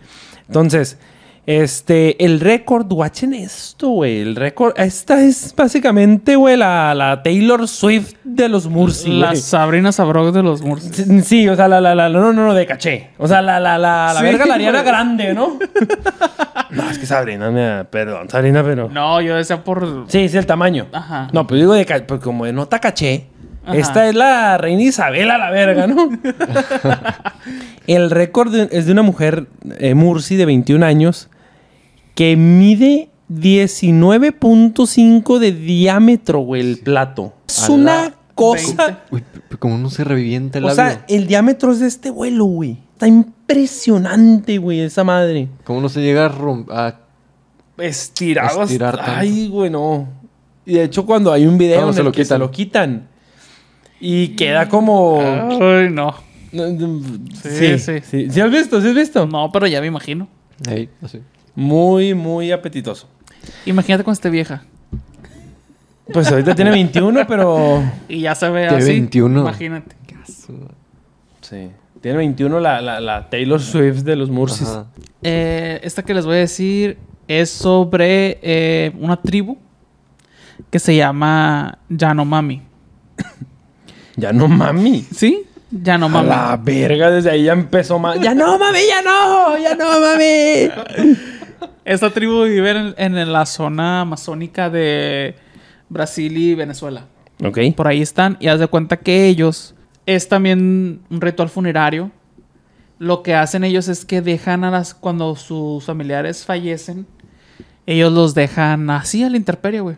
Entonces, 0.46 0.98
este, 1.46 2.24
el 2.24 2.40
récord, 2.40 2.92
watchen 2.92 3.32
esto, 3.32 3.90
güey. 3.90 4.20
El 4.20 4.34
récord, 4.34 4.74
esta 4.76 5.22
es 5.22 5.54
básicamente, 5.56 6.34
güey, 6.34 6.56
la, 6.56 6.92
la 6.92 7.22
Taylor 7.22 7.68
Swift 7.68 8.14
de 8.24 8.48
los 8.48 8.66
Mursi, 8.66 9.12
La 9.12 9.28
güey. 9.28 9.40
Sabrina 9.40 9.92
Sabrok 9.92 10.34
de 10.34 10.42
los 10.42 10.62
Murs. 10.62 10.90
Sí, 10.90 11.22
Sí, 11.22 11.48
o 11.48 11.54
sea, 11.54 11.68
la, 11.68 11.80
la, 11.80 11.94
la, 11.94 12.08
no, 12.08 12.32
no, 12.32 12.32
no, 12.32 12.52
de 12.52 12.66
caché. 12.66 13.10
O 13.18 13.28
sea, 13.28 13.42
la, 13.42 13.60
la, 13.60 13.78
la, 13.78 14.12
la 14.12 14.18
Sí, 14.18 14.24
verga 14.24 14.44
la 14.44 14.54
Ariana. 14.54 14.82
Grande, 14.82 15.34
¿no? 15.34 15.56
no, 16.70 16.90
es 16.90 16.98
que 16.98 17.06
Sabrina, 17.06 17.48
mira, 17.52 17.86
perdón, 17.88 18.28
Sabrina, 18.28 18.64
pero... 18.64 18.88
No, 18.88 19.20
yo 19.20 19.36
decía 19.36 19.62
por. 19.62 20.06
Sí, 20.08 20.28
sí, 20.28 20.36
el 20.36 20.46
tamaño. 20.46 20.88
Ajá. 20.92 21.28
No, 21.32 21.46
pero 21.46 21.60
digo 21.60 21.74
de 21.74 21.84
pues 22.08 22.20
como 22.20 22.44
de 22.44 22.52
nota 22.52 22.80
caché. 22.80 23.26
Ajá. 23.64 23.76
Esta 23.76 24.08
es 24.08 24.16
la 24.16 24.58
reina 24.58 24.82
Isabel 24.82 25.30
a 25.30 25.38
la 25.38 25.50
verga, 25.50 25.86
¿no? 25.86 26.08
el 27.86 28.10
récord 28.10 28.52
es 28.54 28.86
de 28.86 28.92
una 28.92 29.02
mujer 29.02 29.46
eh, 29.78 29.94
Mursi 29.94 30.34
de 30.34 30.46
21 30.46 30.84
años 30.84 31.28
que 32.16 32.36
mide 32.36 33.10
19.5 33.30 35.38
de 35.38 35.52
diámetro, 35.52 36.40
güey, 36.40 36.62
el 36.62 36.78
plato. 36.78 37.32
Es 37.48 37.68
A 37.68 37.72
una 37.72 38.14
cosa... 38.34 39.00
Uy, 39.10 39.22
como 39.58 39.78
no 39.78 39.90
se 39.90 40.04
revienta 40.04 40.58
el 40.58 40.64
O 40.64 40.68
labio. 40.68 40.76
sea, 40.76 41.04
el 41.08 41.26
diámetro 41.26 41.72
es 41.72 41.80
de 41.80 41.88
este 41.88 42.10
vuelo, 42.10 42.44
güey. 42.44 42.78
Está 42.92 43.08
impresionante, 43.08 44.58
güey, 44.58 44.80
esa 44.80 45.02
madre. 45.04 45.48
como 45.64 45.80
no 45.80 45.88
se 45.88 46.00
llega 46.00 46.26
a 46.26 46.28
romper. 46.28 46.94
Estirado. 47.78 48.62
Estirar 48.62 48.94
hasta- 48.94 49.04
tanto. 49.06 49.20
Ay, 49.20 49.48
güey, 49.48 49.70
no. 49.70 50.08
Y 50.64 50.74
de 50.74 50.84
hecho, 50.84 51.04
cuando 51.06 51.32
hay 51.32 51.46
un 51.46 51.58
video 51.58 51.86
en 51.88 51.94
se 51.94 52.00
el 52.00 52.06
lo 52.06 52.12
que 52.12 52.24
se 52.24 52.28
quitan. 52.28 52.40
lo 52.40 52.50
quitan 52.50 53.08
y 54.00 54.28
queda 54.28 54.68
como. 54.68 55.20
Ay, 55.20 55.88
no. 55.90 56.14
Sí. 57.42 57.78
sí. 57.78 58.00
¿Sí 58.30 58.40
has 58.40 58.50
visto? 58.50 58.80
¿Sí 58.80 58.88
has 58.88 58.94
visto? 58.94 59.26
No, 59.26 59.50
pero 59.52 59.66
ya 59.66 59.80
me 59.80 59.86
imagino. 59.88 60.28
Ahí, 60.68 60.88
así. 61.02 61.20
Muy, 61.56 62.14
muy 62.14 62.52
apetitoso. 62.52 63.08
Imagínate 63.64 64.04
con 64.04 64.12
esta 64.12 64.28
vieja. 64.28 64.62
Pues 66.12 66.30
ahorita 66.30 66.54
tiene 66.54 66.70
21, 66.70 67.26
pero. 67.26 67.82
Y 68.08 68.20
ya 68.20 68.34
se 68.34 68.48
ve 68.50 68.66
así. 68.68 68.90
21. 68.90 69.40
Imagínate. 69.40 69.96
Sí. 71.40 71.70
Tiene 72.00 72.18
21 72.18 72.60
la, 72.60 72.80
la, 72.80 73.00
la 73.00 73.28
Taylor 73.30 73.60
Swift 73.60 74.02
de 74.02 74.16
los 74.16 74.30
Mursis. 74.30 74.68
Eh, 75.22 75.80
esta 75.82 76.02
que 76.02 76.14
les 76.14 76.26
voy 76.26 76.36
a 76.36 76.40
decir 76.40 76.98
es 77.26 77.50
sobre 77.50 78.38
eh, 78.42 78.92
una 79.00 79.16
tribu 79.16 79.56
que 80.70 80.78
se 80.78 80.94
llama 80.94 81.78
Yanomami. 81.88 82.62
Ya 84.18 84.32
no 84.32 84.48
mami. 84.48 85.04
¿Sí? 85.14 85.44
A 85.44 85.78
Yanomami. 85.82 86.28
la 86.30 86.56
verga, 86.56 87.10
desde 87.10 87.30
ahí 87.30 87.44
ya 87.44 87.52
empezó 87.52 87.98
más. 87.98 88.18
Ya 88.18 88.34
no 88.34 88.58
mami, 88.58 88.78
ya 88.88 89.02
no, 89.02 89.58
ya 89.58 89.74
no 89.74 90.00
mami. 90.00 91.26
Esta 91.84 92.10
tribu 92.10 92.44
vive 92.44 92.70
en, 92.70 92.94
en 92.96 93.32
la 93.32 93.46
zona 93.46 94.02
amazónica 94.02 94.70
de 94.70 95.36
Brasil 95.88 96.36
y 96.36 96.54
Venezuela. 96.54 97.06
Ok. 97.44 97.58
Por 97.76 97.86
ahí 97.86 98.02
están. 98.02 98.36
Y 98.40 98.48
haz 98.48 98.60
de 98.60 98.66
cuenta 98.66 98.98
que 98.98 99.26
ellos 99.26 99.74
es 100.06 100.28
también 100.28 101.02
un 101.10 101.20
ritual 101.20 101.48
funerario. 101.48 102.10
Lo 102.98 103.22
que 103.22 103.34
hacen 103.34 103.64
ellos 103.64 103.88
es 103.88 104.04
que 104.04 104.22
dejan 104.22 104.64
a 104.64 104.70
las. 104.70 104.94
Cuando 104.94 105.36
sus 105.36 105.84
familiares 105.84 106.44
fallecen, 106.44 107.06
ellos 107.84 108.12
los 108.12 108.34
dejan 108.34 108.88
así 108.90 109.22
a 109.22 109.30
la 109.30 109.36
intemperie, 109.36 109.80
güey. 109.80 109.96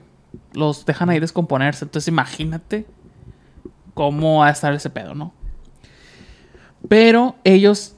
Los 0.52 0.84
dejan 0.84 1.10
ahí 1.10 1.20
descomponerse. 1.20 1.84
Entonces 1.84 2.08
imagínate 2.08 2.86
cómo 3.94 4.40
va 4.40 4.48
a 4.48 4.50
estar 4.50 4.72
ese 4.74 4.90
pedo, 4.90 5.14
¿no? 5.14 5.32
Pero 6.88 7.36
ellos, 7.44 7.94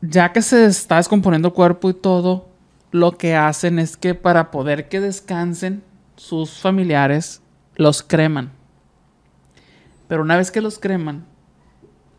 ya 0.00 0.32
que 0.32 0.42
se 0.42 0.66
está 0.66 0.96
descomponiendo 0.96 1.48
el 1.48 1.54
cuerpo 1.54 1.88
y 1.90 1.94
todo, 1.94 2.49
lo 2.90 3.12
que 3.16 3.34
hacen 3.36 3.78
es 3.78 3.96
que 3.96 4.14
para 4.14 4.50
poder 4.50 4.88
que 4.88 5.00
descansen 5.00 5.82
sus 6.16 6.58
familiares, 6.60 7.40
los 7.76 8.02
creman. 8.02 8.52
Pero 10.08 10.22
una 10.22 10.36
vez 10.36 10.50
que 10.50 10.60
los 10.60 10.78
creman, 10.78 11.24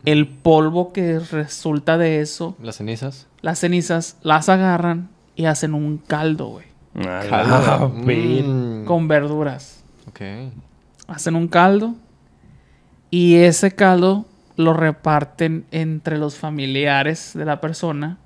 el 0.06 0.28
polvo 0.28 0.94
que 0.94 1.20
resulta 1.20 1.98
de 1.98 2.22
eso, 2.22 2.56
Las 2.62 2.78
cenizas. 2.78 3.28
las 3.42 3.60
cenizas, 3.60 4.18
las 4.24 4.50
agarran 4.50 5.10
y 5.36 5.46
hacen 5.46 5.74
un 5.74 5.98
caldo, 5.98 6.48
güey. 6.48 6.66
A 7.06 7.24
la 7.24 7.92
ver- 7.94 8.44
Mm, 8.46 8.86
Con 8.86 9.08
verduras. 9.08 9.84
Ok. 10.08 10.22
Hacen 11.08 11.36
un 11.36 11.48
caldo 11.48 11.96
y 13.10 13.36
ese 13.36 13.72
caldo 13.76 14.26
lo 14.56 14.74
reparten 14.74 15.66
entre 15.72 16.18
los 16.18 16.36
familiares 16.38 17.32
de 17.34 17.46
la 17.46 17.60
persona. 17.62 18.18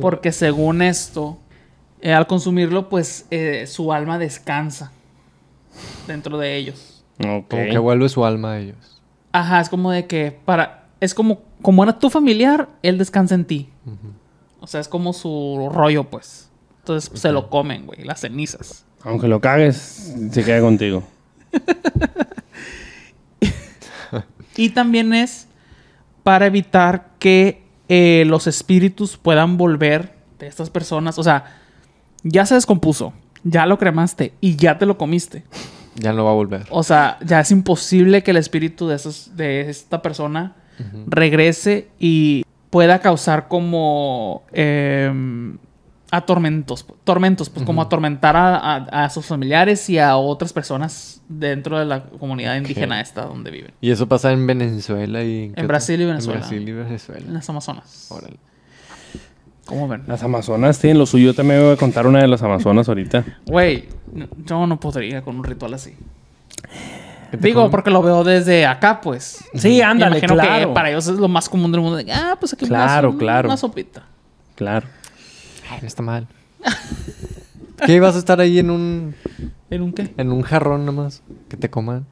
Porque 0.00 0.32
según 0.32 0.82
esto, 0.82 1.38
eh, 2.04 2.12
al 2.12 2.26
consumirlo, 2.26 2.88
pues 2.88 3.26
eh, 3.30 3.66
su 3.66 3.92
alma 3.92 4.18
descansa 4.18 4.92
dentro 6.06 6.38
de 6.38 6.56
ellos. 6.56 7.02
Ok. 7.18 7.48
Como 7.48 7.64
que 7.64 7.78
vuelve 7.78 8.08
su 8.08 8.24
alma 8.24 8.52
a 8.52 8.60
ellos. 8.60 9.02
Ajá, 9.32 9.60
es 9.60 9.68
como 9.68 9.90
de 9.90 10.06
que 10.06 10.30
para. 10.44 10.84
Es 11.00 11.14
como, 11.14 11.42
como 11.62 11.82
era 11.82 11.98
tu 11.98 12.10
familiar, 12.10 12.68
él 12.82 12.98
descansa 12.98 13.34
en 13.34 13.44
ti. 13.44 13.70
O 14.60 14.66
sea, 14.66 14.80
es 14.80 14.88
como 14.88 15.12
su 15.12 15.68
rollo, 15.72 16.04
pues. 16.04 16.50
Entonces 16.80 17.10
se 17.20 17.32
lo 17.32 17.50
comen, 17.50 17.86
güey, 17.86 18.04
las 18.04 18.20
cenizas. 18.20 18.84
Aunque 19.02 19.26
lo 19.26 19.40
cagues, 19.40 20.14
se 20.30 20.44
queda 20.44 20.60
contigo. 20.60 21.02
Y 24.56 24.70
también 24.70 25.12
es 25.14 25.48
para 26.22 26.46
evitar 26.46 27.10
que 27.18 27.62
eh, 27.88 28.24
los 28.26 28.46
espíritus 28.46 29.16
puedan 29.16 29.56
volver 29.56 30.14
de 30.38 30.46
estas 30.46 30.70
personas. 30.70 31.18
O 31.18 31.22
sea, 31.22 31.63
ya 32.24 32.44
se 32.46 32.54
descompuso, 32.56 33.12
ya 33.44 33.64
lo 33.66 33.78
cremaste 33.78 34.32
y 34.40 34.56
ya 34.56 34.76
te 34.78 34.86
lo 34.86 34.98
comiste. 34.98 35.44
Ya 35.96 36.12
no 36.12 36.24
va 36.24 36.32
a 36.32 36.34
volver. 36.34 36.66
O 36.70 36.82
sea, 36.82 37.18
ya 37.24 37.38
es 37.38 37.52
imposible 37.52 38.24
que 38.24 38.32
el 38.32 38.36
espíritu 38.38 38.88
de, 38.88 38.96
esos, 38.96 39.36
de 39.36 39.70
esta 39.70 40.02
persona 40.02 40.56
regrese 41.06 41.88
y 42.00 42.44
pueda 42.70 42.98
causar 42.98 43.46
como 43.46 44.42
em, 44.52 45.56
atormentos, 46.10 46.84
tormentos, 47.04 47.48
pues 47.50 47.64
como 47.64 47.80
atormentar 47.82 48.34
a, 48.36 48.56
a- 48.56 49.04
a 49.04 49.10
sus 49.10 49.26
familiares 49.26 49.88
y 49.90 49.98
a 50.00 50.16
otras 50.16 50.52
personas 50.52 51.20
dentro 51.28 51.78
de 51.78 51.84
la 51.84 52.04
comunidad 52.06 52.56
indígena 52.56 53.00
esta 53.00 53.22
donde 53.26 53.50
viven, 53.52 53.72
Y 53.80 53.90
eso 53.90 54.08
pasa 54.08 54.32
en 54.32 54.46
Venezuela 54.46 55.22
y... 55.22 55.46
¿qué 55.48 55.52
otro? 55.52 55.68
Brasil 55.68 56.00
y 56.00 56.04
Venezuela. 56.06 56.34
En 56.34 56.40
Brasil 56.40 56.68
y 56.68 56.70
en 56.72 56.84
Venezuela. 56.84 57.26
las 57.30 57.48
Amazonas. 57.48 58.06
Órale. 58.10 58.36
¿Cómo 59.66 59.88
ven? 59.88 60.02
Las 60.06 60.22
Amazonas 60.22 60.78
tienen 60.78 60.98
lo 60.98 61.06
suyo. 61.06 61.26
Yo 61.26 61.34
también 61.34 61.60
voy 61.62 61.72
a 61.72 61.76
contar 61.76 62.06
una 62.06 62.20
de 62.20 62.28
las 62.28 62.42
Amazonas 62.42 62.88
ahorita. 62.88 63.24
Güey, 63.46 63.88
yo 64.44 64.66
no 64.66 64.78
podría 64.78 65.22
con 65.22 65.36
un 65.36 65.44
ritual 65.44 65.74
así. 65.74 65.94
¿Qué 67.30 67.38
te 67.38 67.46
Digo, 67.48 67.60
comen? 67.62 67.70
porque 67.70 67.90
lo 67.90 68.02
veo 68.02 68.22
desde 68.24 68.66
acá, 68.66 69.00
pues. 69.00 69.42
Sí, 69.54 69.80
ándale, 69.80 70.18
Imagino 70.18 70.34
claro. 70.34 70.68
que 70.68 70.74
para 70.74 70.90
ellos 70.90 71.06
es 71.06 71.16
lo 71.18 71.28
más 71.28 71.48
común 71.48 71.72
del 71.72 71.80
mundo. 71.80 71.98
ah, 72.12 72.36
pues 72.38 72.52
aquí 72.52 72.66
Claro, 72.66 73.10
una, 73.10 73.18
claro. 73.18 73.48
una 73.48 73.56
sopita. 73.56 74.02
Claro. 74.54 74.86
Ay, 75.70 75.78
no 75.80 75.86
está 75.88 76.02
mal. 76.02 76.28
¿Qué 77.86 78.00
vas 78.00 78.14
a 78.14 78.18
estar 78.18 78.40
ahí 78.40 78.58
en 78.58 78.70
un... 78.70 79.14
¿En 79.70 79.82
un 79.82 79.92
qué? 79.92 80.12
En 80.16 80.30
un 80.30 80.42
jarrón 80.42 80.86
nomás? 80.86 81.22
Que 81.48 81.56
te 81.56 81.68
coman. 81.70 82.06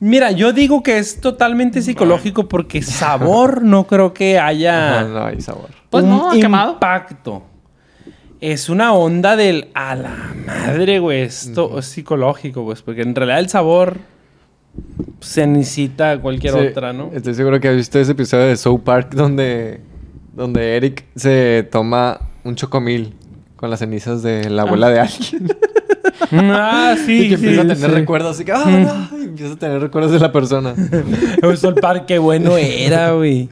Mira, 0.00 0.30
yo 0.30 0.52
digo 0.52 0.82
que 0.82 0.98
es 0.98 1.20
totalmente 1.20 1.82
psicológico 1.82 2.48
porque 2.48 2.82
sabor 2.82 3.62
no 3.64 3.86
creo 3.86 4.14
que 4.14 4.38
haya 4.38 5.02
No, 5.02 5.08
no 5.08 5.26
hay 5.26 5.40
sabor. 5.40 5.70
Pues 5.90 6.04
un 6.04 6.10
no, 6.10 6.30
quemado. 6.32 6.74
impacto. 6.74 7.42
Es 8.40 8.68
una 8.68 8.92
onda 8.92 9.34
del 9.34 9.68
a 9.74 9.96
la 9.96 10.34
madre, 10.46 11.00
güey. 11.00 11.22
Esto 11.22 11.78
es 11.78 11.86
psicológico, 11.86 12.64
pues, 12.64 12.82
porque 12.82 13.02
en 13.02 13.14
realidad 13.14 13.40
el 13.40 13.48
sabor 13.48 13.96
se 15.20 15.44
necesita 15.46 16.20
cualquier 16.20 16.52
Sí, 16.52 16.58
otra, 16.70 16.92
¿no? 16.92 17.10
Estoy 17.12 17.34
seguro 17.34 17.58
que 17.58 17.66
has 17.68 17.74
visto 17.74 17.98
ese 17.98 18.12
episodio 18.12 18.44
de 18.44 18.56
South 18.56 18.82
Park 18.84 19.12
donde, 19.14 19.80
donde 20.32 20.76
Eric 20.76 21.04
se 21.16 21.68
toma 21.72 22.20
un 22.44 22.54
chocomil 22.54 23.12
con 23.58 23.68
las 23.70 23.80
cenizas 23.80 24.22
de 24.22 24.48
la 24.48 24.62
abuela 24.62 24.88
de 24.88 25.00
alguien. 25.00 25.48
ah, 26.32 26.94
sí, 27.04 27.26
y 27.26 27.28
que 27.30 27.36
sí, 27.36 27.44
empieza 27.48 27.60
a 27.62 27.74
tener 27.74 27.90
sí. 27.90 27.96
recuerdos 27.96 28.36
así 28.36 28.44
que 28.44 28.52
¡ah! 28.52 29.08
y 29.12 29.24
empieza 29.24 29.54
a 29.54 29.56
tener 29.56 29.80
recuerdos 29.80 30.12
de 30.12 30.20
la 30.20 30.32
persona. 30.32 30.74
Eso 31.42 31.68
el 31.68 31.74
parque 31.74 32.18
bueno 32.18 32.56
era, 32.56 33.10
güey. 33.12 33.48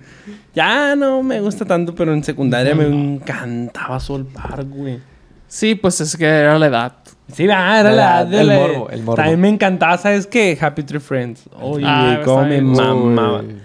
Ya 0.55 0.97
no 0.97 1.23
me 1.23 1.41
gusta 1.41 1.65
tanto, 1.67 1.95
pero 1.95 2.15
en 2.15 2.25
secundaria 2.25 2.75
me 2.75 2.87
encantaba 2.87 4.01
Soul 4.01 4.25
Park, 4.27 4.67
güey. 4.71 5.01
Sí, 5.49 5.75
pues 5.75 6.01
es 6.01 6.17
que 6.17 6.25
era 6.25 6.59
la 6.59 6.67
edad. 6.67 6.93
Sí, 7.33 7.45
era 7.45 7.83
La- 7.83 7.91
la, 7.93 8.25
de 8.25 8.41
el 8.41 8.47
la- 8.47 8.55
morbo, 8.59 8.91
el 8.91 9.01
morbo. 9.03 9.17
También 9.17 9.41
me 9.41 9.49
encantaba, 9.49 9.99
¿sabes 9.99 10.27
qué? 10.27 10.57
Happy 10.61 10.83
Tree 10.85 11.01
Friends. 11.01 11.43
Oye, 11.61 11.85
Ah, 11.87 12.21
cómo 12.25 12.45
me 12.45 12.61
mamaba. 12.63 13.41
Uy. 13.41 13.57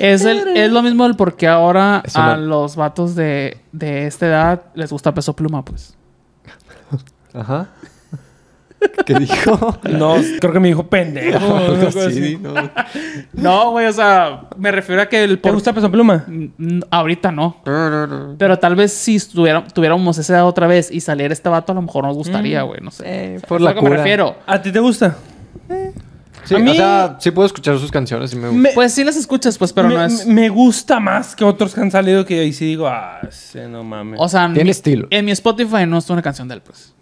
Es, 0.00 0.24
el, 0.24 0.48
es 0.56 0.70
lo 0.70 0.82
mismo 0.82 1.04
del 1.04 1.16
por 1.16 1.36
qué 1.36 1.46
ahora 1.48 2.02
Eso 2.04 2.20
a 2.20 2.36
no- 2.36 2.42
los 2.46 2.76
vatos 2.76 3.14
de, 3.14 3.58
de 3.72 4.06
esta 4.06 4.26
edad 4.26 4.62
les 4.74 4.90
gusta 4.92 5.12
peso 5.14 5.34
pluma, 5.34 5.64
pues. 5.64 5.96
Ajá. 7.34 7.68
¿Qué 9.06 9.14
dijo? 9.14 9.76
No, 9.90 10.14
creo 10.40 10.52
que 10.52 10.60
me 10.60 10.68
dijo 10.68 10.86
pendejo. 10.86 11.36
Algo 11.56 11.74
algo 11.74 11.88
así, 11.88 11.98
así. 11.98 12.38
¿no? 12.40 12.54
No, 13.32 13.70
güey, 13.72 13.86
o 13.86 13.92
sea, 13.92 14.42
me 14.56 14.70
refiero 14.70 15.02
a 15.02 15.06
que 15.06 15.24
el 15.24 15.30
¿Te 15.32 15.36
por... 15.38 15.54
gusta 15.54 15.72
Peso 15.72 15.90
Pluma? 15.90 16.24
Mm, 16.28 16.80
Ahorita 16.90 17.32
no. 17.32 17.56
Pero 17.64 18.58
tal 18.60 18.76
vez 18.76 18.92
si 18.92 19.16
estuviera- 19.16 19.64
tuviéramos 19.66 20.16
esa 20.18 20.34
edad 20.34 20.46
otra 20.46 20.68
vez 20.68 20.90
y 20.92 21.00
saliera 21.00 21.32
este 21.34 21.48
vato, 21.48 21.72
a 21.72 21.74
lo 21.74 21.82
mejor 21.82 22.04
nos 22.04 22.16
gustaría, 22.16 22.62
güey. 22.62 22.80
No 22.80 22.92
sé. 22.92 23.02
Eh, 23.04 23.36
O 23.36 23.40
sea, 23.40 23.48
por 23.48 23.56
es 23.58 23.62
la 23.64 23.70
lo 23.70 23.74
que 23.76 23.82
me 23.82 23.88
cura. 23.88 23.96
refiero. 23.98 24.36
¿A 24.46 24.62
ti 24.62 24.70
te 24.70 24.78
gusta? 24.78 25.16
Sí, 26.48 26.54
A 26.54 26.58
mí- 26.58 26.70
o 26.70 26.74
sea, 26.74 27.16
sí 27.20 27.30
puedo 27.30 27.46
escuchar 27.46 27.78
sus 27.78 27.90
canciones 27.90 28.32
y 28.32 28.36
me 28.36 28.48
gusta. 28.48 28.62
Me, 28.62 28.70
Pues 28.72 28.94
sí 28.94 29.04
las 29.04 29.16
escuchas, 29.16 29.58
pues, 29.58 29.72
pero 29.72 29.88
me, 29.88 29.94
no 29.96 30.04
es... 30.04 30.26
me 30.26 30.48
gusta 30.48 30.98
más 30.98 31.36
que 31.36 31.44
otros 31.44 31.74
que 31.74 31.80
han 31.80 31.90
salido 31.90 32.24
que 32.24 32.40
ahí 32.40 32.52
sí 32.52 32.64
digo, 32.64 32.88
ah, 32.88 33.20
sí, 33.30 33.58
no 33.68 33.84
mames. 33.84 34.18
O 34.22 34.28
sea, 34.28 34.44
en 34.46 34.54
Tiene 34.54 34.64
mi- 34.64 34.70
estilo. 34.70 35.08
En 35.10 35.24
mi 35.26 35.30
Spotify 35.32 35.84
no 35.86 35.98
está 35.98 36.12
una 36.14 36.22
canción 36.22 36.48
de 36.48 36.54
él, 36.54 36.62
pues. 36.62 36.94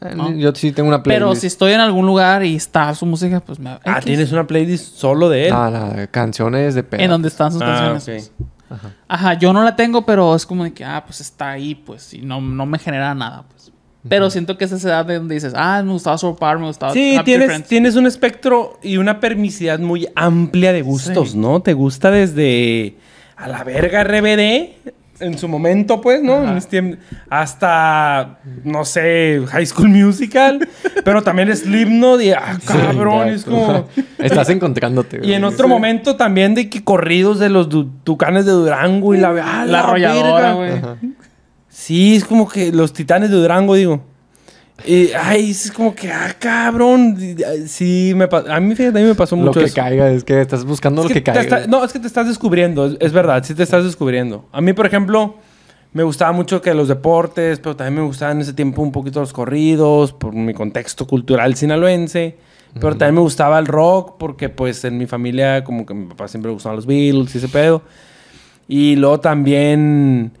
Eh, 0.00 0.14
¿no? 0.14 0.30
Yo 0.32 0.52
sí 0.54 0.70
tengo 0.70 0.88
una 0.88 1.02
playlist. 1.02 1.24
Pero 1.26 1.34
si 1.34 1.48
estoy 1.48 1.72
en 1.72 1.80
algún 1.80 2.06
lugar 2.06 2.44
y 2.44 2.54
está 2.54 2.94
su 2.94 3.04
música, 3.04 3.40
pues 3.40 3.58
me... 3.58 3.70
ah, 3.84 4.00
tienes 4.04 4.30
una 4.30 4.46
playlist 4.46 4.94
solo 4.96 5.28
de 5.28 5.48
él. 5.48 5.52
No, 5.52 5.70
no, 5.70 5.88
de 5.94 6.08
canciones 6.08 6.76
de 6.76 6.84
pedo. 6.84 7.00
En 7.02 7.10
donde 7.10 7.26
están 7.28 7.50
sus 7.52 7.60
Ah, 7.62 7.66
canciones. 7.92 8.30
ok. 8.38 8.44
pues. 8.68 8.80
Ajá, 9.08 9.34
yo 9.34 9.52
no 9.52 9.64
la 9.64 9.74
tengo, 9.74 10.04
pero 10.06 10.36
es 10.36 10.46
como 10.46 10.62
de 10.62 10.72
que, 10.72 10.84
ah, 10.84 11.02
pues 11.04 11.20
está 11.20 11.50
ahí, 11.50 11.74
pues, 11.74 12.14
y 12.14 12.20
no, 12.20 12.40
no 12.40 12.66
me 12.66 12.78
genera 12.78 13.12
nada, 13.14 13.44
pues. 13.48 13.72
Pero 14.08 14.30
siento 14.30 14.56
que 14.58 14.64
es 14.64 14.72
esa 14.72 14.88
edad 14.88 15.04
de 15.06 15.16
donde 15.18 15.34
dices, 15.34 15.52
ah, 15.56 15.82
me 15.84 15.92
gustaba 15.92 16.18
Soul 16.18 16.36
me 16.58 16.66
gustaba 16.66 16.92
Sí, 16.92 17.18
tienes, 17.24 17.64
tienes 17.64 17.96
un 17.96 18.06
espectro 18.06 18.78
y 18.82 18.96
una 18.96 19.20
permisidad 19.20 19.78
muy 19.78 20.08
amplia 20.14 20.72
de 20.72 20.82
gustos, 20.82 21.30
Sí. 21.32 21.38
¿no? 21.38 21.60
Te 21.60 21.72
gusta 21.74 22.10
desde 22.10 22.96
a 23.36 23.48
la 23.48 23.62
verga 23.64 24.02
RBD 24.04 24.70
en 25.20 25.36
su 25.36 25.48
momento, 25.48 26.00
pues, 26.00 26.22
¿no? 26.22 26.42
En 26.48 26.56
hasta, 27.28 28.38
no 28.64 28.84
sé, 28.84 29.40
High 29.48 29.66
School 29.66 29.88
Musical, 29.88 30.60
pero 31.04 31.22
también 31.22 31.54
Slipknot 31.56 32.22
y, 32.22 32.30
ah, 32.32 32.58
cabrón, 32.64 33.28
es 33.28 33.44
como... 33.44 33.88
Estás 34.18 34.48
encontrándote. 34.50 35.20
Y 35.24 35.32
en 35.32 35.42
güey. 35.42 35.52
otro 35.54 35.66
momento 35.68 36.16
también 36.16 36.54
de 36.54 36.68
que 36.70 36.84
corridos 36.84 37.38
de 37.40 37.48
los 37.48 37.68
du- 37.68 37.90
tucanes 38.04 38.46
de 38.46 38.52
Durango 38.52 39.14
y 39.14 39.18
la... 39.18 39.30
ah, 39.42 39.64
La 39.66 39.80
arrolladora, 39.80 40.54
verga. 40.54 40.96
güey. 41.00 41.12
Sí, 41.80 42.16
es 42.16 42.24
como 42.24 42.48
que 42.48 42.72
los 42.72 42.92
titanes 42.92 43.30
de 43.30 43.36
Durango, 43.36 43.74
digo. 43.76 44.00
Y, 44.84 45.10
ay, 45.12 45.50
es 45.52 45.70
como 45.70 45.94
que, 45.94 46.10
ah, 46.10 46.34
cabrón. 46.38 47.16
Sí, 47.68 48.12
me 48.16 48.28
a 48.30 48.58
mí 48.60 48.74
fíjate, 48.74 48.98
a 48.98 49.02
mí 49.02 49.06
me 49.08 49.14
pasó 49.14 49.36
Lo 49.36 49.42
mucho 49.42 49.60
que 49.60 49.66
eso. 49.66 49.76
caiga, 49.76 50.10
es 50.10 50.24
que 50.24 50.40
estás 50.40 50.64
buscando 50.64 51.02
Es 51.02 51.08
lo 51.08 51.14
que, 51.14 51.22
caiga. 51.22 51.40
está- 51.42 51.66
no, 51.68 51.84
es 51.84 51.92
que 51.92 52.00
te 52.00 52.08
estás 52.08 52.26
descubriendo, 52.26 52.84
es, 52.86 52.96
es 52.98 53.12
verdad, 53.12 53.44
sí 53.44 53.54
te 53.54 53.62
estás 53.62 53.84
descubriendo. 53.84 54.46
A 54.50 54.60
mí, 54.60 54.72
por 54.72 54.86
ejemplo, 54.86 55.36
me 55.92 56.02
gustaba 56.02 56.32
mucho 56.32 56.60
que 56.60 56.74
los 56.74 56.88
deportes, 56.88 57.60
pero 57.60 57.76
también 57.76 58.02
me 58.02 58.06
gustaban 58.08 58.38
en 58.38 58.42
ese 58.42 58.54
tiempo 58.54 58.82
un 58.82 58.90
poquito 58.92 59.20
los 59.20 59.32
corridos, 59.32 60.12
por 60.12 60.32
mi 60.34 60.54
contexto 60.54 61.06
cultural 61.06 61.54
sinaloense. 61.54 62.36
Pero 62.74 62.90
también 62.96 63.14
me 63.14 63.20
gustaba 63.22 63.58
el 63.58 63.66
rock, 63.66 64.16
porque 64.18 64.48
pues 64.48 64.84
en 64.84 64.98
mi 64.98 65.06
familia 65.06 65.62
como 65.64 65.86
que 65.86 65.94
mi 65.94 66.06
papá 66.06 66.26
siempre 66.28 66.50
le 66.50 66.54
gustaban 66.54 66.76
los 66.76 66.86
Beatles 66.86 67.34
y 67.34 67.38
ese 67.38 67.48
pedo. 67.48 67.82
Y 68.68 68.94
luego 68.96 69.18
también 69.20 70.32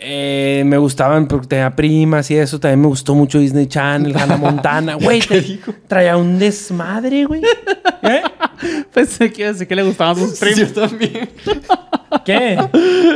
eh, 0.00 0.62
me 0.66 0.76
gustaban 0.78 1.26
porque 1.28 1.46
tenía 1.46 1.74
primas 1.74 2.30
y 2.30 2.36
eso. 2.36 2.58
También 2.60 2.80
me 2.80 2.86
gustó 2.88 3.14
mucho 3.14 3.38
Disney 3.38 3.66
Channel, 3.66 4.16
Hannah 4.16 4.36
Montana. 4.36 4.94
Güey, 4.94 5.20
te- 5.20 5.58
traía 5.88 6.16
un 6.16 6.38
desmadre, 6.38 7.24
güey. 7.24 7.42
¿Eh? 8.02 8.22
Pensé 8.94 9.32
que, 9.32 9.52
que 9.66 9.74
le 9.76 9.82
gustaban 9.82 10.16
sus 10.16 10.38
primos. 10.38 10.58
Yo 10.58 10.72
también. 10.88 11.28
¿Qué? 12.24 12.58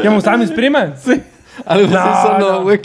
¿Que 0.02 0.08
me 0.08 0.14
gustaban 0.14 0.40
mis 0.40 0.50
primas? 0.50 1.02
Sí. 1.02 1.20
Algo 1.64 1.88
No, 1.88 1.98
así 1.98 2.26
sonó, 2.26 2.38
no. 2.52 2.62
güey. 2.64 2.80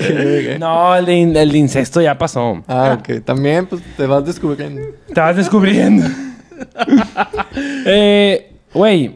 No, 0.59 0.95
el 0.95 1.05
de, 1.05 1.13
in- 1.15 1.35
el 1.35 1.51
de 1.51 1.57
incesto 1.57 2.01
ya 2.01 2.17
pasó. 2.17 2.63
Ah, 2.67 2.97
ok. 2.99 3.23
También, 3.25 3.65
pues, 3.65 3.81
te 3.97 4.05
vas 4.05 4.25
descubriendo. 4.25 4.81
Te 5.13 5.19
vas 5.19 5.35
descubriendo. 5.35 6.07
eh, 7.85 8.53
güey, 8.73 9.15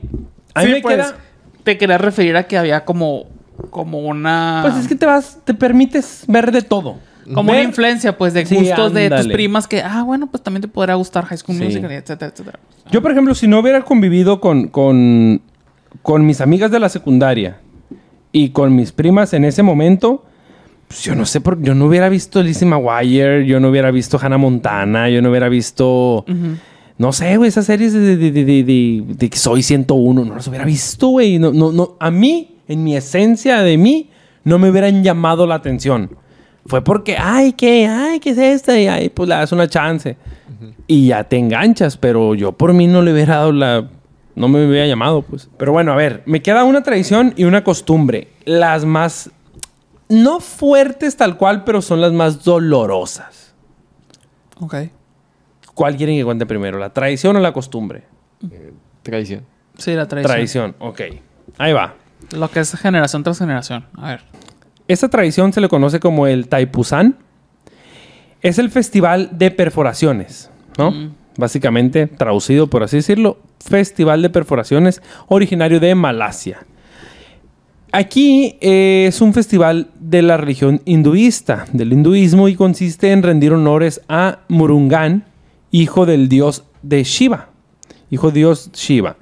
a 0.53 0.61
mí 0.61 0.65
Sí, 0.67 0.71
me 0.73 0.81
pues, 0.81 0.95
queda... 0.97 1.15
Te 1.63 1.77
quería 1.79 1.97
referir 1.97 2.37
a 2.37 2.43
que 2.43 2.57
había 2.57 2.85
como, 2.85 3.25
como 3.69 3.99
una... 3.99 4.59
Pues 4.63 4.75
es 4.77 4.87
que 4.87 4.95
te 4.95 5.05
vas, 5.05 5.39
te 5.43 5.53
permites 5.53 6.23
ver 6.27 6.51
de 6.51 6.61
todo. 6.61 6.97
Como 7.33 7.49
una 7.51 7.59
Ver- 7.59 7.67
influencia, 7.69 8.17
pues, 8.17 8.33
de 8.33 8.45
Sí, 8.45 8.55
gustos 8.55 8.93
de 8.93 9.09
tus 9.09 9.27
primas 9.27 9.67
que... 9.67 9.81
Ah, 9.81 10.03
bueno, 10.03 10.27
pues 10.27 10.43
también 10.43 10.61
te 10.61 10.67
podrá 10.67 10.93
gustar 10.95 11.25
High 11.25 11.37
School 11.39 11.57
Sí. 11.57 11.63
Musical, 11.65 11.91
etcétera, 11.91 12.31
etcétera. 12.31 12.59
Yo, 12.91 13.01
por 13.01 13.11
ejemplo, 13.11 13.33
si 13.33 13.47
no 13.47 13.59
hubiera 13.59 13.81
convivido 13.81 14.39
con, 14.39 14.67
con, 14.67 15.41
con 16.03 16.25
mis 16.25 16.39
amigas 16.41 16.69
de 16.69 16.79
la 16.79 16.89
secundaria 16.89 17.57
y 18.31 18.49
con 18.49 18.75
mis 18.75 18.91
primas 18.91 19.33
en 19.33 19.43
ese 19.43 19.63
momento, 19.63 20.23
pues 20.87 21.01
yo 21.03 21.15
no 21.15 21.25
sé, 21.25 21.41
por, 21.41 21.59
yo 21.63 21.73
no 21.73 21.85
hubiera 21.85 22.09
visto 22.09 22.43
Lizzie 22.43 22.67
McGuire, 22.67 23.45
yo 23.47 23.59
no 23.59 23.69
hubiera 23.69 23.89
visto 23.89 24.19
Hannah 24.21 24.37
Montana, 24.37 25.09
yo 25.09 25.21
no 25.23 25.29
hubiera 25.31 25.49
visto... 25.49 26.25
No 26.97 27.11
sé, 27.11 27.35
güey, 27.35 27.49
esas 27.49 27.65
series 27.65 27.91
de, 27.91 28.15
de, 28.15 28.31
de, 28.31 28.63
de, 28.63 29.29
soy 29.33 29.63
101, 29.63 30.23
no 30.25 30.35
las 30.35 30.47
hubiera 30.47 30.63
visto, 30.63 31.07
güey. 31.09 31.39
No, 31.39 31.51
no, 31.51 31.73
no. 31.73 31.97
A 31.99 32.09
mí, 32.09 32.54
en 32.67 32.83
mi 32.83 32.95
esencia 32.95 33.61
de 33.61 33.77
mí, 33.77 34.09
no 34.43 34.59
me 34.59 34.69
hubieran 34.69 35.03
llamado 35.03 35.47
la 35.47 35.55
atención. 35.55 36.17
Fue 36.65 36.83
porque, 36.83 37.17
ay, 37.17 37.53
¿qué? 37.53 37.87
Ay, 37.87 38.19
¿qué 38.19 38.31
es 38.31 38.37
esta? 38.37 38.79
Y 38.79 38.87
ay, 38.87 39.09
pues 39.09 39.29
le 39.29 39.35
das 39.35 39.51
una 39.51 39.67
chance. 39.67 40.17
Y 40.87 41.07
ya 41.07 41.23
te 41.23 41.37
enganchas, 41.37 41.97
pero 41.97 42.35
yo 42.35 42.51
por 42.51 42.73
mí 42.73 42.87
no 42.87 43.01
le 43.01 43.13
hubiera 43.13 43.37
dado 43.37 43.51
la... 43.51 43.89
No 44.35 44.49
me 44.49 44.67
hubiera 44.67 44.85
llamado, 44.85 45.21
pues. 45.21 45.49
Pero 45.57 45.71
bueno, 45.71 45.93
a 45.93 45.95
ver, 45.95 46.21
me 46.25 46.41
queda 46.41 46.63
una 46.63 46.83
tradición 46.83 47.33
y 47.37 47.45
una 47.45 47.63
costumbre. 47.63 48.29
Las 48.45 48.83
más... 48.83 49.31
No 50.09 50.39
fuertes 50.39 51.17
tal 51.17 51.37
cual, 51.37 51.63
pero 51.63 51.81
son 51.81 52.01
las 52.01 52.11
más 52.11 52.43
dolorosas. 52.43 53.53
Ok. 54.59 54.75
¿Cuál 55.73 55.97
quieren 55.97 56.17
que 56.17 56.23
cuente 56.23 56.45
primero? 56.45 56.77
¿La 56.79 56.91
tradición 56.91 57.35
o 57.35 57.39
la 57.39 57.53
costumbre? 57.53 58.03
Traición. 59.03 59.45
Sí, 59.77 59.93
la 59.93 60.07
tradición. 60.07 60.33
Tradición, 60.33 60.75
ok. 60.79 61.01
Ahí 61.57 61.73
va. 61.73 61.95
Lo 62.31 62.49
que 62.49 62.59
es 62.59 62.73
generación 62.75 63.23
tras 63.23 63.39
generación. 63.39 63.85
A 63.95 64.09
ver. 64.09 64.21
Esta 64.87 65.09
tradición 65.09 65.51
se 65.53 65.61
le 65.61 65.69
conoce 65.69 65.99
como 65.99 66.27
el 66.27 66.47
Taipusán. 66.47 67.17
Es 68.41 68.59
el 68.59 68.69
festival 68.69 69.29
de 69.33 69.51
perforaciones, 69.51 70.51
¿no? 70.77 70.91
Mm. 70.91 71.13
Básicamente, 71.37 72.07
traducido 72.07 72.67
por 72.67 72.83
así 72.83 72.97
decirlo, 72.97 73.39
festival 73.59 74.21
de 74.21 74.29
perforaciones 74.29 75.01
originario 75.27 75.79
de 75.79 75.95
Malasia. 75.95 76.59
Aquí 77.91 78.57
eh, 78.59 79.05
es 79.07 79.21
un 79.21 79.33
festival 79.33 79.87
de 79.99 80.21
la 80.21 80.35
religión 80.35 80.81
hinduista, 80.83 81.65
del 81.71 81.93
hinduismo, 81.93 82.49
y 82.49 82.55
consiste 82.55 83.11
en 83.11 83.23
rendir 83.23 83.53
honores 83.53 84.01
a 84.09 84.39
Murungan, 84.49 85.23
hijo 85.71 86.05
del 86.05 86.27
dios 86.27 86.65
de 86.81 87.05
Shiva, 87.05 87.49
hijo 88.11 88.31
dios 88.31 88.69
Shiva, 88.73 89.15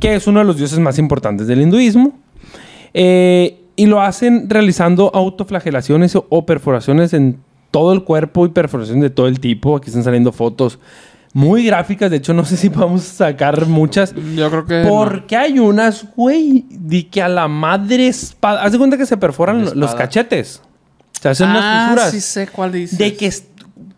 que 0.00 0.14
es 0.14 0.26
uno 0.26 0.40
de 0.40 0.46
los 0.46 0.56
dioses 0.56 0.78
más 0.78 0.98
importantes 0.98 1.46
del 1.46 1.60
hinduismo. 1.60 2.18
Eh, 2.94 3.60
y 3.76 3.86
lo 3.86 4.00
hacen 4.00 4.48
realizando 4.48 5.10
autoflagelaciones 5.14 6.14
o, 6.16 6.26
o 6.28 6.46
perforaciones 6.46 7.12
en 7.12 7.40
todo 7.70 7.92
el 7.92 8.04
cuerpo 8.04 8.46
y 8.46 8.50
perforaciones 8.50 9.02
de 9.02 9.10
todo 9.10 9.26
el 9.26 9.40
tipo. 9.40 9.76
Aquí 9.76 9.88
están 9.88 10.04
saliendo 10.04 10.30
fotos 10.32 10.78
muy 11.32 11.66
gráficas. 11.66 12.08
De 12.10 12.18
hecho, 12.18 12.32
no 12.34 12.44
sé 12.44 12.56
si 12.56 12.70
podemos 12.70 13.02
sacar 13.02 13.66
muchas. 13.66 14.14
Yo 14.36 14.48
creo 14.48 14.64
que... 14.66 14.84
Porque 14.88 15.36
hay 15.36 15.58
unas, 15.58 16.06
güey, 16.14 16.66
de 16.70 17.08
que 17.08 17.20
a 17.20 17.28
la 17.28 17.48
madre 17.48 18.06
espada. 18.06 18.62
Haz 18.62 18.70
de 18.72 18.78
cuenta 18.78 18.96
que 18.96 19.06
se 19.06 19.16
perforan 19.16 19.68
los 19.78 19.94
cachetes. 19.96 20.62
Se 21.20 21.28
hacen 21.30 21.50
unas 21.50 21.62
Ah, 21.64 21.86
fisuras. 21.88 22.10
sí 22.12 22.20
sé 22.20 22.46
cuál 22.46 22.70
dices. 22.70 22.96
de 22.98 23.16
que 23.16 23.26
es 23.26 23.48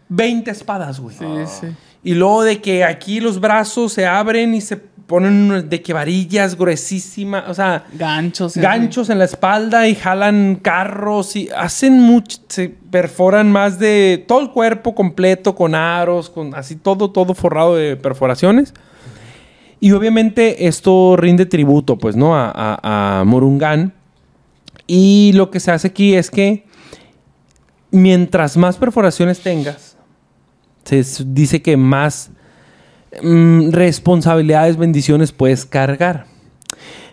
20 0.08 0.50
espadas, 0.50 0.98
güey. 1.00 1.14
Sí, 1.18 1.24
sí. 1.60 1.66
Y 2.02 2.14
luego 2.14 2.44
de 2.44 2.62
que 2.62 2.84
aquí 2.84 3.20
los 3.20 3.40
brazos 3.40 3.92
se 3.92 4.06
abren 4.06 4.54
y 4.54 4.60
se 4.62 4.80
ponen 5.06 5.68
de 5.68 5.82
que 5.82 5.92
varillas 5.92 6.56
gruesísimas. 6.56 7.44
O 7.48 7.54
sea, 7.54 7.84
Ganchos. 7.94 8.52
sí, 8.54 8.60
ganchos 8.60 9.08
en 9.10 9.18
la 9.18 9.24
espalda 9.24 9.88
y 9.88 9.94
jalan 9.94 10.58
carros 10.60 11.36
y 11.36 11.48
hacen 11.56 12.00
mucho, 12.00 12.38
se 12.48 12.68
perforan 12.68 13.50
más 13.50 13.78
de 13.78 14.24
todo 14.26 14.40
el 14.40 14.50
cuerpo 14.50 14.94
completo 14.94 15.54
con 15.54 15.74
aros, 15.74 16.28
con 16.30 16.54
así 16.54 16.76
todo, 16.76 17.10
todo 17.10 17.34
forrado 17.34 17.76
de 17.76 17.96
perforaciones. 17.96 18.74
Y 19.78 19.92
obviamente 19.92 20.66
esto 20.66 21.16
rinde 21.16 21.46
tributo, 21.46 21.98
pues, 21.98 22.16
¿no? 22.16 22.34
A, 22.34 22.50
a, 22.54 23.20
a 23.20 23.24
Morungán. 23.24 23.92
Y 24.86 25.32
lo 25.34 25.50
que 25.50 25.60
se 25.60 25.70
hace 25.70 25.88
aquí 25.88 26.14
es 26.14 26.30
que 26.30 26.64
mientras 27.90 28.56
más 28.56 28.76
perforaciones 28.76 29.40
tengas, 29.40 29.96
se 30.84 31.04
dice 31.26 31.60
que 31.62 31.76
más 31.76 32.30
mm, 33.22 33.70
responsabilidades, 33.70 34.76
bendiciones 34.76 35.32
puedes 35.32 35.64
cargar. 35.64 36.26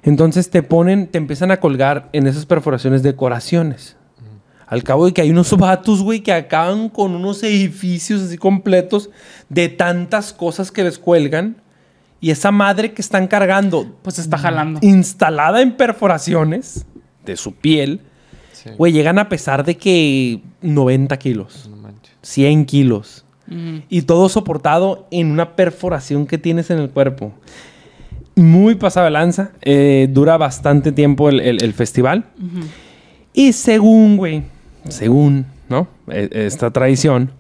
Entonces 0.04 0.50
te 0.50 0.64
ponen, 0.64 1.08
te 1.08 1.18
empiezan 1.18 1.52
a 1.52 1.58
colgar 1.60 2.10
en 2.14 2.28
esas 2.28 2.46
perforaciones 2.46 3.04
decoraciones. 3.04 3.96
Al 4.68 4.84
cabo 4.84 5.06
de 5.06 5.14
que 5.14 5.22
hay 5.22 5.30
unos 5.30 5.56
vatos, 5.56 6.02
güey, 6.02 6.22
que 6.22 6.34
acaban 6.34 6.90
con 6.90 7.14
unos 7.16 7.44
edificios 7.44 8.22
así 8.24 8.38
completos 8.38 9.10
de 9.50 9.70
tantas 9.70 10.34
cosas 10.34 10.72
que 10.72 10.84
les 10.84 10.98
cuelgan. 10.98 11.58
Y 12.20 12.32
esa 12.32 12.52
madre 12.52 12.94
que 12.94 13.02
están 13.02 13.28
cargando, 13.28 13.98
Pues 14.02 14.18
está 14.18 14.38
jalando. 14.38 14.80
instalada 14.82 15.62
en 15.62 15.74
perforaciones 15.76 16.86
de 17.26 17.36
su 17.38 17.54
piel, 17.54 18.00
Sí. 18.54 18.70
güey, 18.78 18.94
llegan 18.94 19.20
a 19.20 19.28
pesar 19.30 19.64
de 19.66 19.76
que 19.78 20.42
90 20.62 21.18
kilos, 21.20 21.68
No 21.70 21.76
manches. 21.78 22.14
100 22.22 22.66
kilos. 22.66 23.26
Mm. 23.54 23.84
Y 23.90 24.02
todo 24.04 24.30
soportado 24.30 25.08
en 25.12 25.32
una 25.32 25.56
perforación 25.56 26.26
que 26.28 26.38
tienes 26.38 26.70
en 26.70 26.80
el 26.80 26.90
cuerpo. 26.90 27.32
Muy 28.36 28.76
pasada 28.76 29.10
lanza. 29.10 29.52
eh, 29.62 30.08
dura 30.12 30.38
bastante 30.38 30.92
tiempo 30.92 31.30
el, 31.30 31.40
el- 31.40 31.64
el 31.64 31.74
festival. 31.74 32.26
Y 33.34 33.54
según, 33.54 34.18
güey, 34.18 34.44
según, 34.90 35.46
¿no? 35.70 35.88
E- 36.08 36.30
Esta 36.32 36.72
tradición, 36.72 37.32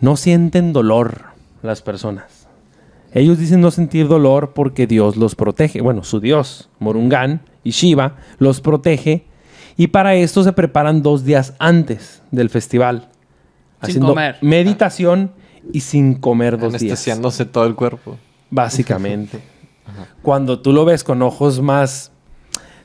no 0.00 0.16
sienten 0.16 0.72
dolor 0.72 1.22
las 1.62 1.82
personas. 1.82 2.46
Ellos 3.12 3.38
dicen 3.38 3.60
no 3.60 3.72
sentir 3.72 4.06
dolor 4.06 4.52
porque 4.54 4.86
Dios 4.86 5.16
los 5.16 5.34
protege. 5.34 5.80
Bueno, 5.80 6.04
su 6.04 6.20
Dios, 6.20 6.68
Morungán 6.78 7.40
y 7.64 7.70
Shiva, 7.70 8.16
los 8.38 8.60
protege. 8.60 9.24
Y 9.76 9.88
para 9.88 10.14
esto 10.14 10.44
se 10.44 10.52
preparan 10.52 11.02
dos 11.02 11.24
días 11.24 11.54
antes 11.58 12.22
del 12.30 12.50
festival. 12.50 13.08
Sin 13.82 13.90
haciendo 13.90 14.08
comer. 14.08 14.36
meditación 14.42 15.32
y 15.72 15.80
sin 15.80 16.14
comer 16.14 16.58
dos 16.58 16.72
días. 16.72 16.82
Anestesiándose 16.82 17.44
todo 17.44 17.66
el 17.66 17.74
cuerpo. 17.74 18.16
Básicamente. 18.50 19.40
Cuando 20.22 20.60
tú 20.60 20.72
lo 20.72 20.84
ves 20.84 21.04
con 21.04 21.22
ojos 21.22 21.60
más 21.60 22.12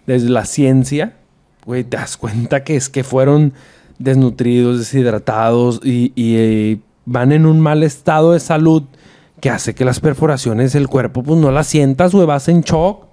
desde 0.06 0.30
la 0.30 0.46
ciencia, 0.46 1.18
güey, 1.66 1.84
te 1.84 1.98
das 1.98 2.18
cuenta 2.18 2.64
que 2.64 2.76
es 2.76 2.90
que 2.90 3.04
fueron 3.04 3.54
desnutridos, 4.00 4.80
deshidratados 4.80 5.82
y, 5.84 6.12
y, 6.16 6.36
eh, 6.38 6.80
van 7.06 7.32
en 7.32 7.46
un 7.46 7.60
mal 7.60 7.84
estado 7.84 8.34
de 8.34 8.40
salud 8.40 8.84
que 9.40 9.50
hace 9.50 9.76
que 9.76 9.86
las 9.86 10.00
perforaciones 10.00 10.74
del 10.74 10.88
cuerpo, 10.88 11.24
pues 11.24 11.40
no 11.40 11.52
las 11.52 11.68
sientas, 11.68 12.14
güey, 12.14 12.26
vas 12.26 12.48
en 12.48 12.62
shock. 12.62 13.06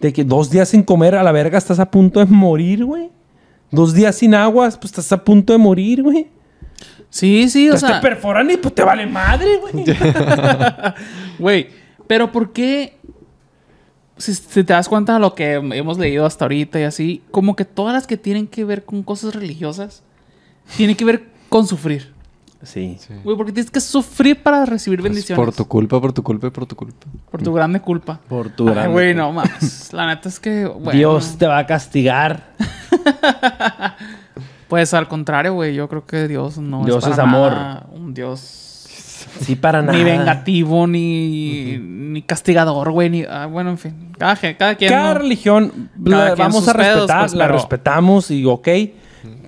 De 0.00 0.12
que 0.12 0.24
dos 0.24 0.50
días 0.50 0.70
sin 0.70 0.82
comer 0.82 1.14
a 1.14 1.22
la 1.22 1.30
verga 1.30 1.56
estás 1.56 1.78
a 1.78 1.90
punto 1.90 2.18
de 2.18 2.26
morir, 2.26 2.84
güey. 2.84 3.10
Dos 3.70 3.94
días 3.94 4.16
sin 4.16 4.34
aguas, 4.34 4.76
pues 4.76 4.86
estás 4.90 5.12
a 5.12 5.22
punto 5.22 5.52
de 5.52 5.60
morir, 5.60 6.02
güey. 6.02 6.28
Sí, 7.12 7.50
sí, 7.50 7.64
o 7.68 7.74
Entonces 7.74 7.88
sea... 7.90 8.00
te 8.00 8.08
perforan 8.08 8.50
y 8.50 8.56
pues 8.56 8.74
te 8.74 8.82
vale 8.82 9.06
madre, 9.06 9.58
güey. 9.58 9.84
Güey, 11.38 11.68
pero 12.06 12.32
¿por 12.32 12.52
qué? 12.52 12.96
Si, 14.16 14.34
si 14.34 14.64
te 14.64 14.72
das 14.72 14.88
cuenta 14.88 15.12
de 15.14 15.20
lo 15.20 15.34
que 15.34 15.54
hemos 15.54 15.98
leído 15.98 16.24
hasta 16.24 16.46
ahorita 16.46 16.80
y 16.80 16.84
así, 16.84 17.22
como 17.30 17.54
que 17.54 17.66
todas 17.66 17.92
las 17.92 18.06
que 18.06 18.16
tienen 18.16 18.46
que 18.46 18.64
ver 18.64 18.84
con 18.86 19.02
cosas 19.02 19.34
religiosas, 19.34 20.02
tienen 20.76 20.96
que 20.96 21.04
ver 21.04 21.24
con 21.50 21.66
sufrir. 21.66 22.12
Sí. 22.62 22.96
Sí. 22.98 23.12
Güey, 23.24 23.36
porque 23.36 23.52
tienes 23.52 23.70
que 23.70 23.80
sufrir 23.80 24.42
para 24.42 24.64
recibir 24.64 25.00
Es 25.00 25.04
bendiciones. 25.04 25.44
por 25.44 25.52
tu 25.54 25.66
culpa, 25.66 26.00
por 26.00 26.12
tu 26.14 26.22
culpa 26.22 26.46
y 26.46 26.50
por 26.50 26.64
tu 26.64 26.76
culpa. 26.76 27.06
Por 27.30 27.42
tu 27.42 27.52
grande 27.52 27.80
culpa. 27.80 28.20
Por 28.26 28.48
tu 28.50 28.68
Ay, 28.68 28.74
grande 28.74 28.92
güey, 28.92 29.12
culpa. 29.12 29.26
no 29.26 29.32
mames. 29.32 29.92
La 29.92 30.06
neta 30.06 30.28
es 30.30 30.40
que, 30.40 30.64
bueno, 30.66 30.92
Dios 30.92 31.36
te 31.36 31.46
va 31.46 31.58
a 31.58 31.66
castigar. 31.66 32.52
Pues 34.72 34.94
al 34.94 35.06
contrario, 35.06 35.52
güey. 35.52 35.74
Yo 35.74 35.86
creo 35.86 36.06
que 36.06 36.26
Dios 36.28 36.56
no 36.56 36.82
Dios 36.82 37.04
es, 37.04 37.10
es 37.10 37.16
para 37.16 37.22
amor. 37.28 37.52
nada 37.52 37.86
un 37.92 38.14
Dios 38.14 38.38
Sí, 39.42 39.54
para 39.54 39.82
nada. 39.82 39.98
ni 39.98 40.02
vengativo, 40.02 40.86
ni, 40.86 41.76
ni 41.78 42.22
castigador, 42.22 42.90
güey. 42.90 43.10
Ni, 43.10 43.22
ah, 43.24 43.44
bueno, 43.44 43.68
en 43.68 43.76
fin. 43.76 44.12
Cada, 44.16 44.34
quien. 44.34 44.56
Cada 44.56 45.12
¿no? 45.12 45.20
religión 45.20 45.90
Cada 46.02 46.30
la 46.30 46.34
quien 46.34 46.48
vamos 46.48 46.66
a 46.68 46.72
respetar, 46.72 46.94
pedos, 47.06 47.10
pues, 47.20 47.34
la 47.34 47.44
pero- 47.44 47.54
respetamos 47.58 48.30
y 48.30 48.46
ok. 48.46 48.68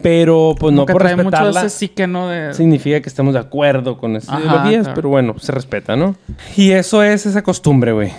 Pero 0.02 0.54
pues 0.60 0.74
no 0.74 0.82
Como 0.82 0.92
por 0.92 1.02
trae 1.02 1.16
mucho 1.16 1.30
respetarla 1.30 1.60
ese 1.64 1.70
sí 1.70 1.88
que 1.88 2.06
no 2.06 2.28
de... 2.28 2.52
significa 2.52 3.00
que 3.00 3.08
estemos 3.08 3.32
de 3.32 3.40
acuerdo 3.40 3.96
con 3.96 4.16
esas 4.16 4.38
ideologías, 4.40 4.82
claro. 4.82 4.94
pero 4.94 5.08
bueno, 5.08 5.38
se 5.38 5.52
respeta, 5.52 5.96
¿no? 5.96 6.16
Y 6.54 6.72
eso 6.72 7.02
es 7.02 7.24
esa 7.24 7.40
costumbre, 7.42 7.92
güey. 7.92 8.12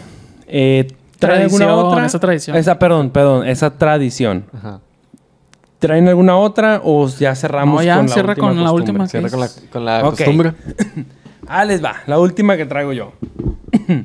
Eh, 0.47 0.87
¿Traen 1.19 1.43
alguna 1.43 1.65
Tradición, 1.65 1.85
otra? 1.85 2.05
esa 2.07 2.19
tradición. 2.19 2.57
Esa, 2.57 2.79
perdón, 2.79 3.11
perdón, 3.11 3.47
esa 3.47 3.77
tradición. 3.77 4.45
Ajá. 4.57 4.79
¿Traen 5.79 6.07
alguna 6.07 6.37
otra 6.37 6.81
o 6.83 7.07
ya 7.07 7.35
cerramos 7.35 7.75
No, 7.75 7.83
ya, 7.83 7.97
con 7.97 8.07
la 8.07 8.13
cierra 8.13 8.33
última 8.33 8.47
con 8.47 8.63
la 8.63 8.71
última. 8.71 9.07
Cierra 9.07 9.29
con 9.29 9.39
la, 9.39 9.49
con 9.71 9.85
la 9.85 10.01
costumbre. 10.01 10.53
Ah, 11.47 11.63
les 11.63 11.83
va. 11.83 11.97
La 12.07 12.17
última 12.17 12.57
que 12.57 12.65
traigo 12.65 12.91
yo. 12.91 13.13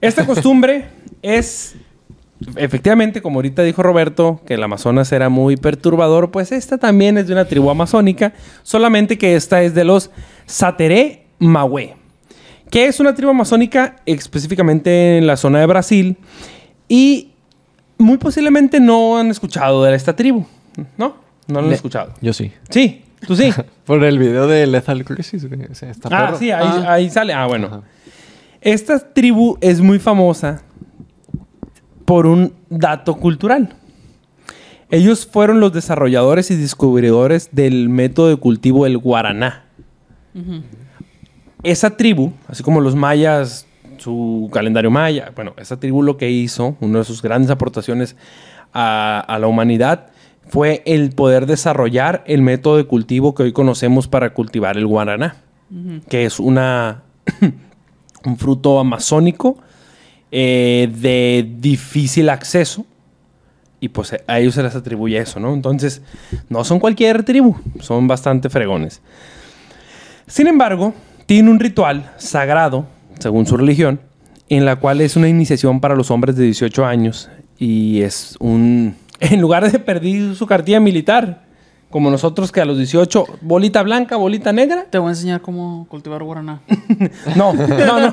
Esta 0.00 0.26
costumbre 0.26 0.86
es, 1.22 1.76
efectivamente, 2.56 3.22
como 3.22 3.36
ahorita 3.36 3.62
dijo 3.62 3.82
Roberto, 3.82 4.40
que 4.46 4.54
el 4.54 4.62
Amazonas 4.62 5.12
era 5.12 5.28
muy 5.28 5.56
perturbador, 5.56 6.30
pues 6.30 6.50
esta 6.50 6.78
también 6.78 7.18
es 7.18 7.28
de 7.28 7.34
una 7.34 7.44
tribu 7.44 7.70
amazónica, 7.70 8.32
solamente 8.62 9.16
que 9.18 9.36
esta 9.36 9.62
es 9.62 9.74
de 9.74 9.84
los 9.84 10.10
Sateré 10.46 11.26
Mahue, 11.38 11.94
que 12.70 12.86
es 12.86 12.98
una 12.98 13.14
tribu 13.14 13.30
amazónica 13.30 13.96
específicamente 14.06 15.18
en 15.18 15.26
la 15.26 15.36
zona 15.36 15.60
de 15.60 15.66
Brasil 15.66 16.16
y 16.88 17.31
muy 18.02 18.18
posiblemente 18.18 18.80
no 18.80 19.16
han 19.18 19.30
escuchado 19.30 19.82
de 19.84 19.94
esta 19.94 20.14
tribu, 20.14 20.44
¿no? 20.98 21.16
No 21.48 21.54
lo 21.54 21.58
han 21.60 21.68
Le- 21.68 21.74
escuchado. 21.74 22.12
Yo 22.20 22.32
sí. 22.32 22.52
Sí, 22.70 23.02
tú 23.26 23.34
sí. 23.36 23.50
Por 23.86 24.02
el 24.04 24.18
video 24.18 24.46
de 24.46 24.66
Lethal 24.66 25.04
Crisis, 25.04 25.44
está 25.82 26.08
Ah, 26.12 26.26
perro. 26.26 26.38
sí, 26.38 26.50
ahí, 26.50 26.66
Ah. 26.86 26.92
ahí 26.92 27.10
sale. 27.10 27.32
Ah, 27.32 27.46
bueno. 27.46 27.66
Ajá. 27.68 27.82
Esta 28.60 28.98
tribu 29.00 29.58
es 29.60 29.80
muy 29.80 29.98
famosa 29.98 30.62
por 32.04 32.26
un 32.26 32.52
dato 32.68 33.16
cultural. 33.16 33.74
Ellos 34.90 35.26
fueron 35.26 35.58
los 35.60 35.72
desarrolladores 35.72 36.50
y 36.50 36.56
descubridores 36.56 37.48
del 37.52 37.88
método 37.88 38.28
de 38.28 38.36
cultivo 38.36 38.84
del 38.84 38.98
guaraná. 38.98 39.64
Ujú. 40.34 40.62
Esa 41.62 41.96
tribu, 41.96 42.32
así 42.48 42.62
como 42.62 42.80
los 42.80 42.94
mayas, 42.94 43.66
su 44.02 44.50
calendario 44.52 44.90
maya, 44.90 45.32
bueno, 45.34 45.54
esa 45.56 45.78
tribu 45.78 46.02
lo 46.02 46.16
que 46.16 46.30
hizo, 46.30 46.76
una 46.80 46.98
de 47.00 47.04
sus 47.04 47.22
grandes 47.22 47.50
aportaciones 47.50 48.16
a, 48.72 49.20
a 49.20 49.38
la 49.38 49.46
humanidad, 49.46 50.08
fue 50.48 50.82
el 50.86 51.10
poder 51.10 51.46
desarrollar 51.46 52.22
el 52.26 52.42
método 52.42 52.76
de 52.76 52.84
cultivo 52.84 53.34
que 53.34 53.44
hoy 53.44 53.52
conocemos 53.52 54.08
para 54.08 54.34
cultivar 54.34 54.76
el 54.76 54.86
guaraná, 54.86 55.36
que 56.08 56.26
es 56.26 56.38
una, 56.38 57.02
un 58.24 58.36
fruto 58.36 58.78
amazónico 58.78 59.56
eh, 60.30 60.90
de 60.94 61.48
difícil 61.58 62.28
acceso. 62.28 62.84
Y 63.80 63.88
pues 63.88 64.14
a 64.26 64.38
ellos 64.38 64.54
se 64.54 64.62
les 64.62 64.76
atribuye 64.76 65.18
eso, 65.18 65.40
¿no? 65.40 65.54
Entonces, 65.54 66.02
no 66.48 66.62
son 66.62 66.78
cualquier 66.78 67.24
tribu, 67.24 67.56
son 67.80 68.06
bastante 68.06 68.48
fregones. 68.48 69.00
Sin 70.26 70.46
embargo, 70.46 70.94
tiene 71.26 71.50
un 71.50 71.58
ritual 71.58 72.12
sagrado, 72.16 72.86
según 73.22 73.46
su 73.46 73.56
religión, 73.56 74.00
en 74.48 74.64
la 74.64 74.76
cual 74.76 75.00
es 75.00 75.16
una 75.16 75.28
iniciación 75.28 75.80
para 75.80 75.94
los 75.94 76.10
hombres 76.10 76.36
de 76.36 76.44
18 76.44 76.84
años 76.84 77.30
y 77.58 78.02
es 78.02 78.36
un... 78.40 78.96
En 79.20 79.40
lugar 79.40 79.70
de 79.70 79.78
perder 79.78 80.34
su 80.34 80.46
cartilla 80.48 80.80
militar, 80.80 81.44
como 81.90 82.10
nosotros 82.10 82.50
que 82.50 82.60
a 82.60 82.64
los 82.64 82.76
18, 82.76 83.24
bolita 83.40 83.84
blanca, 83.84 84.16
bolita 84.16 84.52
negra. 84.52 84.86
Te 84.90 84.98
voy 84.98 85.06
a 85.08 85.10
enseñar 85.10 85.40
cómo 85.40 85.86
cultivar 85.88 86.24
guaraná. 86.24 86.60
No, 87.36 87.52
no, 87.52 87.68
no. 87.68 88.12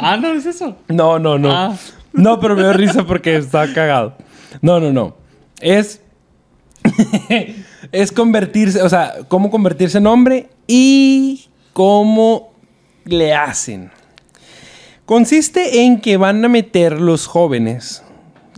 ah, 0.00 0.16
no, 0.16 0.32
es 0.32 0.46
eso. 0.46 0.76
No, 0.88 1.20
no, 1.20 1.38
no. 1.38 1.52
Ah. 1.52 1.76
No, 2.12 2.40
pero 2.40 2.56
me 2.56 2.62
dio 2.62 2.72
risa 2.72 3.06
porque 3.06 3.36
está 3.36 3.72
cagado. 3.72 4.14
No, 4.60 4.80
no, 4.80 4.90
no. 4.92 5.14
Es. 5.60 6.00
Es 7.92 8.12
convertirse, 8.12 8.82
o 8.82 8.88
sea, 8.88 9.14
cómo 9.28 9.50
convertirse 9.50 9.98
en 9.98 10.06
hombre 10.06 10.48
y 10.66 11.46
cómo 11.72 12.52
le 13.04 13.34
hacen. 13.34 13.90
Consiste 15.06 15.84
en 15.84 16.00
que 16.00 16.16
van 16.16 16.44
a 16.44 16.48
meter 16.48 17.00
los 17.00 17.26
jóvenes 17.26 18.02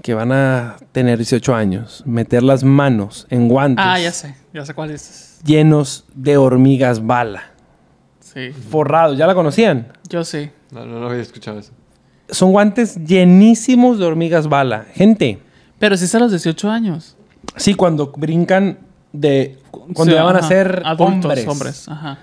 que 0.03 0.15
van 0.15 0.33
a 0.33 0.77
tener 0.91 1.19
18 1.19 1.55
años, 1.55 2.03
meter 2.07 2.43
las 2.43 2.65
manos 2.65 3.27
en 3.31 3.49
guantes 3.49 3.85
Ah, 3.87 3.99
ya 4.01 4.11
sé. 4.13 4.35
Ya 4.53 4.65
sé 4.67 4.75
cuál 4.75 4.91
es. 4.91 5.39
llenos 5.45 6.05
de 6.15 6.37
hormigas 6.37 7.07
bala, 7.07 7.45
Sí. 8.21 8.51
forrados. 8.71 9.17
¿Ya 9.17 9.27
la 9.27 9.35
conocían? 9.35 9.93
Yo 10.09 10.25
sí. 10.25 10.51
No, 10.73 10.85
no, 10.85 10.99
no 11.01 11.09
había 11.09 11.23
escuchado 11.23 11.59
eso. 11.59 11.73
Son 12.31 12.51
guantes 12.53 12.97
llenísimos 13.05 13.99
de 13.99 14.07
hormigas 14.07 14.49
bala. 14.49 14.87
Gente, 14.95 15.39
Pero 15.79 15.97
sí 15.97 16.05
es 16.05 16.15
a 16.15 16.19
los 16.21 16.31
18 16.31 16.71
años. 16.71 17.17
Sí, 17.57 17.75
cuando 17.75 18.13
brincan 18.17 18.79
de... 19.13 19.59
Cuando 19.71 20.05
Sí, 20.05 20.13
ya 20.13 20.23
van 20.23 20.37
a 20.37 20.43
ser 20.43 20.83
Adultos, 20.85 21.25
hombres. 21.25 21.49
hombres. 21.49 21.89
Ajá. 21.89 22.19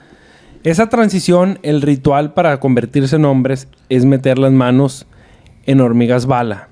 Esa 0.63 0.89
transición, 0.89 1.59
el 1.63 1.81
ritual 1.81 2.33
para 2.33 2.59
convertirse 2.59 3.15
en 3.15 3.25
hombres 3.25 3.67
es 3.89 4.05
meter 4.05 4.37
las 4.37 4.51
manos 4.51 5.05
en 5.65 5.81
hormigas 5.81 6.25
bala. 6.25 6.67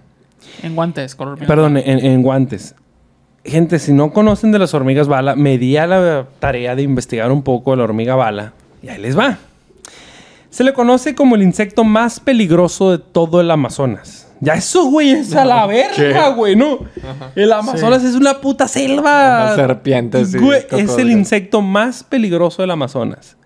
En 0.64 0.76
guantes, 0.76 1.16
con 1.16 1.30
hormigas. 1.30 1.48
Perdón, 1.48 1.78
en, 1.78 2.06
en 2.06 2.22
guantes. 2.22 2.76
Gente, 3.46 3.80
si 3.80 3.94
no 3.94 4.12
conocen 4.12 4.52
de 4.52 4.60
las 4.60 4.74
hormigas 4.74 5.08
bala, 5.08 5.36
me 5.36 5.58
di 5.58 5.78
a 5.78 5.88
la 5.88 6.28
tarea 6.40 6.76
de 6.76 6.82
investigar 6.84 7.32
un 7.32 7.44
poco 7.44 7.72
de 7.72 7.78
la 7.78 7.84
hormiga 7.86 8.16
bala. 8.16 8.54
Y 8.84 8.90
ahí 8.90 9.00
les 9.02 9.18
va. 9.18 9.38
Se 10.50 10.64
le 10.64 10.74
conoce 10.74 11.16
como 11.16 11.36
el 11.36 11.44
insecto 11.44 11.84
más 11.84 12.20
peligroso 12.20 12.92
de 12.92 12.98
todo 13.00 13.40
el 13.40 13.50
Amazonas. 13.52 14.27
Ya 14.40 14.54
eso, 14.54 14.86
güey, 14.90 15.12
es 15.12 15.34
a 15.36 15.46
la 15.46 15.66
verga, 15.66 16.30
güey, 16.30 16.56
¿no? 16.56 16.80
El 17.36 17.52
Amazonas 17.52 18.04
es 18.04 18.16
una 18.16 18.40
puta 18.40 18.68
selva. 18.68 19.54
Una 19.54 19.56
serpiente, 19.56 20.26
sí, 20.26 20.38
Güey, 20.38 20.66
es 20.72 20.98
el 20.98 21.12
insecto 21.12 21.62
más 21.62 22.04
peligroso 22.04 22.62
del 22.62 22.72
Amazonas. 22.72 23.38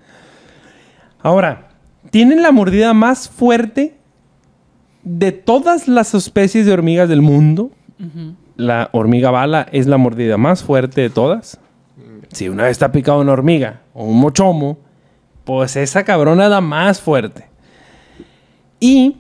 Ahora, 1.22 1.70
tienen 2.10 2.42
la 2.42 2.52
mordida 2.52 2.94
más 2.94 3.30
fuerte 3.30 3.96
de 5.04 5.32
todas 5.32 5.88
las 5.88 6.14
especies 6.14 6.66
de 6.66 6.74
hormigas 6.74 7.08
del 7.10 7.22
mundo. 7.22 7.72
La 8.56 8.90
hormiga 8.92 9.32
bala 9.32 9.68
es 9.72 9.88
la 9.88 9.98
mordida 9.98 10.38
más 10.38 10.64
fuerte 10.64 11.02
de 11.02 11.10
todas. 11.10 11.60
Si 12.32 12.50
una 12.50 12.64
vez 12.64 12.72
está 12.72 12.92
picado 12.92 13.22
una 13.22 13.34
hormiga 13.34 13.82
o 13.94 14.06
un 14.06 14.20
mochomo, 14.20 14.80
pues 15.44 15.76
esa 15.76 16.04
cabrona 16.04 16.50
da 16.50 16.62
más 16.62 17.02
fuerte. 17.02 17.50
Y 18.80 19.18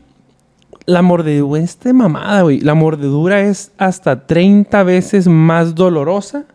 la 0.86 1.02
mordedura, 1.02 1.62
este 1.62 1.94
mamada, 1.94 2.42
güey. 2.44 2.60
La 2.60 2.74
mordedura 2.74 3.42
es 3.42 3.72
hasta 3.78 4.26
30 4.26 4.84
veces 4.84 5.28
más 5.28 5.76
dolorosa 5.76 6.46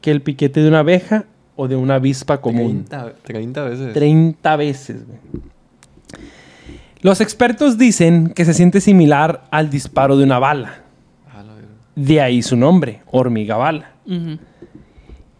que 0.00 0.10
el 0.10 0.22
piquete 0.22 0.60
de 0.60 0.68
una 0.68 0.80
abeja 0.80 1.24
o 1.56 1.68
de 1.68 1.76
una 1.76 1.96
avispa 1.96 2.40
común. 2.40 2.84
30, 2.88 3.12
30 3.22 3.64
veces. 3.64 3.92
30 3.92 4.56
veces, 4.56 5.06
güey. 5.06 5.18
Los 7.02 7.22
expertos 7.22 7.78
dicen 7.78 8.32
que 8.34 8.44
se 8.44 8.52
siente 8.52 8.80
similar 8.80 9.44
al 9.50 9.70
disparo 9.70 10.18
de 10.18 10.24
una 10.24 10.38
bala. 10.38 10.82
Ah. 11.32 11.42
De 11.96 12.20
ahí 12.20 12.42
su 12.42 12.56
nombre, 12.56 13.00
hormiga 13.10 13.56
bala. 13.56 13.92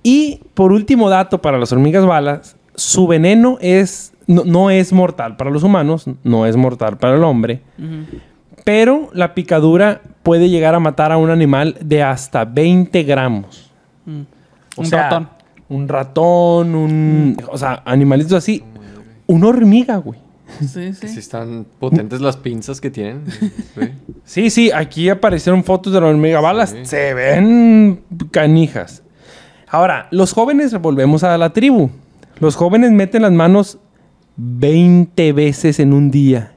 Y 0.02 0.40
por 0.54 0.72
último 0.72 1.10
dato 1.10 1.42
para 1.42 1.58
las 1.58 1.72
hormigas 1.72 2.06
balas, 2.06 2.56
su 2.74 3.06
veneno 3.06 3.58
es 3.60 4.12
no, 4.26 4.44
no 4.44 4.70
es 4.70 4.92
mortal 4.92 5.36
para 5.36 5.50
los 5.50 5.62
humanos, 5.62 6.06
no 6.22 6.46
es 6.46 6.56
mortal 6.56 6.96
para 6.96 7.16
el 7.16 7.24
hombre. 7.24 7.62
Pero 8.72 9.10
la 9.14 9.34
picadura 9.34 10.00
puede 10.22 10.48
llegar 10.48 10.76
a 10.76 10.78
matar 10.78 11.10
a 11.10 11.16
un 11.16 11.28
animal 11.28 11.76
de 11.80 12.04
hasta 12.04 12.44
20 12.44 13.02
gramos. 13.02 13.68
Mm. 14.06 14.20
O 14.76 14.80
Un 14.82 14.86
sea, 14.86 15.02
ratón. 15.02 15.28
Un 15.68 15.88
ratón, 15.88 16.74
un... 16.76 17.36
O 17.50 17.58
sea, 17.58 17.82
animalitos 17.84 18.32
así. 18.34 18.62
Una 19.26 19.48
hormiga, 19.48 19.96
güey. 19.96 20.20
Sí, 20.60 20.92
sí. 20.92 21.08
Si 21.08 21.18
están 21.18 21.66
potentes 21.80 22.20
las 22.20 22.36
pinzas 22.36 22.80
que 22.80 22.90
tienen. 22.92 23.24
Sí. 23.74 23.90
Sí, 24.24 24.50
sí, 24.50 24.70
aquí 24.72 25.08
aparecieron 25.08 25.64
fotos 25.64 25.92
de 25.92 26.00
la 26.00 26.06
hormiga 26.06 26.40
balas. 26.40 26.70
Sí. 26.70 26.84
Se 26.84 27.12
ven 27.12 28.02
canijas. 28.30 29.02
Ahora, 29.66 30.06
los 30.12 30.32
jóvenes, 30.32 30.80
volvemos 30.80 31.24
a 31.24 31.36
la 31.36 31.52
tribu. 31.52 31.90
Los 32.38 32.54
jóvenes 32.54 32.92
meten 32.92 33.22
las 33.22 33.32
manos 33.32 33.78
20 34.36 35.32
veces 35.32 35.80
en 35.80 35.92
un 35.92 36.12
día. 36.12 36.52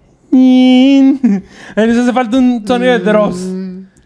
Les 1.76 1.98
hace 1.98 2.14
falta 2.14 2.38
un 2.38 2.66
sonido 2.68 2.92
de 2.94 3.00
Dross. 3.00 3.52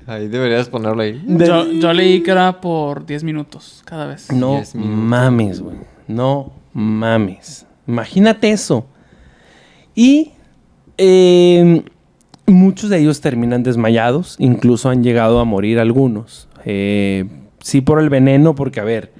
Ahí 0.05 0.29
deberías 0.29 0.69
ponerlo 0.69 1.01
ahí. 1.01 1.21
Yo, 1.27 1.69
yo 1.69 1.93
leí 1.93 2.23
que 2.23 2.31
era 2.31 2.61
por 2.61 3.05
10 3.05 3.23
minutos 3.25 3.81
cada 3.85 4.05
vez. 4.07 4.31
No 4.31 4.61
mames, 4.73 5.59
güey. 5.59 5.77
No 6.07 6.53
mames. 6.73 7.65
Imagínate 7.87 8.51
eso. 8.51 8.85
Y 9.93 10.31
eh, 10.97 11.83
muchos 12.45 12.89
de 12.89 12.99
ellos 12.99 13.19
terminan 13.19 13.63
desmayados. 13.63 14.37
Incluso 14.39 14.89
han 14.89 15.03
llegado 15.03 15.39
a 15.39 15.43
morir 15.43 15.79
algunos. 15.79 16.47
Eh, 16.63 17.25
sí 17.59 17.81
por 17.81 17.99
el 17.99 18.09
veneno, 18.09 18.55
porque 18.55 18.79
a 18.79 18.85
ver, 18.85 19.11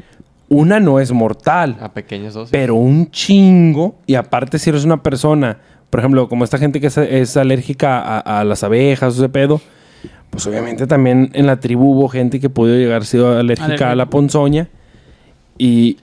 una 0.48 0.80
no 0.80 1.02
es 1.02 1.12
mortal. 1.12 1.78
A 1.82 1.92
pequeños 1.94 2.34
dosis. 2.34 2.52
Pero 2.52 2.76
un 2.76 3.12
chingo. 3.12 3.96
Y 4.06 4.16
aparte, 4.16 4.58
si 4.58 4.70
eres 4.70 4.86
una 4.86 5.04
persona, 5.04 5.60
por 5.90 6.00
ejemplo, 6.00 6.28
como 6.30 6.44
esta 6.44 6.58
gente 6.58 6.80
que 6.82 6.88
es, 6.88 6.98
es 6.98 7.38
alérgica 7.38 8.00
a, 8.00 8.40
a 8.40 8.44
las 8.44 8.64
abejas 8.64 9.16
o 9.16 9.18
ese 9.24 9.30
pedo, 9.30 9.62
pues 10.30 10.46
obviamente 10.48 10.88
también 10.88 11.30
en 11.34 11.46
la 11.48 11.60
tribu 11.60 11.94
hubo 11.94 12.10
gente 12.10 12.40
que 12.40 12.50
pudo 12.50 12.76
llegar 12.76 13.06
sido 13.06 13.38
alérgica 13.38 13.66
Alérgica. 13.66 13.92
a 13.92 13.96
la 13.96 14.10
ponzoña. 14.10 14.68
Y 15.58 15.98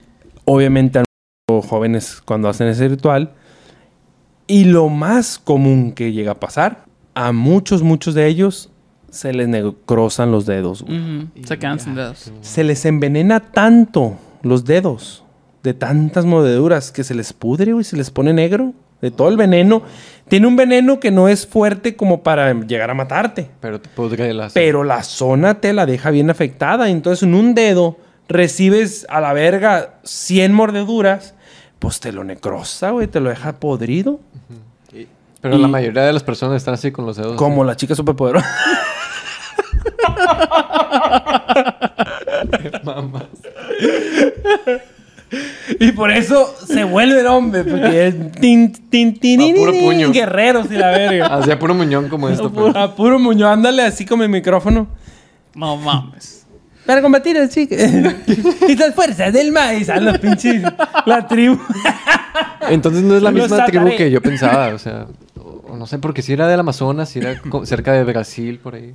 obviamente 0.44 0.98
han 0.98 1.04
jóvenes 1.62 2.22
cuando 2.24 2.48
hacen 2.48 2.66
ese 2.68 2.88
ritual. 2.88 3.32
Y 4.46 4.64
lo 4.64 4.88
más 4.88 5.38
común 5.38 5.92
que 5.92 6.12
llega 6.12 6.32
a 6.32 6.40
pasar, 6.40 6.84
a 7.14 7.32
muchos, 7.32 7.82
muchos 7.82 8.14
de 8.14 8.26
ellos 8.26 8.70
se 9.10 9.32
les 9.32 9.46
necrosan 9.48 10.32
los 10.32 10.44
dedos. 10.46 10.82
güey. 10.82 10.98
Ujú, 10.98 11.28
Se 11.46 11.58
quedan 11.58 11.78
sin 11.78 11.94
dedos. 11.94 12.32
Se 12.40 12.64
les 12.64 12.84
envenena 12.84 13.40
tanto 13.40 14.16
los 14.42 14.64
dedos 14.64 15.22
de 15.62 15.72
tantas 15.72 16.24
mordeduras 16.26 16.90
que 16.92 17.04
se 17.04 17.14
les 17.14 17.32
pudre, 17.32 17.72
güey, 17.72 17.84
se 17.84 17.96
les 17.96 18.10
pone 18.10 18.32
negro 18.34 18.72
de 19.04 19.10
todo 19.10 19.28
el 19.28 19.36
veneno. 19.36 19.82
Tiene 20.28 20.46
un 20.46 20.56
veneno 20.56 21.00
que 21.00 21.10
no 21.10 21.28
es 21.28 21.46
fuerte 21.46 21.96
como 21.96 22.22
para 22.22 22.50
llegar 22.54 22.90
a 22.90 22.94
matarte, 22.94 23.50
Pero 23.60 23.78
te 23.80 23.90
podría 23.90 24.32
la 24.32 24.48
pero 24.54 24.82
la 24.82 25.02
zona 25.02 25.60
te 25.60 25.74
la 25.74 25.84
deja 25.84 26.10
bien 26.10 26.30
afectada. 26.30 26.88
Entonces, 26.88 27.24
en 27.24 27.34
un 27.34 27.54
dedo 27.54 27.98
recibes 28.26 29.06
a 29.10 29.20
la 29.20 29.34
verga 29.34 29.96
100 30.04 30.54
mordeduras, 30.54 31.34
pues 31.78 32.00
te 32.00 32.10
lo 32.12 32.24
necrosa, 32.24 32.90
güey, 32.90 33.06
te 33.06 33.20
lo 33.20 33.28
deja 33.28 33.52
podrido. 33.60 34.18
Pero 35.42 35.56
y- 35.56 35.60
la 35.60 35.68
mayoría 35.68 36.04
de 36.04 36.12
las 36.14 36.22
personas 36.22 36.56
están 36.56 36.72
así 36.72 36.90
con 36.90 37.04
los 37.04 37.18
dedos. 37.18 37.36
Como 37.36 37.64
la 37.64 37.76
chica 37.76 37.94
superpoderosa. 37.94 38.48
Mamás. 42.84 43.24
Y 45.80 45.92
por 45.92 46.10
eso 46.10 46.54
se 46.66 46.84
vuelve 46.84 47.20
el 47.20 47.26
hombre, 47.26 47.64
porque 47.64 48.06
es 48.08 48.32
tin, 48.32 48.72
tin, 48.90 49.18
tin, 49.18 49.40
A 49.40 49.54
puro 49.56 49.72
puño. 49.72 50.12
guerreros 50.12 50.70
y 50.70 50.74
la 50.76 50.90
verga. 50.90 51.26
Hacía 51.26 51.58
puro 51.58 51.74
muñón 51.74 52.08
como 52.08 52.28
esto. 52.28 52.50
pero- 52.52 52.76
A 52.76 52.94
puro 52.94 53.18
muño, 53.18 53.48
ándale 53.48 53.82
así 53.82 54.04
con 54.04 54.18
mi 54.20 54.28
micrófono. 54.28 54.86
No 55.54 55.76
mames. 55.76 56.46
Para 56.86 57.00
combatir 57.00 57.38
al 57.38 57.48
chico. 57.48 57.74
y 58.68 58.76
las 58.76 58.94
fuerzas 58.94 59.32
del 59.32 59.52
maíz. 59.52 59.88
A 59.88 59.98
los 60.00 60.18
pinches. 60.18 60.62
La 61.06 61.26
tribu. 61.26 61.58
Entonces 62.68 63.02
no 63.02 63.16
es 63.16 63.22
la 63.22 63.30
Los 63.30 63.48
misma 63.50 63.64
tribu 63.66 63.88
que 63.96 64.10
yo 64.10 64.20
pensaba. 64.20 64.68
O 64.74 64.78
sea, 64.78 65.06
o- 65.38 65.62
o 65.72 65.76
no 65.76 65.86
sé, 65.86 65.98
porque 65.98 66.20
si 66.22 66.32
era 66.34 66.46
del 66.46 66.60
Amazonas, 66.60 67.08
si 67.08 67.20
era 67.20 67.40
co- 67.40 67.64
cerca 67.64 67.92
de 67.92 68.04
Brasil, 68.04 68.58
por 68.62 68.74
ahí. 68.74 68.94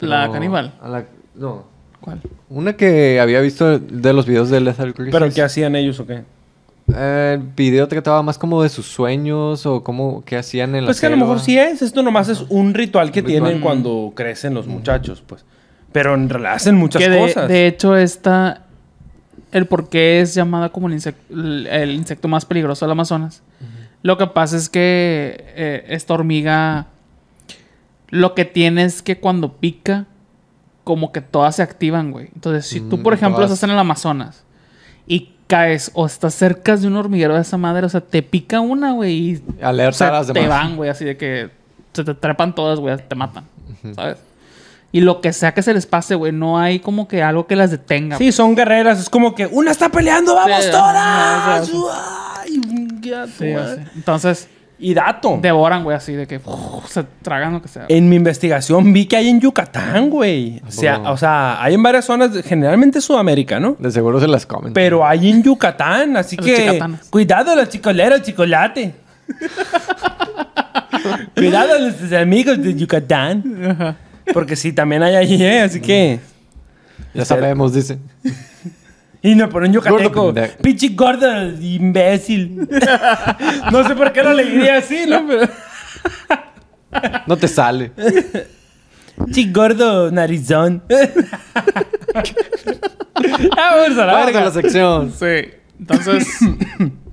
La 0.00 0.22
Pero 0.22 0.32
caníbal. 0.32 0.74
a 0.82 0.88
la- 0.88 1.04
no. 1.34 1.64
¿Cuál? 2.00 2.20
Una 2.48 2.74
que 2.74 3.20
había 3.20 3.40
visto 3.40 3.78
de 3.78 4.12
los 4.12 4.26
videos 4.26 4.50
de 4.50 4.60
Lethal 4.60 4.94
Crisis. 4.94 5.12
¿Pero 5.12 5.30
qué 5.30 5.42
hacían 5.42 5.74
ellos 5.76 5.98
o 6.00 6.06
qué? 6.06 6.22
Eh, 6.94 7.38
el 7.40 7.48
video 7.56 7.88
trataba 7.88 8.22
más 8.22 8.38
como 8.38 8.62
de 8.62 8.68
sus 8.68 8.86
sueños 8.86 9.66
o 9.66 9.82
como 9.82 10.24
qué 10.24 10.36
hacían 10.36 10.74
en 10.76 10.84
la 10.84 10.88
Pues 10.88 11.00
que 11.00 11.06
a 11.06 11.10
lo 11.10 11.16
mejor 11.16 11.40
sí 11.40 11.58
es. 11.58 11.82
Esto 11.82 12.02
nomás 12.02 12.28
es 12.28 12.44
un 12.48 12.74
ritual 12.74 13.10
que 13.10 13.20
Un 13.20 13.26
ritual. 13.26 13.42
tienen 13.44 13.62
cuando 13.62 14.12
crecen 14.14 14.54
los 14.54 14.66
muchachos, 14.66 15.22
pues. 15.26 15.44
Pero 15.92 16.14
en 16.14 16.28
realidad 16.28 16.54
hacen 16.54 16.76
muchas 16.76 17.02
que 17.02 17.08
de, 17.08 17.18
cosas. 17.18 17.48
de 17.48 17.66
hecho, 17.66 17.96
esta. 17.96 18.62
El 19.52 19.66
por 19.66 19.88
qué 19.88 20.20
es 20.20 20.34
llamada 20.34 20.68
como 20.68 20.88
el 20.88 20.92
insecto, 20.94 21.32
el, 21.32 21.66
el 21.66 21.90
insecto 21.92 22.28
más 22.28 22.44
peligroso 22.44 22.84
del 22.84 22.92
Amazonas. 22.92 23.42
Lo 24.02 24.18
que 24.18 24.26
pasa 24.26 24.56
es 24.56 24.68
que 24.68 25.44
eh, 25.56 25.84
esta 25.88 26.14
hormiga. 26.14 26.86
Lo 28.10 28.34
que 28.34 28.44
tiene 28.44 28.84
es 28.84 29.02
que 29.02 29.18
cuando 29.18 29.54
pica, 29.54 30.06
como 30.86 31.10
que 31.10 31.20
todas 31.20 31.56
se 31.56 31.62
activan, 31.64 32.12
güey. 32.12 32.28
Entonces, 32.32 32.64
si 32.64 32.80
tú, 32.80 32.98
Mm, 32.98 33.02
por 33.02 33.12
ejemplo, 33.12 33.38
todas. 33.38 33.50
estás 33.50 33.64
en 33.68 33.74
el 33.74 33.78
Amazonas 33.80 34.44
y 35.08 35.32
caes 35.48 35.90
o 35.94 36.06
estás 36.06 36.32
cerca 36.34 36.76
de 36.76 36.86
un 36.86 36.96
hormiguero 36.96 37.34
de 37.34 37.40
esa 37.40 37.56
madre, 37.56 37.84
o 37.86 37.88
sea, 37.88 38.00
te 38.00 38.22
pica 38.22 38.60
una, 38.60 38.92
güey, 38.92 39.12
y 39.14 39.42
Alerta 39.60 39.90
o 39.90 39.98
sea, 39.98 40.08
a 40.08 40.12
las 40.12 40.26
te 40.28 40.32
demás. 40.34 40.48
van, 40.48 40.76
güey, 40.76 40.88
así 40.88 41.04
de 41.04 41.16
que 41.16 41.50
se 41.92 42.04
te 42.04 42.14
trepan 42.14 42.54
todas, 42.54 42.78
güey, 42.78 42.96
te 42.96 43.14
matan, 43.16 43.44
¿sabes? 43.96 44.18
Y 44.92 45.00
lo 45.00 45.20
que 45.20 45.32
sea 45.32 45.52
que 45.52 45.62
se 45.62 45.74
les 45.74 45.86
pase, 45.86 46.14
güey, 46.14 46.30
no 46.30 46.56
hay 46.56 46.78
como 46.78 47.08
que 47.08 47.20
algo 47.20 47.48
que 47.48 47.56
las 47.56 47.72
detenga. 47.72 48.16
Sí, 48.18 48.30
son 48.30 48.54
guerreras. 48.54 49.00
Es 49.00 49.10
como 49.10 49.34
que 49.34 49.46
una 49.46 49.72
está 49.72 49.88
peleando, 49.90 50.34
vamos 50.36 50.64
Sí, 50.64 50.70
todas. 50.70 51.70
Ay, 52.38 52.60
ya, 53.00 53.26
Sí. 53.26 53.52
Entonces, 53.96 54.48
Y 54.78 54.92
dato. 54.92 55.38
devoran, 55.40 55.84
güey, 55.84 55.96
así 55.96 56.12
de 56.12 56.26
que 56.26 56.38
se 56.86 57.04
tragan 57.22 57.54
lo 57.54 57.62
que 57.62 57.68
sea. 57.68 57.86
En 57.88 58.10
mi 58.10 58.16
investigación 58.16 58.92
vi 58.92 59.06
que 59.06 59.16
hay 59.16 59.28
en 59.28 59.40
Yucatán, 59.40 60.10
güey. 60.10 60.60
O 60.68 60.70
sea, 60.70 60.98
o 61.10 61.16
sea, 61.16 61.62
hay 61.62 61.72
en 61.74 61.82
varias 61.82 62.04
zonas, 62.04 62.30
generalmente 62.44 63.00
Sudamérica, 63.00 63.58
¿no? 63.58 63.76
De 63.78 63.90
seguro 63.90 64.20
se 64.20 64.28
las 64.28 64.44
comen. 64.44 64.74
Pero 64.74 65.06
hay 65.06 65.30
en 65.30 65.42
Yucatán, 65.42 66.18
así 66.18 66.36
Los 66.36 66.44
que 66.44 66.56
chicatanos. 66.56 67.00
cuidado 67.08 67.56
los 67.56 67.70
chicoleros, 67.70 68.20
chocolate. 68.22 68.94
cuidado 71.34 71.78
los 71.78 72.12
amigos 72.12 72.62
de 72.62 72.74
Yucatán. 72.74 73.96
Porque 74.34 74.56
sí, 74.56 74.72
también 74.72 75.02
hay 75.02 75.16
allí, 75.16 75.42
¿eh? 75.42 75.62
Así 75.62 75.80
que... 75.80 76.20
ya 77.14 77.24
sabemos, 77.24 77.72
dice. 77.72 77.98
Y 79.26 79.34
no, 79.34 79.48
por 79.48 79.64
un 79.64 79.72
yucateco. 79.72 80.32
Pinche 80.62 80.90
gordo, 80.90 81.26
imbécil. 81.60 82.68
no 83.72 83.82
sé 83.84 83.96
por 83.96 84.12
qué 84.12 84.22
lo 84.22 84.32
le 84.32 84.44
diría 84.44 84.76
así, 84.76 85.04
¿no? 85.08 85.26
Pero... 85.26 85.48
No 87.26 87.36
te 87.36 87.48
sale. 87.48 87.90
Pinche 89.16 89.50
gordo, 89.50 90.12
narizón. 90.12 90.84
Vamos 93.56 93.98
a 93.98 94.06
la 94.06 94.12
Vamos 94.12 94.36
a 94.36 94.40
la 94.44 94.50
sección. 94.52 95.12
Sí. 95.12 95.50
Entonces, 95.80 96.28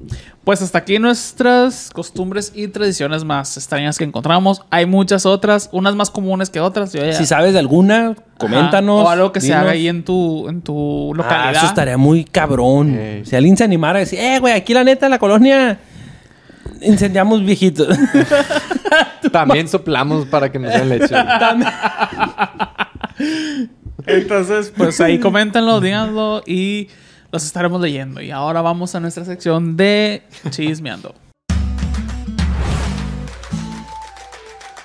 pues 0.44 0.62
hasta 0.62 0.78
aquí 0.80 1.00
nuestras 1.00 1.90
costumbres 1.94 2.52
y 2.54 2.68
tradiciones 2.68 3.24
más 3.24 3.56
extrañas 3.58 3.98
que 3.98 4.04
encontramos. 4.04 4.62
Hay 4.72 4.86
muchas 4.86 5.26
otras, 5.26 5.70
unas 5.72 5.96
más 5.96 6.10
comunes 6.10 6.50
que 6.50 6.60
otras. 6.60 6.92
Yo 6.94 7.04
ya- 7.06 7.14
Si 7.14 7.26
sabes 7.26 7.54
de 7.54 7.60
alguna, 7.60 8.10
Ajá. 8.10 8.16
coméntanos. 8.38 9.06
O 9.06 9.10
algo 9.10 9.32
que 9.32 9.40
se 9.40 9.54
haga 9.54 9.72
ahí 9.72 9.88
en 9.88 10.04
tu, 10.04 10.50
en 10.50 10.62
tu 10.62 11.14
localidad. 11.16 11.48
Ah, 11.48 11.52
eso 11.58 11.66
estaría 11.68 11.98
muy 11.98 12.26
cabrón. 12.26 13.22
Si 13.24 13.36
alguien 13.36 13.56
se 13.56 13.64
animara 13.64 13.98
a 13.98 14.02
decir, 14.02 14.20
eh, 14.20 14.40
güey, 14.40 14.54
aquí 14.54 14.74
la 14.74 14.84
neta, 14.84 15.06
en 15.06 15.12
la 15.12 15.20
colonia, 15.20 15.80
incendiamos 16.82 17.44
viejitos. 17.46 17.98
También 19.32 19.68
soplamos 19.70 20.26
para 20.26 20.52
que 20.52 20.60
nos 20.60 20.74
den 20.74 20.90
leche. 20.90 21.16
Entonces, 24.06 24.74
pues 24.76 25.00
ahí 25.00 25.20
coméntenlo, 25.20 25.80
díganlo 25.80 26.44
y 26.46 26.90
los 27.34 27.44
estaremos 27.44 27.82
leyendo. 27.82 28.22
Y 28.22 28.32
ahora 28.32 28.62
vamos 28.62 28.96
a 28.96 29.02
nuestra 29.02 29.26
sección 29.26 29.76
de 29.76 30.24
chismeando. 30.52 31.14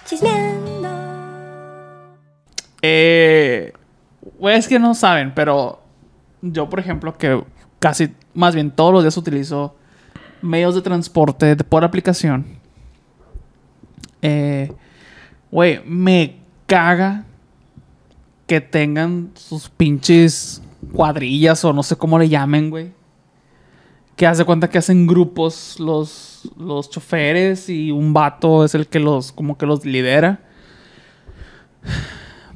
Chismeando. 0.07 0.89
Eh, 2.83 3.73
es 4.41 4.67
que 4.67 4.79
no 4.81 4.95
saben, 4.95 5.33
pero 5.35 5.83
yo, 6.43 6.69
por 6.69 6.81
ejemplo, 6.81 7.17
que 7.17 7.45
casi, 7.79 8.13
más 8.35 8.55
bien 8.55 8.73
todos 8.73 8.93
los 8.93 9.05
días 9.05 9.17
utilizo 9.17 9.77
medios 10.43 10.75
de 10.75 10.83
transporte 10.83 11.55
por 11.57 11.85
aplicación. 11.85 12.47
Eh, 14.23 14.73
Güey, 15.51 15.81
me 15.87 16.37
caga 16.67 17.25
que 18.47 18.61
tengan 18.61 19.31
sus 19.35 19.71
pinches 19.71 20.63
cuadrillas 20.93 21.65
o 21.65 21.73
no 21.73 21.83
sé 21.83 21.97
cómo 21.97 22.19
le 22.19 22.29
llamen, 22.29 22.71
güey. 22.71 22.93
Que 24.17 24.27
hace 24.27 24.45
cuenta 24.45 24.69
que 24.69 24.79
hacen 24.79 25.07
grupos 25.07 25.79
los, 25.79 26.51
los 26.57 26.91
choferes 26.91 27.69
y 27.69 27.91
un 27.91 28.13
vato 28.13 28.65
es 28.65 28.75
el 28.75 28.89
que 28.89 28.99
los, 28.99 29.33
como 29.33 29.57
que 29.57 29.67
los 29.67 29.85
lidera. 29.85 30.41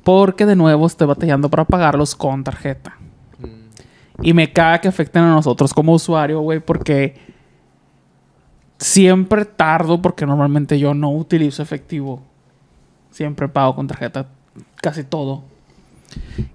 Porque 0.02 0.46
de 0.46 0.56
nuevo 0.56 0.86
estoy 0.86 1.06
batallando 1.06 1.48
para 1.48 1.64
pagarlos 1.64 2.16
con 2.16 2.42
tarjeta. 2.42 2.96
Y 4.20 4.32
me 4.32 4.52
caga 4.52 4.80
que 4.80 4.88
afecten 4.88 5.22
a 5.22 5.34
nosotros 5.34 5.72
como 5.72 5.92
usuario, 5.92 6.40
güey, 6.40 6.60
porque 6.60 7.16
siempre 8.78 9.44
tardo, 9.44 10.02
porque 10.02 10.26
normalmente 10.26 10.78
yo 10.78 10.94
no 10.94 11.10
utilizo 11.12 11.62
efectivo. 11.62 12.22
Siempre 13.10 13.48
pago 13.48 13.76
con 13.76 13.86
tarjeta 13.86 14.26
casi 14.80 15.04
todo. 15.04 15.44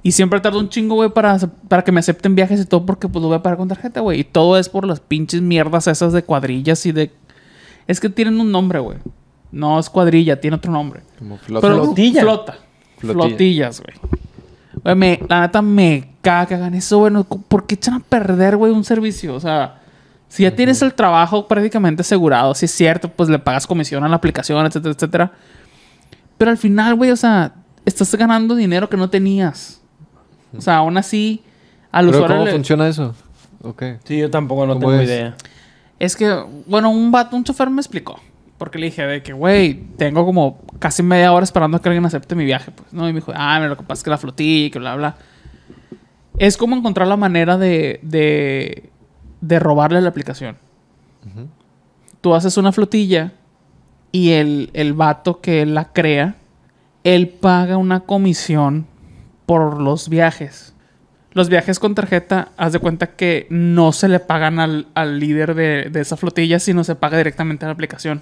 Y 0.04 0.12
siempre 0.12 0.40
tardo 0.40 0.60
un 0.60 0.70
chingo, 0.70 0.96
güey, 0.96 1.10
para, 1.10 1.38
para 1.68 1.84
que 1.84 1.92
me 1.92 2.00
acepten 2.00 2.36
viajes 2.36 2.60
y 2.62 2.66
todo, 2.66 2.86
porque 2.86 3.08
pues 3.08 3.22
lo 3.22 3.28
voy 3.30 3.38
a 3.38 3.44
pagar 3.44 3.58
con 3.58 3.68
tarjeta, 3.68 4.02
güey. 4.02 4.22
Y 4.22 4.24
todo 4.24 4.58
es 4.58 4.70
por 4.70 4.86
las 4.86 5.00
pinches 5.00 5.42
mierdas 5.42 5.88
esas 5.88 6.14
de 6.14 6.24
cuadrillas 6.24 6.86
y 6.86 6.92
de... 6.92 7.12
Es 7.88 8.00
que 8.00 8.10
tienen 8.10 8.40
un 8.40 8.52
nombre, 8.52 8.80
güey. 8.80 8.98
No 9.52 9.80
es 9.80 9.90
cuadrilla, 9.90 10.40
tiene 10.42 10.58
otro 10.58 10.72
nombre. 10.72 11.02
Como 11.20 11.38
flota. 11.38 11.68
Pero 11.68 11.84
Flotilla. 11.84 12.22
flota. 12.22 12.58
Flotilla. 12.98 13.28
flotillas, 13.28 13.82
güey. 13.82 13.96
Güey, 14.84 14.96
me- 14.96 15.20
la 15.30 15.42
neta 15.42 15.62
me 15.62 16.10
caga 16.22 16.46
que 16.48 16.56
hagan 16.56 16.74
eso, 16.74 17.00
güey. 17.00 17.14
¿Por 17.48 17.66
qué 17.66 17.76
echan 17.76 17.94
a 17.96 18.00
perder, 18.00 18.58
güey, 18.58 18.72
un 18.72 18.84
servicio? 18.84 19.34
O 19.36 19.40
sea, 19.40 19.82
si 20.28 20.44
ya 20.44 20.54
tienes 20.56 20.82
el 20.82 20.94
trabajo 20.94 21.48
prácticamente 21.48 22.02
asegurado, 22.02 22.54
si 22.56 22.66
es 22.66 22.72
cierto, 22.72 23.10
pues 23.10 23.30
le 23.30 23.40
pagas 23.40 23.66
comisión 23.66 24.04
a 24.04 24.10
la 24.10 24.18
aplicación, 24.18 24.66
etcétera, 24.66 24.94
etcétera. 24.94 25.32
Pero 26.38 26.52
al 26.52 26.58
final, 26.58 26.96
güey, 26.96 27.12
o 27.12 27.16
sea, 27.16 27.54
estás 27.88 28.14
ganando 28.16 28.54
dinero 28.56 28.90
que 28.90 28.98
no 28.98 29.10
tenías. 29.10 29.82
O 30.56 30.62
sea, 30.62 30.78
aún 30.78 30.98
así, 30.98 31.42
al 31.92 32.06
¿Pero 32.08 32.18
usuario 32.18 32.36
cómo 32.38 32.46
le- 32.46 32.52
funciona 32.52 32.88
eso? 32.88 33.16
Ok. 33.64 33.84
Sí, 34.04 34.18
yo 34.20 34.30
tampoco 34.30 34.66
no 34.66 34.74
¿Cómo 34.76 34.90
tengo 34.90 35.02
es? 35.02 35.08
idea. 35.08 35.36
Es 36.00 36.16
que, 36.16 36.44
bueno, 36.68 36.90
un 36.92 37.12
vato, 37.12 37.36
un 37.36 37.44
chofer 37.44 37.70
me 37.70 37.82
explicó. 37.82 38.20
Porque 38.58 38.80
le 38.80 38.88
dije 38.88 39.06
de 39.06 39.22
que, 39.24 39.34
güey, 39.34 39.76
tengo 39.98 40.26
como 40.26 40.60
casi 40.80 41.04
media 41.04 41.32
hora 41.32 41.44
esperando 41.44 41.78
a 41.78 41.82
que 41.82 41.90
alguien 41.90 42.06
acepte 42.06 42.34
mi 42.36 42.44
viaje. 42.46 42.72
Pues, 42.72 42.92
¿no? 42.94 43.08
Y 43.08 43.14
me 43.14 43.20
dijo, 43.20 43.32
ah, 43.36 43.56
mira, 43.58 43.70
lo 43.70 43.78
que 43.78 43.84
pasa 43.84 44.00
es 44.00 44.04
que 44.04 44.10
la 44.10 44.18
flotilla 44.18 44.66
y 44.68 44.70
que 44.72 44.80
bla, 44.80 44.96
bla. 44.96 45.16
Es 46.38 46.58
como 46.58 46.76
encontrar 46.76 47.08
la 47.08 47.18
manera 47.18 47.58
de, 47.58 48.00
de, 48.04 48.90
de 49.42 49.60
robarle 49.60 50.02
la 50.02 50.10
aplicación. 50.10 50.58
Tú 52.22 52.34
haces 52.34 52.58
una 52.58 52.72
flotilla 52.72 53.32
y 54.12 54.32
el, 54.32 54.70
el 54.74 54.94
vato 54.94 55.40
que 55.40 55.66
la 55.66 55.92
crea, 55.94 56.36
él 57.16 57.30
paga 57.30 57.78
una 57.78 58.02
comisión 58.02 58.86
por 59.46 59.80
los 59.82 60.10
viajes. 60.10 60.74
Los 61.32 61.50
viajes 61.50 61.80
con 61.80 61.94
tarjeta, 61.96 62.50
haz 62.58 62.74
de 62.74 62.80
cuenta 62.80 63.08
que 63.16 63.46
no 63.50 63.92
se 63.92 64.08
le 64.08 64.20
pagan 64.20 64.60
al, 64.60 64.88
al 64.96 65.20
líder 65.20 65.54
de, 65.56 65.90
de 65.92 66.02
esa 66.02 66.18
flotilla, 66.18 66.60
sino 66.60 66.84
se 66.84 66.96
paga 66.96 67.18
directamente 67.18 67.66
a 67.66 67.68
la 67.68 67.74
aplicación. 67.74 68.22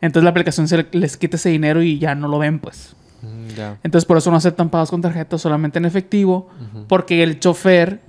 Entonces 0.00 0.24
la 0.24 0.30
aplicación 0.30 0.66
se 0.68 0.76
le- 0.78 0.86
les 0.92 1.16
quita 1.16 1.36
ese 1.36 1.48
dinero 1.50 1.82
y 1.82 1.98
ya 1.98 2.14
no 2.14 2.28
lo 2.28 2.38
ven, 2.38 2.58
pues. 2.58 2.96
Mm. 3.22 3.48
Entonces 3.82 4.04
por 4.06 4.16
eso 4.18 4.30
no 4.30 4.36
aceptan 4.36 4.68
pagos 4.68 4.90
con 4.90 5.00
tarjeta, 5.00 5.38
solamente 5.38 5.78
en 5.78 5.84
efectivo, 5.84 6.50
porque 6.88 7.22
el 7.22 7.38
chofer 7.40 8.00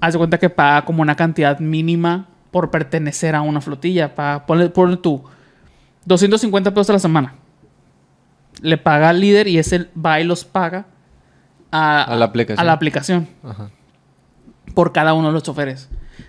hace 0.00 0.18
cuenta 0.18 0.38
que 0.38 0.50
paga 0.50 0.84
como 0.84 1.02
una 1.02 1.14
cantidad 1.14 1.60
mínima 1.60 2.26
por 2.50 2.70
pertenecer 2.70 3.34
a 3.36 3.42
una 3.42 3.60
flotilla. 3.60 4.14
Paga, 4.14 4.46
ponle, 4.46 4.70
ponle 4.70 4.96
tú 4.96 5.22
250 6.06 6.72
pesos 6.72 6.90
a 6.90 6.92
la 6.94 6.98
semana. 6.98 7.34
Le 8.62 8.78
paga 8.78 9.10
al 9.10 9.20
líder 9.20 9.48
y 9.48 9.58
ese 9.58 9.86
va 9.94 10.20
y 10.20 10.24
los 10.24 10.44
paga 10.44 10.86
a, 11.70 12.02
A 12.04 12.16
la 12.16 12.24
aplicación. 12.26 12.60
a 12.60 12.64
la 12.64 12.72
aplicación 12.72 13.28
Ajá. 13.44 13.70
por 14.74 14.92
cada 14.92 15.14
uno 15.14 15.28
de 15.28 15.32
los 15.34 15.42
choferes. 15.42 15.88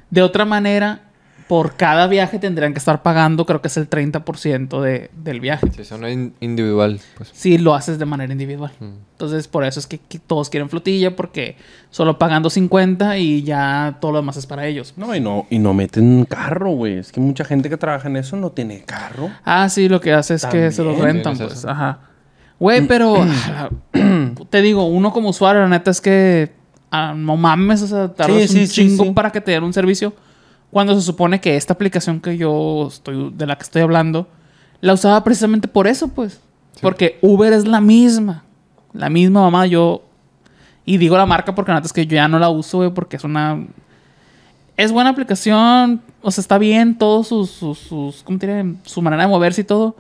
De 0.09 0.21
otra 0.21 0.45
manera, 0.45 1.01
por 1.47 1.75
cada 1.77 2.07
viaje 2.07 2.39
tendrían 2.39 2.73
que 2.73 2.79
estar 2.79 3.01
pagando, 3.03 3.45
creo 3.45 3.61
que 3.61 3.69
es 3.69 3.77
el 3.77 3.89
30% 3.89 4.81
de, 4.81 5.09
del 5.15 5.39
viaje. 5.39 5.67
Sí, 5.71 5.85
son 5.85 6.05
in- 6.07 6.33
individual, 6.41 6.99
pues. 7.15 7.29
Si 7.33 7.57
lo 7.57 7.73
haces 7.75 7.99
de 7.99 8.05
manera 8.05 8.31
individual. 8.33 8.71
Mm. 8.81 8.85
Entonces, 9.13 9.47
por 9.47 9.63
eso 9.63 9.79
es 9.79 9.87
que, 9.87 9.97
que 9.97 10.19
todos 10.19 10.49
quieren 10.49 10.69
flotilla, 10.69 11.15
porque 11.15 11.55
solo 11.89 12.17
pagando 12.19 12.49
50 12.49 13.17
y 13.17 13.43
ya 13.43 13.97
todo 14.01 14.11
lo 14.11 14.17
demás 14.19 14.35
es 14.37 14.45
para 14.45 14.65
ellos. 14.67 14.93
No, 14.97 15.15
y 15.15 15.19
no, 15.21 15.45
y 15.49 15.59
no 15.59 15.73
meten 15.73 16.25
carro, 16.25 16.71
güey. 16.71 16.97
Es 16.97 17.11
que 17.13 17.21
mucha 17.21 17.45
gente 17.45 17.69
que 17.69 17.77
trabaja 17.77 18.09
en 18.09 18.17
eso 18.17 18.35
no 18.35 18.51
tiene 18.51 18.81
carro. 18.83 19.29
Ah, 19.45 19.69
sí, 19.69 19.87
lo 19.87 20.01
que 20.01 20.11
hace 20.13 20.33
es 20.35 20.45
que 20.45 20.71
se 20.71 20.83
los 20.83 20.97
También 20.97 21.15
rentan, 21.23 21.37
pues. 21.37 21.53
eso. 21.59 21.69
Ajá. 21.69 21.99
Güey, 22.59 22.87
pero 22.87 23.15
te 24.49 24.61
digo, 24.61 24.85
uno 24.85 25.11
como 25.13 25.29
usuario, 25.29 25.61
la 25.61 25.69
neta 25.69 25.91
es 25.91 26.01
que 26.01 26.51
ah, 26.91 27.13
no 27.15 27.37
mames, 27.37 27.81
o 27.83 27.87
sea, 27.87 28.13
tardas 28.13 28.35
Sí, 28.37 28.41
un 28.41 28.47
sí, 28.47 28.67
sí, 28.67 28.73
chingo 28.73 29.03
sí. 29.05 29.11
para 29.11 29.31
que 29.31 29.41
te 29.41 29.51
den 29.51 29.63
un 29.63 29.73
servicio. 29.73 30.13
Cuando 30.71 30.95
se 30.95 31.01
supone 31.01 31.39
que 31.39 31.55
esta 31.55 31.73
aplicación 31.73 32.19
que 32.19 32.37
yo 32.37 32.87
estoy, 32.87 33.31
de 33.35 33.45
la 33.45 33.57
que 33.57 33.63
estoy 33.63 33.81
hablando, 33.81 34.27
la 34.81 34.93
usaba 34.93 35.23
precisamente 35.23 35.67
por 35.67 35.87
eso, 35.87 36.09
pues. 36.09 36.41
Porque 36.81 37.17
Uber 37.21 37.53
es 37.53 37.65
la 37.67 37.79
misma. 37.81 38.43
La 38.93 39.09
misma 39.09 39.41
mamá, 39.41 39.65
yo. 39.65 40.03
Y 40.85 40.97
digo 40.97 41.17
la 41.17 41.25
marca 41.25 41.53
porque 41.55 41.71
la 41.71 41.75
neta 41.77 41.87
es 41.87 41.93
que 41.93 42.05
yo 42.05 42.15
ya 42.15 42.27
no 42.27 42.37
la 42.39 42.49
uso, 42.49 42.77
güey, 42.79 42.89
porque 42.91 43.15
es 43.17 43.23
una. 43.23 43.65
Es 44.75 44.91
buena 44.91 45.09
aplicación. 45.11 46.01
O 46.21 46.31
sea, 46.31 46.41
está 46.41 46.57
bien 46.57 46.97
todos 46.97 47.27
sus, 47.27 47.49
sus, 47.49 47.77
sus- 47.79 48.23
¿Cómo? 48.23 48.37
Su 48.83 49.01
manera 49.01 49.23
de 49.23 49.29
moverse 49.29 49.61
y 49.61 49.63
todo. 49.63 49.95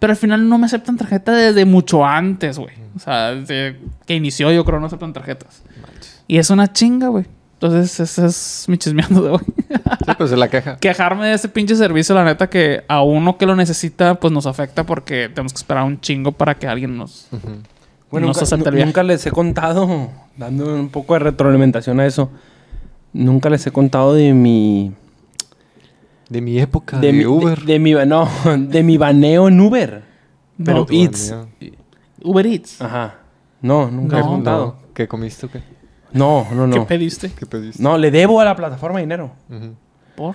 Pero 0.00 0.12
al 0.12 0.16
final 0.16 0.48
no 0.48 0.58
me 0.58 0.66
aceptan 0.66 0.96
tarjeta 0.96 1.30
desde 1.32 1.64
mucho 1.64 2.04
antes, 2.04 2.58
güey. 2.58 2.74
O 2.96 2.98
sea, 2.98 3.30
desde 3.36 3.78
que 4.06 4.14
inició 4.16 4.50
yo 4.50 4.64
creo 4.64 4.80
no 4.80 4.86
aceptan 4.86 5.12
tarjetas. 5.12 5.62
Y 6.26 6.38
es 6.38 6.50
una 6.50 6.72
chinga, 6.72 7.08
güey. 7.08 7.26
Entonces, 7.54 8.00
ese 8.00 8.24
es 8.26 8.64
mi 8.68 8.78
chismeando 8.78 9.20
de 9.22 9.30
hoy. 9.30 9.40
Sí, 9.68 10.12
pues 10.16 10.32
es 10.32 10.38
la 10.38 10.48
queja. 10.48 10.76
Quejarme 10.80 11.26
de 11.26 11.34
ese 11.34 11.48
pinche 11.50 11.76
servicio, 11.76 12.14
la 12.14 12.24
neta, 12.24 12.48
que 12.48 12.82
a 12.88 13.02
uno 13.02 13.36
que 13.36 13.44
lo 13.46 13.54
necesita, 13.54 14.14
pues 14.14 14.32
nos 14.32 14.46
afecta 14.46 14.84
porque 14.84 15.28
tenemos 15.28 15.52
que 15.52 15.58
esperar 15.58 15.84
un 15.84 16.00
chingo 16.00 16.32
para 16.32 16.54
que 16.58 16.66
alguien 16.66 16.96
nos... 16.96 17.28
Ujú. 17.30 17.48
Bueno, 18.10 18.26
Nos 18.28 18.38
nunca, 18.38 18.44
acepta 18.44 18.70
el 18.70 18.74
nu- 18.74 18.76
viaje. 18.76 18.86
nunca 18.86 19.02
les 19.04 19.24
he 19.26 19.30
contado, 19.30 20.08
dando 20.36 20.74
un 20.74 20.88
poco 20.88 21.12
de 21.14 21.20
retroalimentación 21.20 22.00
a 22.00 22.06
eso. 22.06 22.30
Nunca 23.12 23.50
les 23.50 23.64
he 23.66 23.70
contado 23.70 24.14
de 24.14 24.32
mi. 24.32 24.92
De 26.30 26.40
mi 26.40 26.58
época, 26.58 26.98
De, 26.98 27.08
de, 27.08 27.12
mi, 27.12 27.26
Uber. 27.26 27.58
De, 27.60 27.72
de 27.74 27.78
mi, 27.78 27.92
no, 28.06 28.26
de 28.58 28.82
mi 28.82 28.96
baneo 28.96 29.48
en 29.48 29.60
Uber. 29.60 30.02
Pero 30.64 30.78
No. 30.78 30.86
Eats. 30.90 31.30
baneo. 31.30 31.48
Uber 32.22 32.46
Eats. 32.46 32.80
Ajá. 32.80 33.14
No, 33.60 33.90
nunca 33.90 34.18
No. 34.20 34.24
he 34.24 34.28
contado. 34.28 34.66
No, 34.66 34.94
¿Qué 34.94 35.06
comiste 35.08 35.46
o 35.46 35.50
qué? 35.50 35.60
No, 36.12 36.46
no, 36.52 36.70
¿Qué 36.70 36.78
no. 36.78 36.86
pediste? 36.86 37.30
¿Qué 37.38 37.46
pediste? 37.46 37.82
No, 37.82 37.98
le 37.98 38.10
debo 38.10 38.40
a 38.40 38.44
la 38.44 38.56
plataforma 38.56 39.00
dinero. 39.00 39.32
¿Por? 40.16 40.34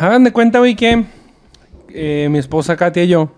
Hagan 0.00 0.24
de 0.24 0.32
cuenta, 0.32 0.58
güey, 0.58 0.74
que 0.76 1.04
eh, 1.88 2.28
mi 2.30 2.38
esposa 2.38 2.76
Katia 2.76 3.04
y 3.04 3.08
yo 3.08 3.30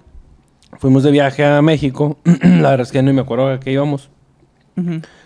fuimos 0.79 1.03
de 1.03 1.11
viaje 1.11 1.45
a 1.45 1.61
México. 1.63 2.19
la 2.25 2.71
verdad 2.71 2.81
es 2.81 2.93
que 2.93 3.03
no 3.03 3.13
me 3.13 3.21
acuerdo 3.23 3.49
a 3.49 3.61
qué 3.61 3.73
íbamos. 3.73 4.11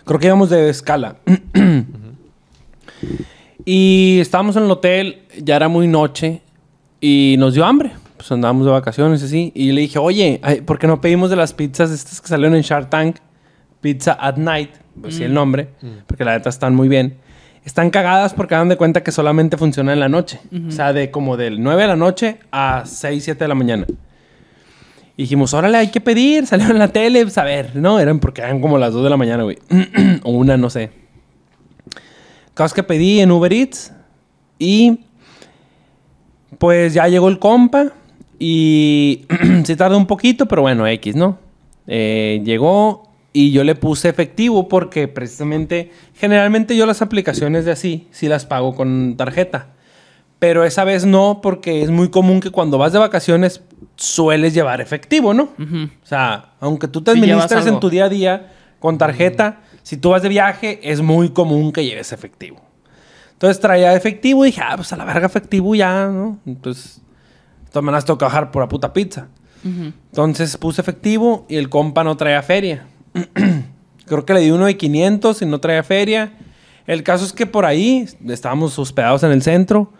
Creo 0.05 0.19
que 0.19 0.27
íbamos 0.27 0.49
de 0.49 0.69
escala. 0.69 1.17
y 3.65 4.19
estábamos 4.19 4.55
en 4.55 4.63
el 4.63 4.71
hotel, 4.71 5.23
ya 5.37 5.55
era 5.55 5.67
muy 5.67 5.87
noche 5.87 6.41
y 6.99 7.35
nos 7.39 7.53
dio 7.53 7.65
hambre. 7.65 7.91
Pues 8.17 8.31
andábamos 8.31 8.65
de 8.65 8.71
vacaciones 8.71 9.23
así. 9.23 9.51
Y 9.55 9.71
le 9.71 9.81
dije, 9.81 9.99
oye, 9.99 10.39
¿por 10.65 10.77
qué 10.77 10.87
no 10.87 11.01
pedimos 11.01 11.29
de 11.29 11.35
las 11.35 11.53
pizzas 11.53 11.91
estas 11.91 12.21
que 12.21 12.27
salieron 12.27 12.55
en 12.55 12.61
Shark 12.61 12.89
Tank? 12.89 13.17
Pizza 13.81 14.15
at 14.19 14.37
Night, 14.37 14.69
pues 15.01 15.15
sí 15.15 15.23
el 15.23 15.33
nombre, 15.33 15.69
porque 16.05 16.23
la 16.23 16.33
neta 16.33 16.49
están 16.49 16.75
muy 16.75 16.87
bien. 16.87 17.17
Están 17.65 17.89
cagadas 17.89 18.33
porque 18.33 18.55
dan 18.55 18.69
de 18.69 18.77
cuenta 18.77 19.03
que 19.03 19.11
solamente 19.11 19.57
funciona 19.57 19.93
en 19.93 19.99
la 19.99 20.09
noche. 20.09 20.39
O 20.67 20.71
sea, 20.71 20.93
de 20.93 21.11
como 21.11 21.35
del 21.37 21.61
9 21.61 21.81
de 21.81 21.87
la 21.87 21.95
noche 21.95 22.37
a 22.51 22.83
6, 22.85 23.23
7 23.23 23.43
de 23.43 23.47
la 23.47 23.55
mañana. 23.55 23.85
Y 25.17 25.23
dijimos, 25.23 25.53
órale, 25.53 25.77
hay 25.77 25.87
que 25.89 26.01
pedir. 26.01 26.45
Salieron 26.47 26.75
en 26.75 26.79
la 26.79 26.87
tele, 26.87 27.23
pues 27.23 27.37
a 27.37 27.43
ver. 27.43 27.75
No, 27.75 27.99
eran 27.99 28.19
porque 28.19 28.41
eran 28.41 28.61
como 28.61 28.77
las 28.77 28.93
2 28.93 29.03
de 29.03 29.09
la 29.09 29.17
mañana, 29.17 29.43
güey. 29.43 29.57
o 30.23 30.31
una, 30.31 30.57
no 30.57 30.69
sé. 30.69 30.91
Casos 32.53 32.73
que 32.73 32.83
pedí 32.83 33.19
en 33.19 33.31
Uber 33.31 33.51
Eats. 33.51 33.93
Y 34.59 34.99
pues 36.57 36.93
ya 36.93 37.07
llegó 37.07 37.29
el 37.29 37.39
compa. 37.39 37.87
Y 38.39 39.25
sí 39.65 39.75
tardó 39.75 39.97
un 39.97 40.07
poquito, 40.07 40.47
pero 40.47 40.63
bueno, 40.63 40.87
X, 40.87 41.15
¿no? 41.15 41.37
Eh, 41.87 42.41
llegó 42.43 43.11
y 43.33 43.51
yo 43.51 43.63
le 43.63 43.75
puse 43.75 44.09
efectivo 44.09 44.67
porque 44.67 45.07
precisamente, 45.07 45.91
generalmente 46.15 46.75
yo 46.75 46.85
las 46.85 47.01
aplicaciones 47.01 47.65
de 47.65 47.71
así, 47.71 48.07
sí 48.11 48.27
las 48.27 48.45
pago 48.45 48.75
con 48.75 49.15
tarjeta. 49.15 49.67
Pero 50.39 50.65
esa 50.65 50.83
vez 50.83 51.05
no, 51.05 51.39
porque 51.41 51.83
es 51.83 51.91
muy 51.91 52.09
común 52.09 52.39
que 52.39 52.49
cuando 52.49 52.77
vas 52.79 52.91
de 52.93 52.99
vacaciones 52.99 53.61
sueles 53.95 54.55
llevar 54.55 54.81
efectivo, 54.81 55.33
¿no? 55.35 55.43
O 55.43 56.05
sea, 56.05 56.53
aunque 56.59 56.87
tú 56.87 57.01
te 57.01 57.13
Sí, 57.13 57.19
administres 57.19 57.67
en 57.67 57.79
tu 57.79 57.89
día 57.91 58.05
a 58.05 58.09
día 58.09 58.51
con 58.79 58.97
tarjeta, 58.97 59.59
si 59.83 59.97
tú 59.97 60.09
vas 60.09 60.21
de 60.21 60.29
viaje, 60.29 60.79
es 60.83 61.01
muy 61.01 61.29
común 61.29 61.71
que 61.71 61.83
lleves 61.83 62.11
efectivo. 62.11 62.61
Entonces 63.33 63.59
traía 63.59 63.95
efectivo 63.95 64.45
y 64.45 64.49
dije, 64.49 64.61
ah, 64.63 64.73
pues 64.75 64.93
a 64.93 64.97
la 64.97 65.05
verga 65.05 65.25
efectivo 65.25 65.73
ya, 65.73 66.07
¿no? 66.07 66.37
Entonces, 66.45 67.01
todas 67.71 67.83
maneras 67.83 68.05
tengo 68.05 68.17
que 68.17 68.25
bajar 68.25 68.51
por 68.51 68.61
la 68.61 68.69
puta 68.69 68.93
pizza. 68.93 69.27
Entonces 69.63 70.57
puse 70.57 70.81
efectivo 70.81 71.45
y 71.47 71.57
el 71.57 71.69
compa 71.69 72.03
no 72.03 72.17
traía 72.17 72.41
feria. 72.41 72.87
Creo 74.05 74.25
que 74.25 74.33
le 74.33 74.41
di 74.41 74.51
uno 74.51 74.65
de 74.65 74.75
500 74.75 75.41
y 75.41 75.45
no 75.45 75.59
traía 75.59 75.83
feria. 75.83 76.33
El 76.87 77.03
caso 77.03 77.25
es 77.25 77.31
que 77.31 77.45
por 77.45 77.65
ahí 77.65 78.07
estábamos 78.27 78.77
hospedados 78.79 79.23
en 79.23 79.31
el 79.31 79.41
centro. 79.41 79.93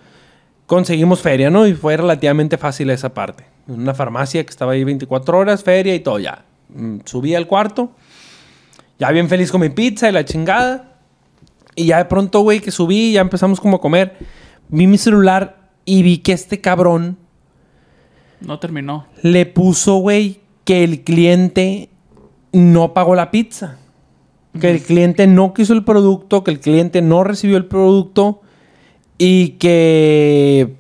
Conseguimos 0.66 1.22
feria, 1.22 1.50
¿no? 1.50 1.68
Y 1.68 1.74
fue 1.74 1.96
relativamente 1.96 2.58
fácil 2.58 2.90
esa 2.90 3.14
parte. 3.14 3.46
En 3.68 3.76
una 3.76 3.94
farmacia 3.94 4.44
que 4.44 4.50
estaba 4.50 4.72
ahí 4.74 4.84
24 4.84 5.38
horas, 5.38 5.64
feria 5.64 5.94
y 5.94 6.00
todo 6.00 6.18
ya. 6.18 6.44
Mm, 6.70 7.00
Subí 7.06 7.36
al 7.36 7.48
cuarto. 7.48 7.92
Ya 9.02 9.10
bien 9.10 9.28
feliz 9.30 9.52
con 9.52 9.62
mi 9.62 9.70
pizza 9.70 10.08
y 10.08 10.12
la 10.12 10.24
chingada. 10.26 11.00
Y 11.76 11.88
ya 11.88 11.98
de 11.98 12.06
pronto, 12.06 12.42
güey, 12.42 12.60
que 12.60 12.70
subí, 12.70 13.14
ya 13.14 13.22
empezamos 13.22 13.60
como 13.60 13.78
a 13.78 13.82
comer. 13.82 14.16
Vi 14.70 14.86
mi 14.86 15.00
celular 15.00 15.72
y 15.86 16.04
vi 16.04 16.20
que 16.20 16.34
este 16.34 16.62
cabrón 16.62 17.18
No 18.42 18.60
terminó. 18.60 19.08
le 19.24 19.48
puso, 19.48 19.96
güey, 19.96 20.42
que 20.66 20.84
el 20.84 21.02
cliente 21.02 21.90
no 22.54 22.94
pagó 22.94 23.16
la 23.16 23.32
pizza. 23.32 23.80
Que 24.60 24.70
el 24.70 24.84
cliente 24.84 25.26
no 25.26 25.56
quiso 25.56 25.74
el 25.74 25.84
producto, 25.84 26.44
que 26.44 26.52
el 26.52 26.60
cliente 26.60 27.02
no 27.02 27.24
recibió 27.24 27.58
el 27.58 27.66
producto 27.66 28.42
y 29.18 29.54
que... 29.54 30.76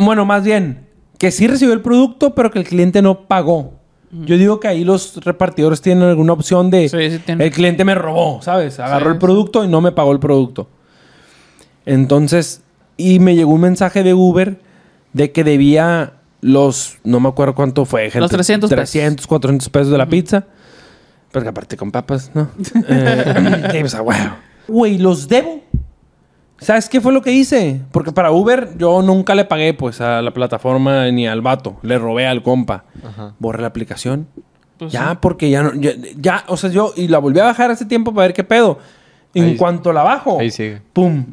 Bueno, 0.00 0.24
más 0.24 0.42
bien, 0.42 0.88
que 1.18 1.30
sí 1.30 1.46
recibió 1.46 1.72
el 1.72 1.82
producto, 1.82 2.34
pero 2.34 2.50
que 2.50 2.58
el 2.58 2.64
cliente 2.64 3.00
no 3.00 3.28
pagó. 3.28 3.77
Yo 4.10 4.38
digo 4.38 4.58
que 4.58 4.68
ahí 4.68 4.84
los 4.84 5.22
repartidores 5.24 5.80
tienen 5.80 6.04
alguna 6.08 6.32
opción 6.32 6.70
de... 6.70 6.88
Sí, 6.88 7.10
sí 7.10 7.18
tienen. 7.18 7.46
El 7.46 7.52
cliente 7.52 7.84
me 7.84 7.94
robó, 7.94 8.40
¿sabes? 8.42 8.80
Agarró 8.80 9.10
Sí, 9.10 9.12
el 9.12 9.18
producto 9.18 9.64
y 9.64 9.68
no 9.68 9.80
me 9.80 9.92
pagó 9.92 10.12
el 10.12 10.18
producto. 10.18 10.68
Entonces, 11.84 12.62
y 12.96 13.18
me 13.18 13.34
llegó 13.34 13.52
un 13.52 13.60
mensaje 13.60 14.02
de 14.02 14.14
Uber 14.14 14.60
de 15.12 15.32
que 15.32 15.44
debía 15.44 16.14
los, 16.40 16.98
no 17.04 17.20
me 17.20 17.28
acuerdo 17.28 17.54
cuánto 17.54 17.84
fue, 17.84 18.04
gente. 18.04 18.20
Los 18.20 18.30
300 18.30 18.70
pesos. 18.70 18.90
300, 18.90 19.26
400 19.26 19.68
pesos 19.68 19.90
de 19.90 19.98
la 19.98 20.06
pizza. 20.06 20.44
Porque 21.32 21.48
aparte 21.48 21.76
con 21.76 21.90
papas, 21.90 22.30
¿no? 22.34 22.50
eh, 22.88 23.68
pues. 23.80 23.96
Güey, 24.66 24.98
los 24.98 25.28
debo. 25.28 25.62
¿Sabes 26.60 26.88
qué 26.88 27.00
fue 27.00 27.12
lo 27.12 27.22
que 27.22 27.32
hice? 27.32 27.80
Porque 27.92 28.10
para 28.12 28.32
Uber 28.32 28.76
yo 28.76 29.00
nunca 29.02 29.34
le 29.34 29.44
pagué 29.44 29.74
pues 29.74 30.00
a 30.00 30.22
la 30.22 30.32
plataforma 30.32 31.08
ni 31.10 31.26
al 31.28 31.40
vato. 31.40 31.78
Le 31.82 31.98
robé 31.98 32.26
al 32.26 32.42
compa. 32.42 32.84
Ajá. 33.06 33.34
Borré 33.38 33.62
la 33.62 33.68
aplicación. 33.68 34.26
Pues 34.76 34.92
ya, 34.92 35.10
sí. 35.12 35.18
porque 35.20 35.50
ya 35.50 35.62
no... 35.62 35.74
Ya, 35.74 35.92
ya, 36.16 36.44
o 36.48 36.56
sea, 36.56 36.70
yo... 36.70 36.92
Y 36.96 37.08
la 37.08 37.18
volví 37.18 37.38
a 37.40 37.44
bajar 37.44 37.70
hace 37.70 37.84
tiempo 37.84 38.12
para 38.12 38.26
ver 38.28 38.34
qué 38.34 38.44
pedo. 38.44 38.78
En 39.34 39.44
Ahí- 39.44 39.56
cuanto 39.56 39.92
la 39.92 40.02
bajo... 40.02 40.40
Ahí 40.40 40.50
sigue. 40.50 40.82
Pum. 40.92 41.26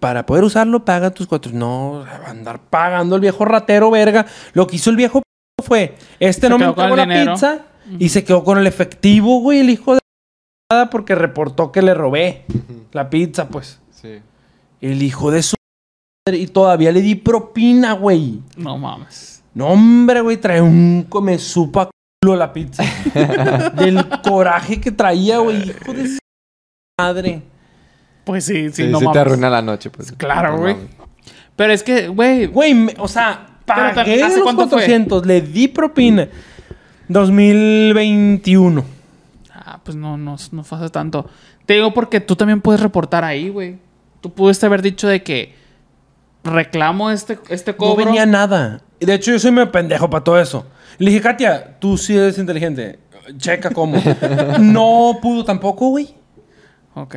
Para 0.00 0.26
poder 0.26 0.42
usarlo, 0.44 0.84
paga 0.84 1.10
tus 1.10 1.26
cuatro. 1.26 1.52
No, 1.54 2.04
va 2.06 2.26
a 2.26 2.30
andar 2.30 2.58
pagando 2.58 3.14
el 3.16 3.20
viejo 3.20 3.44
ratero, 3.44 3.90
verga. 3.90 4.26
Lo 4.52 4.66
que 4.66 4.76
hizo 4.76 4.90
el 4.90 4.96
viejo 4.96 5.20
p- 5.20 5.62
fue: 5.64 5.94
Este 6.18 6.48
Se 6.48 6.48
no 6.48 6.58
me 6.58 6.64
entregó 6.64 6.96
la 6.96 7.02
dinero. 7.04 7.34
pizza 7.34 7.58
y 8.00 8.08
se 8.08 8.24
quedó 8.24 8.42
con 8.42 8.58
el 8.58 8.66
efectivo, 8.66 9.38
güey, 9.40 9.60
el 9.60 9.70
hijo 9.70 9.94
de 9.94 10.00
nada, 10.72 10.90
porque 10.90 11.14
reportó 11.14 11.70
que 11.70 11.82
le 11.82 11.94
robé 11.94 12.44
la 12.90 13.08
pizza, 13.10 13.46
pues. 13.46 13.78
Sí. 13.92 14.18
El 14.82 15.02
hijo 15.02 15.30
de 15.30 15.42
su 15.42 15.54
madre. 16.26 16.38
Y 16.38 16.46
todavía 16.48 16.92
le 16.92 17.00
di 17.00 17.14
propina, 17.14 17.94
güey. 17.94 18.40
No 18.56 18.76
mames. 18.76 19.42
No, 19.54 19.68
hombre, 19.68 20.20
güey, 20.20 20.36
trae 20.36 20.60
un 20.60 21.06
come 21.08 21.38
supa 21.38 21.88
culo 22.22 22.36
la 22.36 22.52
pizza. 22.52 22.82
Del 23.76 24.06
coraje 24.22 24.80
que 24.80 24.90
traía, 24.92 25.38
güey. 25.38 25.70
Hijo 25.70 25.92
de 25.94 26.08
su 26.08 26.18
madre. 27.00 27.42
Pues 28.24 28.44
sí, 28.44 28.68
sí, 28.70 28.84
Sí, 28.84 28.88
no 28.88 28.98
sí 28.98 29.04
te 29.04 29.06
mames. 29.06 29.20
arruina 29.20 29.48
la 29.50 29.62
noche, 29.62 29.88
pues. 29.90 30.12
Claro, 30.12 30.58
güey. 30.58 30.76
Pero 31.56 31.72
es 31.72 31.82
que, 31.82 32.08
güey, 32.08 32.46
Güey, 32.46 32.74
me- 32.74 32.94
o 32.98 33.08
sea, 33.08 33.46
pagué 33.66 34.22
¿hace 34.22 34.36
los 34.36 34.44
cuánto 34.44 34.62
fue? 34.62 34.70
400, 34.78 35.26
le 35.26 35.40
di 35.42 35.68
propina. 35.68 36.28
2021. 37.08 38.84
Ah, 39.52 39.80
pues 39.84 39.96
no, 39.96 40.16
no, 40.16 40.36
no 40.52 40.64
fue 40.64 40.78
hace 40.78 40.90
tanto. 40.90 41.28
Te 41.66 41.74
digo 41.74 41.92
porque 41.92 42.20
tú 42.20 42.36
también 42.36 42.60
puedes 42.60 42.80
reportar 42.80 43.24
ahí, 43.24 43.48
güey. 43.48 43.78
Tú 44.22 44.32
pudiste 44.32 44.64
haber 44.64 44.80
dicho 44.80 45.06
de 45.08 45.22
que 45.22 45.54
reclamo 46.44 47.10
este, 47.10 47.38
este 47.50 47.72
No 47.72 47.76
cobro. 47.76 48.06
venía 48.06 48.24
nada. 48.24 48.80
Y 49.00 49.04
De 49.04 49.14
hecho, 49.14 49.32
yo 49.32 49.38
soy 49.38 49.50
medio 49.50 49.70
pendejo 49.70 50.08
para 50.08 50.24
todo 50.24 50.40
eso. 50.40 50.64
Le 50.98 51.10
dije, 51.10 51.20
Katia, 51.20 51.76
tú 51.78 51.98
sí 51.98 52.16
eres 52.16 52.38
inteligente. 52.38 52.98
Checa 53.36 53.70
cómo. 53.70 54.00
no 54.60 55.18
pudo 55.20 55.44
tampoco, 55.44 55.88
güey. 55.88 56.14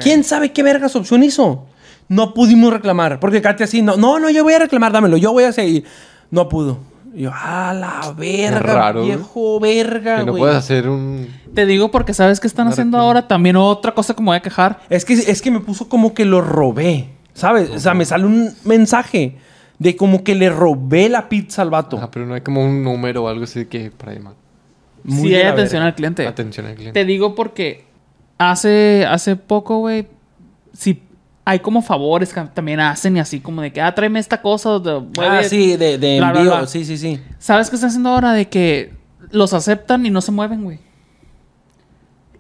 ¿Quién 0.02 0.24
sabe 0.24 0.52
qué 0.52 0.64
vergas 0.64 0.96
opción 0.96 1.24
hizo? 1.24 1.68
No 2.08 2.34
pudimos 2.34 2.74
reclamar. 2.74 3.20
Porque 3.20 3.42
Katia 3.42 3.68
sí, 3.68 3.82
no, 3.82 3.98
no, 3.98 4.20
no, 4.20 4.30
yo 4.30 4.44
voy 4.44 4.54
a 4.54 4.60
reclamar, 4.60 4.92
dámelo, 4.92 5.18
yo 5.18 5.32
voy 5.32 5.44
a 5.44 5.52
seguir. 5.52 5.86
No 6.32 6.50
pudo. 6.50 6.80
Y 7.16 7.22
yo, 7.22 7.32
ah, 7.34 7.74
la 7.74 8.12
verga, 8.12 8.60
raro, 8.60 9.04
viejo 9.04 9.60
verga, 9.62 10.18
Que 10.20 10.26
no 10.26 10.32
güey. 10.34 10.42
puedes 10.42 10.58
hacer 10.58 10.90
un... 10.90 11.28
Te 11.54 11.66
digo 11.66 11.90
porque 11.90 12.14
sabes 12.14 12.42
que 12.42 12.48
están 12.48 12.68
haciendo 12.68 12.98
ahora 12.98 13.26
también 13.28 13.56
otra 13.56 13.94
cosa 13.94 14.14
que 14.14 14.22
me 14.22 14.28
voy 14.28 14.38
a 14.38 14.42
quejar. 14.42 14.82
Es 14.90 15.06
que, 15.06 15.14
es 15.14 15.42
que 15.42 15.50
me 15.50 15.62
puso 15.62 15.88
como 15.88 16.14
que 16.14 16.26
lo 16.26 16.42
robé, 16.42 17.08
¿sabes? 17.34 17.70
O 17.70 17.80
sea, 17.80 17.94
me 17.94 18.04
sale 18.04 18.26
un 18.26 18.54
mensaje 18.66 19.38
de 19.80 19.96
como 19.96 20.26
que 20.26 20.36
le 20.36 20.50
robé 20.50 21.08
la 21.08 21.30
pizza 21.30 21.62
al 21.62 21.70
vato. 21.70 21.98
Ajá, 21.98 22.12
pero 22.12 22.26
no 22.26 22.34
hay 22.34 22.42
como 22.42 22.64
un 22.66 22.84
número 22.84 23.24
o 23.24 23.28
algo 23.30 23.46
así 23.46 23.66
que 23.66 23.92
para 23.92 24.14
llamar. 24.14 24.34
Muy 25.06 25.24
Si 25.24 25.30
de 25.30 25.38
hay 25.38 25.44
atención 25.44 25.80
verga. 25.80 25.88
al 25.88 25.96
cliente. 25.96 26.28
Atención 26.28 26.66
al 26.66 26.76
cliente. 26.76 27.00
Te 27.00 27.06
digo 27.06 27.34
porque 27.34 27.86
hace, 28.38 29.06
hace 29.08 29.38
poco, 29.38 29.80
güey, 29.80 30.08
si 30.74 31.02
hay 31.46 31.60
como 31.60 31.82
favores 31.84 32.34
que 32.34 32.42
también 32.54 32.80
hacen 32.80 33.16
y 33.18 33.20
así 33.20 33.40
como 33.40 33.62
de 33.62 33.72
que, 33.72 33.80
ah, 33.82 33.94
tráeme 33.94 34.20
esta 34.20 34.42
cosa. 34.42 34.80
de- 34.80 35.04
Ah, 35.20 35.44
sí, 35.44 35.78
de, 35.78 35.98
de 36.00 36.18
bla, 36.18 36.32
bla, 36.32 36.40
envío. 36.42 36.58
bla. 36.58 36.68
Sí, 36.68 36.84
sí, 36.84 36.98
sí. 36.98 37.22
¿Sabes 37.40 37.70
qué 37.70 37.76
están 37.76 37.90
haciendo 37.90 38.10
ahora? 38.10 38.34
De 38.34 38.50
que 38.50 38.94
los 39.32 39.54
aceptan 39.54 40.06
y 40.06 40.10
no 40.10 40.22
se 40.22 40.32
mueven, 40.32 40.64
güey. 40.64 40.80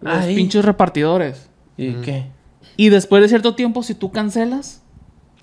Los 0.01 0.13
Ay. 0.23 0.35
pinches 0.35 0.65
repartidores. 0.65 1.49
¿Y 1.77 1.93
qué? 1.95 2.25
Y 2.77 2.89
después 2.89 3.21
de 3.21 3.29
cierto 3.29 3.55
tiempo, 3.55 3.83
si 3.83 3.93
tú 3.95 4.11
cancelas, 4.11 4.81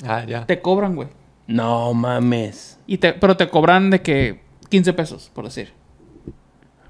Ah, 0.07 0.25
ya. 0.27 0.45
te 0.47 0.61
cobran, 0.61 0.95
güey. 0.97 1.09
No 1.47 1.93
mames. 1.95 2.79
Y 2.87 2.99
te, 2.99 3.13
pero 3.13 3.37
te 3.37 3.49
cobran 3.49 3.91
de 3.91 4.03
que 4.03 4.41
15 4.69 4.93
pesos, 4.93 5.31
por 5.35 5.45
decir. 5.45 5.73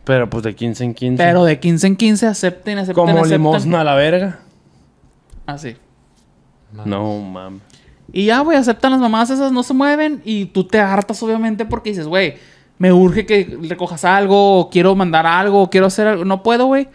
Pero 0.05 0.29
pues 0.29 0.43
de 0.43 0.55
15 0.55 0.85
en 0.85 0.95
15. 0.95 1.23
Pero 1.23 1.45
de 1.45 1.61
15 1.61 1.87
en 1.87 1.97
15 1.97 2.27
acepten, 2.27 2.79
acepten, 2.79 2.95
Como 2.95 3.13
acepten. 3.19 3.33
limosna 3.33 3.81
a 3.83 3.85
la 3.85 3.95
verga. 3.95 4.41
Así. 5.47 5.77
No 6.85 7.21
mames. 7.21 7.61
Y 8.13 8.27
ya, 8.27 8.41
güey, 8.41 8.59
aceptan 8.59 8.91
las 8.93 9.01
mamás 9.01 9.31
esas, 9.31 9.53
no 9.53 9.63
se 9.63 9.73
mueven. 9.75 10.21
Y 10.25 10.47
tú 10.47 10.65
te 10.65 10.79
hartas, 10.81 11.23
obviamente, 11.23 11.65
porque 11.65 11.91
dices, 11.91 12.07
güey, 12.07 12.35
me 12.79 12.93
urge 12.93 13.25
que 13.27 13.57
recojas 13.63 14.05
algo, 14.05 14.59
o 14.59 14.71
quiero 14.71 14.95
mandar 14.95 15.27
algo, 15.27 15.63
o 15.63 15.71
quiero 15.71 15.87
hacer 15.87 16.07
algo. 16.09 16.25
No 16.25 16.43
puedo, 16.43 16.67
güey. 16.67 16.89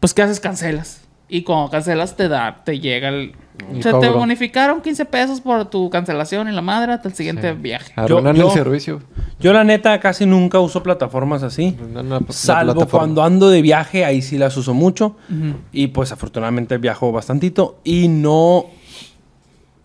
Pues, 0.00 0.12
¿qué 0.14 0.22
haces? 0.22 0.40
Cancelas. 0.40 1.02
Y 1.28 1.42
cuando 1.42 1.70
cancelas, 1.70 2.16
te 2.16 2.28
da, 2.28 2.62
te 2.64 2.78
llega 2.80 3.08
el. 3.08 3.34
O 3.70 3.82
sea, 3.82 3.98
te 3.98 4.06
cobro. 4.08 4.18
bonificaron 4.20 4.80
15 4.82 5.06
pesos 5.06 5.40
por 5.40 5.64
tu 5.70 5.88
cancelación 5.88 6.46
y 6.48 6.52
la 6.52 6.60
madre 6.62 6.92
hasta 6.92 7.08
el 7.08 7.14
siguiente 7.14 7.52
Sí. 7.52 7.58
viaje. 7.58 7.92
Arruinan 7.96 8.36
el 8.36 8.50
servicio. 8.50 9.00
Yo 9.40 9.52
la 9.52 9.64
neta 9.64 9.98
casi 9.98 10.26
nunca 10.26 10.60
uso 10.60 10.82
plataformas 10.82 11.42
así. 11.42 11.74
Arruinan 11.78 12.08
la- 12.10 12.20
la 12.20 12.26
Salvo 12.32 12.74
plataforma. 12.74 12.98
cuando 13.06 13.22
ando 13.24 13.48
de 13.50 13.62
viaje, 13.62 14.04
ahí 14.04 14.20
sí 14.22 14.36
las 14.38 14.56
uso 14.56 14.74
mucho. 14.74 15.16
Y 15.72 15.88
pues 15.88 16.12
afortunadamente 16.12 16.76
viajo 16.78 17.10
bastantito. 17.12 17.78
Y 17.82 18.08
no. 18.08 18.66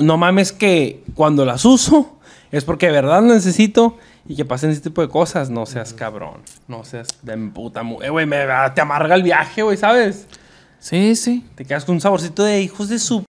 No 0.02 0.18
mames 0.18 0.52
que 0.52 1.04
cuando 1.16 1.46
las 1.46 1.66
uso 1.66 2.20
es 2.52 2.64
porque 2.66 2.88
de 2.88 2.92
verdad 2.94 3.22
necesito 3.22 3.98
y 4.28 4.36
que 4.36 4.46
pasen 4.46 4.70
ese 4.72 4.82
tipo 4.82 5.02
de 5.02 5.08
cosas. 5.10 5.50
No 5.50 5.66
seas 5.66 5.94
cabrón. 5.94 6.42
No 6.68 6.84
seas 6.84 7.08
de 7.22 7.38
puta. 7.38 7.82
Eh, 8.02 8.10
güey, 8.10 8.26
me- 8.26 8.46
te 8.76 8.82
amarga 8.82 9.16
el 9.16 9.24
viaje, 9.24 9.62
güey, 9.64 9.78
¿sabes? 9.78 10.28
Sí, 10.80 11.16
sí. 11.16 11.46
Te 11.56 11.66
quedas 11.66 11.86
con 11.86 11.96
un 11.96 12.02
saborcito 12.02 12.44
de 12.44 12.62
hijos 12.62 12.90
de 12.90 13.00
su 13.00 13.24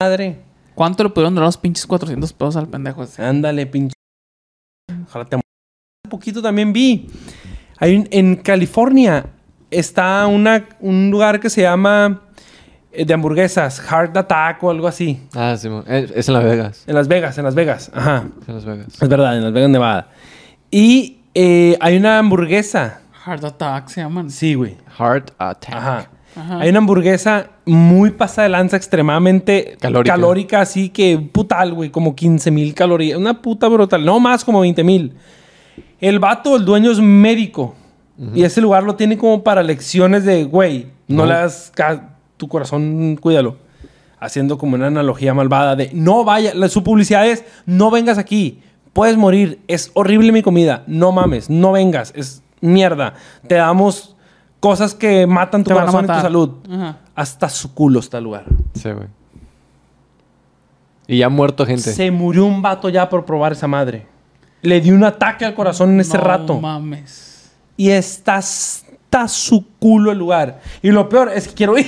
madre. 0.00 0.40
¿Cuánto 0.74 1.02
le 1.04 1.10
pudieron 1.10 1.34
dar 1.34 1.44
los 1.44 1.58
pinches 1.58 1.86
400 1.86 2.32
pesos 2.32 2.56
al 2.56 2.68
pendejo 2.68 3.02
ese? 3.04 3.22
Ándale, 3.24 3.66
pinche. 3.66 3.94
Ojalá 5.06 5.24
te 5.26 5.36
Hace 5.36 5.42
poquito 6.10 6.40
también 6.42 6.72
vi. 6.72 7.08
Hay 7.78 7.96
un- 7.96 8.08
en 8.10 8.36
California 8.36 9.26
está 9.70 10.26
una, 10.26 10.68
un 10.80 11.10
lugar 11.10 11.40
que 11.40 11.50
se 11.50 11.62
llama 11.62 12.22
de 12.94 13.14
hamburguesas, 13.14 13.80
Heart 13.80 14.16
Attack 14.16 14.62
o 14.62 14.70
algo 14.70 14.86
así. 14.88 15.20
Ah, 15.34 15.54
sí. 15.58 15.68
mo- 15.68 15.84
Es, 15.86 16.28
en 16.28 16.34
Las 16.34 16.44
Vegas. 16.44 16.84
En 16.86 16.94
Las 16.94 17.08
Vegas, 17.08 17.38
en 17.38 17.44
Las 17.44 17.54
Vegas. 17.54 17.90
Ajá. 17.94 18.24
Es 18.42 18.48
en 18.48 18.54
Las 18.54 18.64
Vegas. 18.64 18.86
Es 19.02 19.08
verdad, 19.08 19.36
en 19.36 19.44
Las 19.44 19.52
Vegas, 19.52 19.70
Nevada. 19.70 20.08
Y 20.70 21.18
eh, 21.34 21.76
hay 21.80 21.96
una 21.96 22.18
hamburguesa. 22.18 23.00
Heart 23.24 23.44
Attack 23.44 23.88
se 23.88 24.00
llaman. 24.00 24.30
Sí, 24.30 24.54
güey. 24.54 24.76
Heart 24.98 25.30
Attack. 25.38 25.74
Ajá. 25.74 26.08
Ajá. 26.34 26.60
Hay 26.60 26.70
una 26.70 26.78
hamburguesa 26.78 27.48
muy 27.66 28.10
pasada 28.10 28.44
de 28.44 28.48
lanza, 28.48 28.76
extremadamente 28.76 29.76
Calórica. 29.80 30.14
calórica, 30.14 30.60
así 30.62 30.88
que 30.88 31.18
putal, 31.18 31.74
güey, 31.74 31.90
como 31.90 32.16
15 32.16 32.50
mil 32.50 32.74
calorías. 32.74 33.18
Una 33.18 33.42
puta 33.42 33.68
brutal, 33.68 34.02
no 34.04 34.18
más 34.18 34.42
como 34.44 34.60
20 34.60 34.82
mil. 34.82 35.14
El 36.00 36.18
vato, 36.18 36.56
el 36.56 36.64
dueño 36.64 36.90
es 36.90 37.00
médico. 37.00 37.74
Y 38.34 38.44
ese 38.44 38.60
lugar 38.60 38.82
lo 38.84 38.94
tiene 38.94 39.18
como 39.18 39.42
para 39.42 39.62
lecciones 39.62 40.24
de, 40.24 40.44
güey, 40.44 40.86
no, 41.08 41.24
No. 41.24 41.26
le 41.26 41.34
das 41.34 41.72
ca- 41.74 42.11
tu 42.42 42.48
corazón, 42.48 43.16
cuídalo. 43.20 43.56
Haciendo 44.18 44.58
como 44.58 44.74
una 44.74 44.88
analogía 44.88 45.32
malvada 45.32 45.76
de, 45.76 45.90
no 45.94 46.24
vaya, 46.24 46.52
la- 46.54 46.68
su 46.68 46.82
publicidad 46.82 47.24
es, 47.28 47.44
no 47.66 47.88
vengas 47.92 48.18
aquí, 48.18 48.60
puedes 48.92 49.16
morir, 49.16 49.60
es 49.68 49.92
horrible 49.94 50.32
mi 50.32 50.42
comida, 50.42 50.82
no 50.88 51.12
mames, 51.12 51.48
no 51.48 51.70
vengas, 51.70 52.12
es 52.16 52.42
mierda. 52.60 53.14
Te 53.46 53.54
damos 53.54 54.16
cosas 54.58 54.94
que 54.96 55.24
matan 55.28 55.62
tu 55.62 55.68
Te 55.68 55.74
corazón 55.74 56.04
y 56.04 56.08
tu 56.08 56.14
salud. 56.14 56.50
Ajá. 56.68 56.98
Hasta 57.14 57.48
su 57.48 57.74
culo 57.74 58.00
está 58.00 58.18
el 58.18 58.24
lugar. 58.24 58.44
Sí, 58.74 58.90
güey. 58.90 59.06
Y 61.06 61.18
ya 61.18 61.26
ha 61.26 61.28
muerto 61.28 61.64
gente. 61.64 61.92
Se 61.92 62.10
murió 62.10 62.44
un 62.44 62.60
vato 62.60 62.88
ya 62.88 63.08
por 63.08 63.24
probar 63.24 63.52
esa 63.52 63.68
madre. 63.68 64.06
Le 64.62 64.80
dio 64.80 64.94
un 64.96 65.04
ataque 65.04 65.44
al 65.44 65.54
corazón 65.54 65.90
en 65.90 66.00
ese 66.00 66.16
No 66.16 66.24
rato. 66.24 66.60
mames. 66.60 67.50
Y 67.76 67.90
está 67.90 68.40
hasta 69.12 69.28
su 69.28 69.66
culo 69.78 70.10
el 70.10 70.18
lugar. 70.18 70.60
Y 70.82 70.90
lo 70.90 71.08
peor 71.08 71.30
es 71.34 71.48
que 71.48 71.54
quiero 71.54 71.76
ir. 71.76 71.86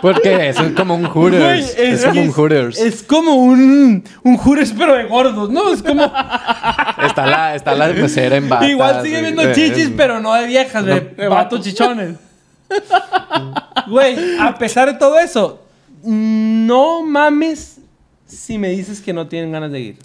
Porque 0.00 0.48
eso 0.48 0.62
es 0.62 0.72
como 0.74 0.94
un 0.94 1.02
Güey, 1.08 1.32
Hooters. 1.32 1.74
es, 1.76 2.04
como 2.04 2.22
un 2.22 2.32
Hooters. 2.32 2.78
Es 2.78 3.02
como 3.02 3.34
un, 3.34 4.04
un 4.22 4.36
Hooters, 4.36 4.72
pero 4.78 4.94
de 4.94 5.04
gordos, 5.04 5.50
¿no? 5.50 5.72
Es 5.72 5.82
como. 5.82 6.04
Está 6.04 7.26
la, 7.26 7.54
está 7.56 7.74
la 7.74 7.88
mesera 7.88 8.36
en 8.36 8.48
bata. 8.48 8.66
Igual 8.66 9.02
sigue 9.02 9.20
viendo 9.20 9.52
chichis, 9.52 9.90
pero 9.96 10.20
no 10.20 10.34
de 10.34 10.46
viejas, 10.46 10.84
de, 10.84 11.00
de 11.00 11.28
vatos 11.28 11.60
chichones. 11.62 12.14
Güey, 13.88 14.38
a 14.38 14.56
pesar 14.56 14.92
de 14.92 14.98
todo 14.98 15.18
eso, 15.18 15.62
no 16.02 17.02
mames 17.02 17.80
si 18.26 18.56
me 18.56 18.68
dices 18.70 19.00
que 19.00 19.12
no 19.12 19.26
tienen 19.26 19.50
ganas 19.52 19.72
de 19.72 19.80
ir. 19.80 19.98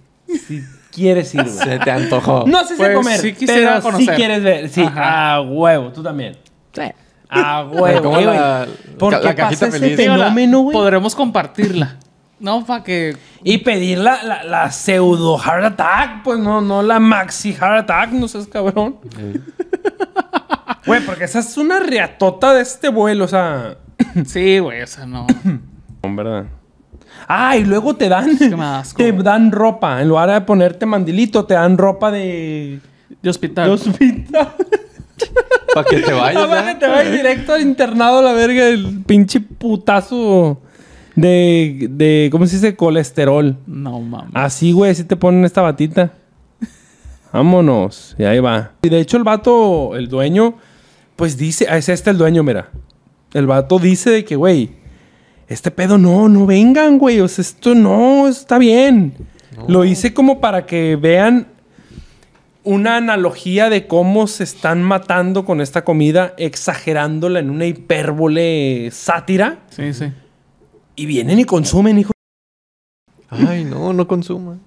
Sí, 0.48 0.62
quieres 0.94 1.34
ir, 1.36 1.44
güey. 1.44 1.54
Se 1.56 1.80
te 1.80 1.92
antojó. 1.92 2.46
No 2.48 2.62
sé 2.66 2.76
si 2.76 2.82
Pues, 2.82 2.96
comer, 2.96 3.20
sí 3.20 3.36
pero 3.46 3.76
sí 3.78 3.82
conocer. 3.82 4.16
quieres 4.16 4.44
ver. 4.44 4.70
Sí, 4.70 4.82
Ajá. 4.84 5.36
a 5.36 5.42
huevo, 5.42 5.92
tú 5.92 6.02
también. 6.04 6.38
Sí. 6.74 6.82
A 7.30 7.64
huevo. 7.64 8.10
güey. 8.12 8.26
la- 8.26 8.68
¿Por 9.00 9.14
la 9.14 9.20
qué 9.22 9.36
cajita 9.36 9.66
pasa 9.68 9.72
feliz. 9.80 9.94
ese 10.00 10.04
fenómeno, 10.10 10.60
güey? 10.62 10.74
podremos 10.74 11.16
compartirla. 11.16 11.98
No, 12.40 12.66
para 12.66 12.84
que. 12.84 13.16
Y 13.44 13.60
pedir 13.60 14.00
la, 14.00 14.22
la, 14.24 14.44
la 14.44 14.72
pseudo 14.72 15.38
heart 15.38 15.64
attack, 15.66 16.24
pues 16.24 16.40
no, 16.40 16.60
no 16.62 16.82
la 16.84 17.00
maxi 17.00 17.54
heart 17.54 17.84
attack, 17.90 18.12
no 18.12 18.28
seas 18.28 18.48
cabrón. 18.48 18.98
Güey, 20.86 21.02
porque 21.06 21.24
esa 21.24 21.40
es 21.40 21.56
una 21.58 21.80
riatota 21.80 22.54
de 22.54 22.62
este 22.62 22.90
vuelo, 22.90 23.26
o 23.26 23.28
sea. 23.30 23.78
Sí, 24.26 24.60
güey, 24.60 24.82
o 24.82 24.88
sea, 24.88 25.06
no. 25.06 25.26
Verdad. 26.04 26.46
Ah, 27.28 27.58
y 27.58 27.64
luego 27.64 27.96
te 27.96 28.10
dan. 28.10 28.38
que 28.38 28.50
me 28.50 28.58
da 28.58 28.80
asco, 28.80 28.98
te 28.98 29.12
dan 29.12 29.52
ropa. 29.52 30.02
En 30.02 30.10
lugar 30.10 30.30
de 30.30 30.42
ponerte 30.42 30.86
mandilito, 30.86 31.46
te 31.46 31.54
dan 31.54 31.78
ropa 31.78 32.12
de. 32.12 32.80
De 33.22 33.30
hospital. 33.30 33.68
de 33.68 33.72
hospital. 33.72 34.54
Para 35.74 35.90
que 35.90 35.98
te 35.98 36.14
vayas. 36.14 36.48
Para 36.48 36.74
que 36.74 36.80
te 36.80 36.88
vayas 36.88 37.12
directo 37.12 37.54
al 37.54 37.62
internado 37.62 38.20
a 38.20 38.22
la 38.22 38.34
verga, 38.34 38.68
el 38.68 39.04
pinche 39.06 39.40
putazo 39.40 40.62
de. 41.16 41.88
de 41.90 42.30
¿Cómo 42.32 42.46
se 42.48 42.56
dice? 42.56 42.76
Colesterol. 42.76 43.58
No, 43.66 44.00
mames. 44.02 44.32
Así, 44.34 44.72
güey, 44.72 44.94
si 44.96 45.04
te 45.04 45.16
ponen 45.16 45.46
esta 45.46 45.62
batita. 45.62 46.12
Vámonos. 47.32 48.16
Y 48.20 48.24
ahí 48.26 48.40
va. 48.40 48.74
Y 48.84 48.90
de 48.90 49.00
hecho, 49.00 49.18
el 49.18 49.24
vato, 49.24 49.96
el 49.96 50.08
dueño, 50.08 50.56
pues 51.16 51.36
dice, 51.36 51.66
ah, 51.68 51.78
es 51.78 51.90
este 51.90 52.12
el 52.12 52.18
dueño, 52.18 52.44
mira. 52.44 52.70
El 53.34 53.48
vato 53.48 53.80
dice 53.80 54.12
de 54.12 54.24
que, 54.24 54.36
güey, 54.36 54.70
este 55.54 55.72
pedo 55.72 55.98
no, 55.98 56.28
no 56.30 56.46
vengan, 56.46 56.98
güey. 56.98 57.20
O 57.20 57.28
sea, 57.28 57.42
esto 57.42 57.76
no 57.76 58.28
está 58.28 58.58
bien. 58.58 59.14
Lo 59.68 59.86
hice 59.86 60.14
como 60.14 60.42
para 60.42 60.66
que 60.66 60.96
vean 60.96 61.48
una 62.64 62.98
analogía 62.98 63.70
de 63.70 63.88
cómo 63.88 64.28
se 64.28 64.44
están 64.44 64.82
matando 64.82 65.46
con 65.46 65.62
esta 65.62 65.84
comida, 65.84 66.34
exagerándola 66.38 67.40
en 67.40 67.50
una 67.50 67.66
hipérbole 67.66 68.90
sátira. 68.92 69.60
Sí, 69.70 69.94
sí. 69.94 70.12
Y 70.96 71.06
vienen 71.06 71.40
y 71.40 71.46
consumen, 71.46 72.00
hijo. 72.00 72.12
Ay, 73.30 73.66
no, 73.66 73.94
no 73.94 74.08
consuma. 74.08 74.60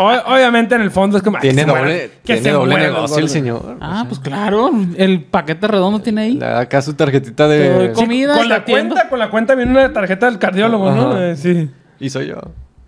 O- 0.00 0.34
obviamente 0.34 0.74
en 0.74 0.80
el 0.82 0.90
fondo 0.90 1.16
es 1.16 1.22
como... 1.22 1.36
ay, 1.36 1.42
Tiene 1.42 1.64
que 1.64 1.70
doble, 1.70 2.10
que 2.24 2.34
tiene 2.34 2.50
doble 2.50 2.76
negocio 2.78 3.18
el 3.18 3.28
señor. 3.28 3.76
Ah, 3.80 4.04
pues 4.08 4.20
claro. 4.20 4.70
El 4.96 5.22
paquete 5.24 5.66
redondo 5.68 6.00
tiene 6.00 6.20
ahí. 6.22 6.40
Acá 6.42 6.82
su 6.82 6.94
tarjetita 6.94 7.48
de... 7.48 7.92
com- 7.94 8.04
comida, 8.04 8.36
con 8.36 8.48
la 8.48 8.64
cuenta, 8.64 9.08
con 9.08 9.18
la 9.18 9.30
cuenta 9.30 9.54
viene 9.54 9.72
una 9.72 9.92
tarjeta 9.92 10.26
del 10.26 10.38
cardiólogo, 10.38 10.90
¿no? 10.90 11.20
Eh, 11.22 11.36
sí. 11.36 11.70
Y 12.00 12.10
soy 12.10 12.28
yo. 12.28 12.36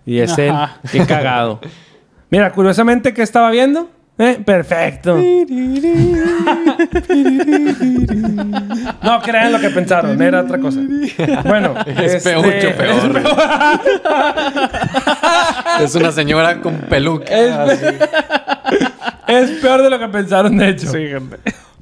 Y 0.05 0.19
es 0.19 0.31
Ajá. 0.37 0.77
él. 0.83 0.89
Qué 0.91 1.05
cagado. 1.05 1.59
Mira, 2.29 2.51
curiosamente, 2.53 3.13
¿qué 3.13 3.21
estaba 3.23 3.51
viendo? 3.51 3.89
Eh, 4.23 4.39
perfecto. 4.45 5.17
No 9.01 9.21
crean 9.21 9.51
lo 9.51 9.59
que 9.59 9.69
pensaron, 9.71 10.21
era 10.21 10.41
otra 10.41 10.59
cosa. 10.59 10.79
Bueno, 11.45 11.73
Es 11.87 12.13
este, 12.13 12.29
peor, 12.31 12.45
mucho 12.45 12.77
peor. 12.77 12.95
es 12.97 13.23
peor. 13.23 13.39
Es 15.81 15.95
una 15.95 16.11
señora 16.11 16.61
con 16.61 16.75
peluca. 16.81 17.25
Es- 19.27 19.49
peor 19.61 19.81
de 19.81 19.89
lo 19.89 19.97
que 19.97 20.07
pensaron, 20.09 20.55
de 20.57 20.69
hecho. 20.69 20.87
Sí, 20.91 21.07
gente. 21.07 21.37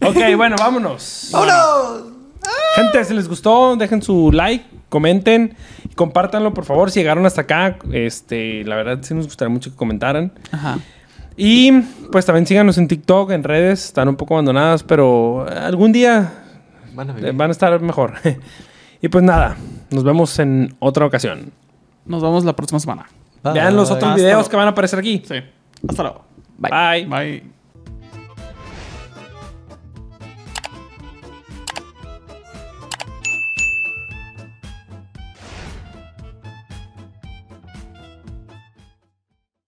Ok, 0.06 0.18
bueno, 0.38 0.56
vámonos. 0.58 1.30
¡Vámonos! 1.34 2.04
Gente, 2.76 3.04
si 3.04 3.14
les 3.14 3.28
gustó, 3.28 3.76
dejen 3.76 4.02
su 4.02 4.32
like, 4.32 4.64
comenten 4.88 5.56
y 5.84 5.94
compártanlo, 5.96 6.54
por 6.54 6.64
favor. 6.64 6.90
Si 6.92 7.00
llegaron 7.00 7.26
hasta 7.26 7.42
acá, 7.42 7.78
este, 7.92 8.64
la 8.64 8.76
verdad 8.78 9.00
sí 9.02 9.14
nos 9.14 9.26
gustaría 9.26 9.52
mucho 9.52 9.72
que 9.72 9.76
comentaran. 9.76 10.32
Ajá. 10.52 10.78
Y 11.42 11.72
pues 12.12 12.26
también 12.26 12.46
síganos 12.46 12.78
en 12.78 12.88
TikTok, 12.88 13.32
en 13.32 13.44
redes, 13.44 13.86
están 13.86 14.10
un 14.10 14.16
poco 14.18 14.34
abandonadas, 14.36 14.84
pero 14.84 15.48
algún 15.50 15.92
día 15.94 16.32
Van 16.94 17.10
a 17.10 17.14
venir. 17.14 17.34
van 17.34 17.50
a 17.50 17.52
estar 17.52 17.80
mejor. 17.82 18.14
y 19.02 19.08
pues 19.08 19.24
nada, 19.24 19.56
nos 19.90 20.04
vemos 20.04 20.38
en 20.40 20.76
otra 20.80 21.06
ocasión. 21.06 21.52
Nos 22.06 22.22
vemos 22.22 22.44
la 22.44 22.56
próxima 22.56 22.80
semana. 22.80 23.06
Bye. 23.44 23.54
Vean 23.54 23.76
los 23.76 23.90
otros 23.90 24.04
Hasta 24.10 24.16
videos 24.16 24.34
luego. 24.34 24.50
que 24.50 24.58
van 24.58 24.68
a 24.68 24.72
aparecer 24.72 25.00
aquí. 25.00 25.24
Sí. 25.26 25.36
Hasta 25.88 26.04
luego. 26.04 26.26
Bye. 26.58 27.06
Bye. 27.06 27.59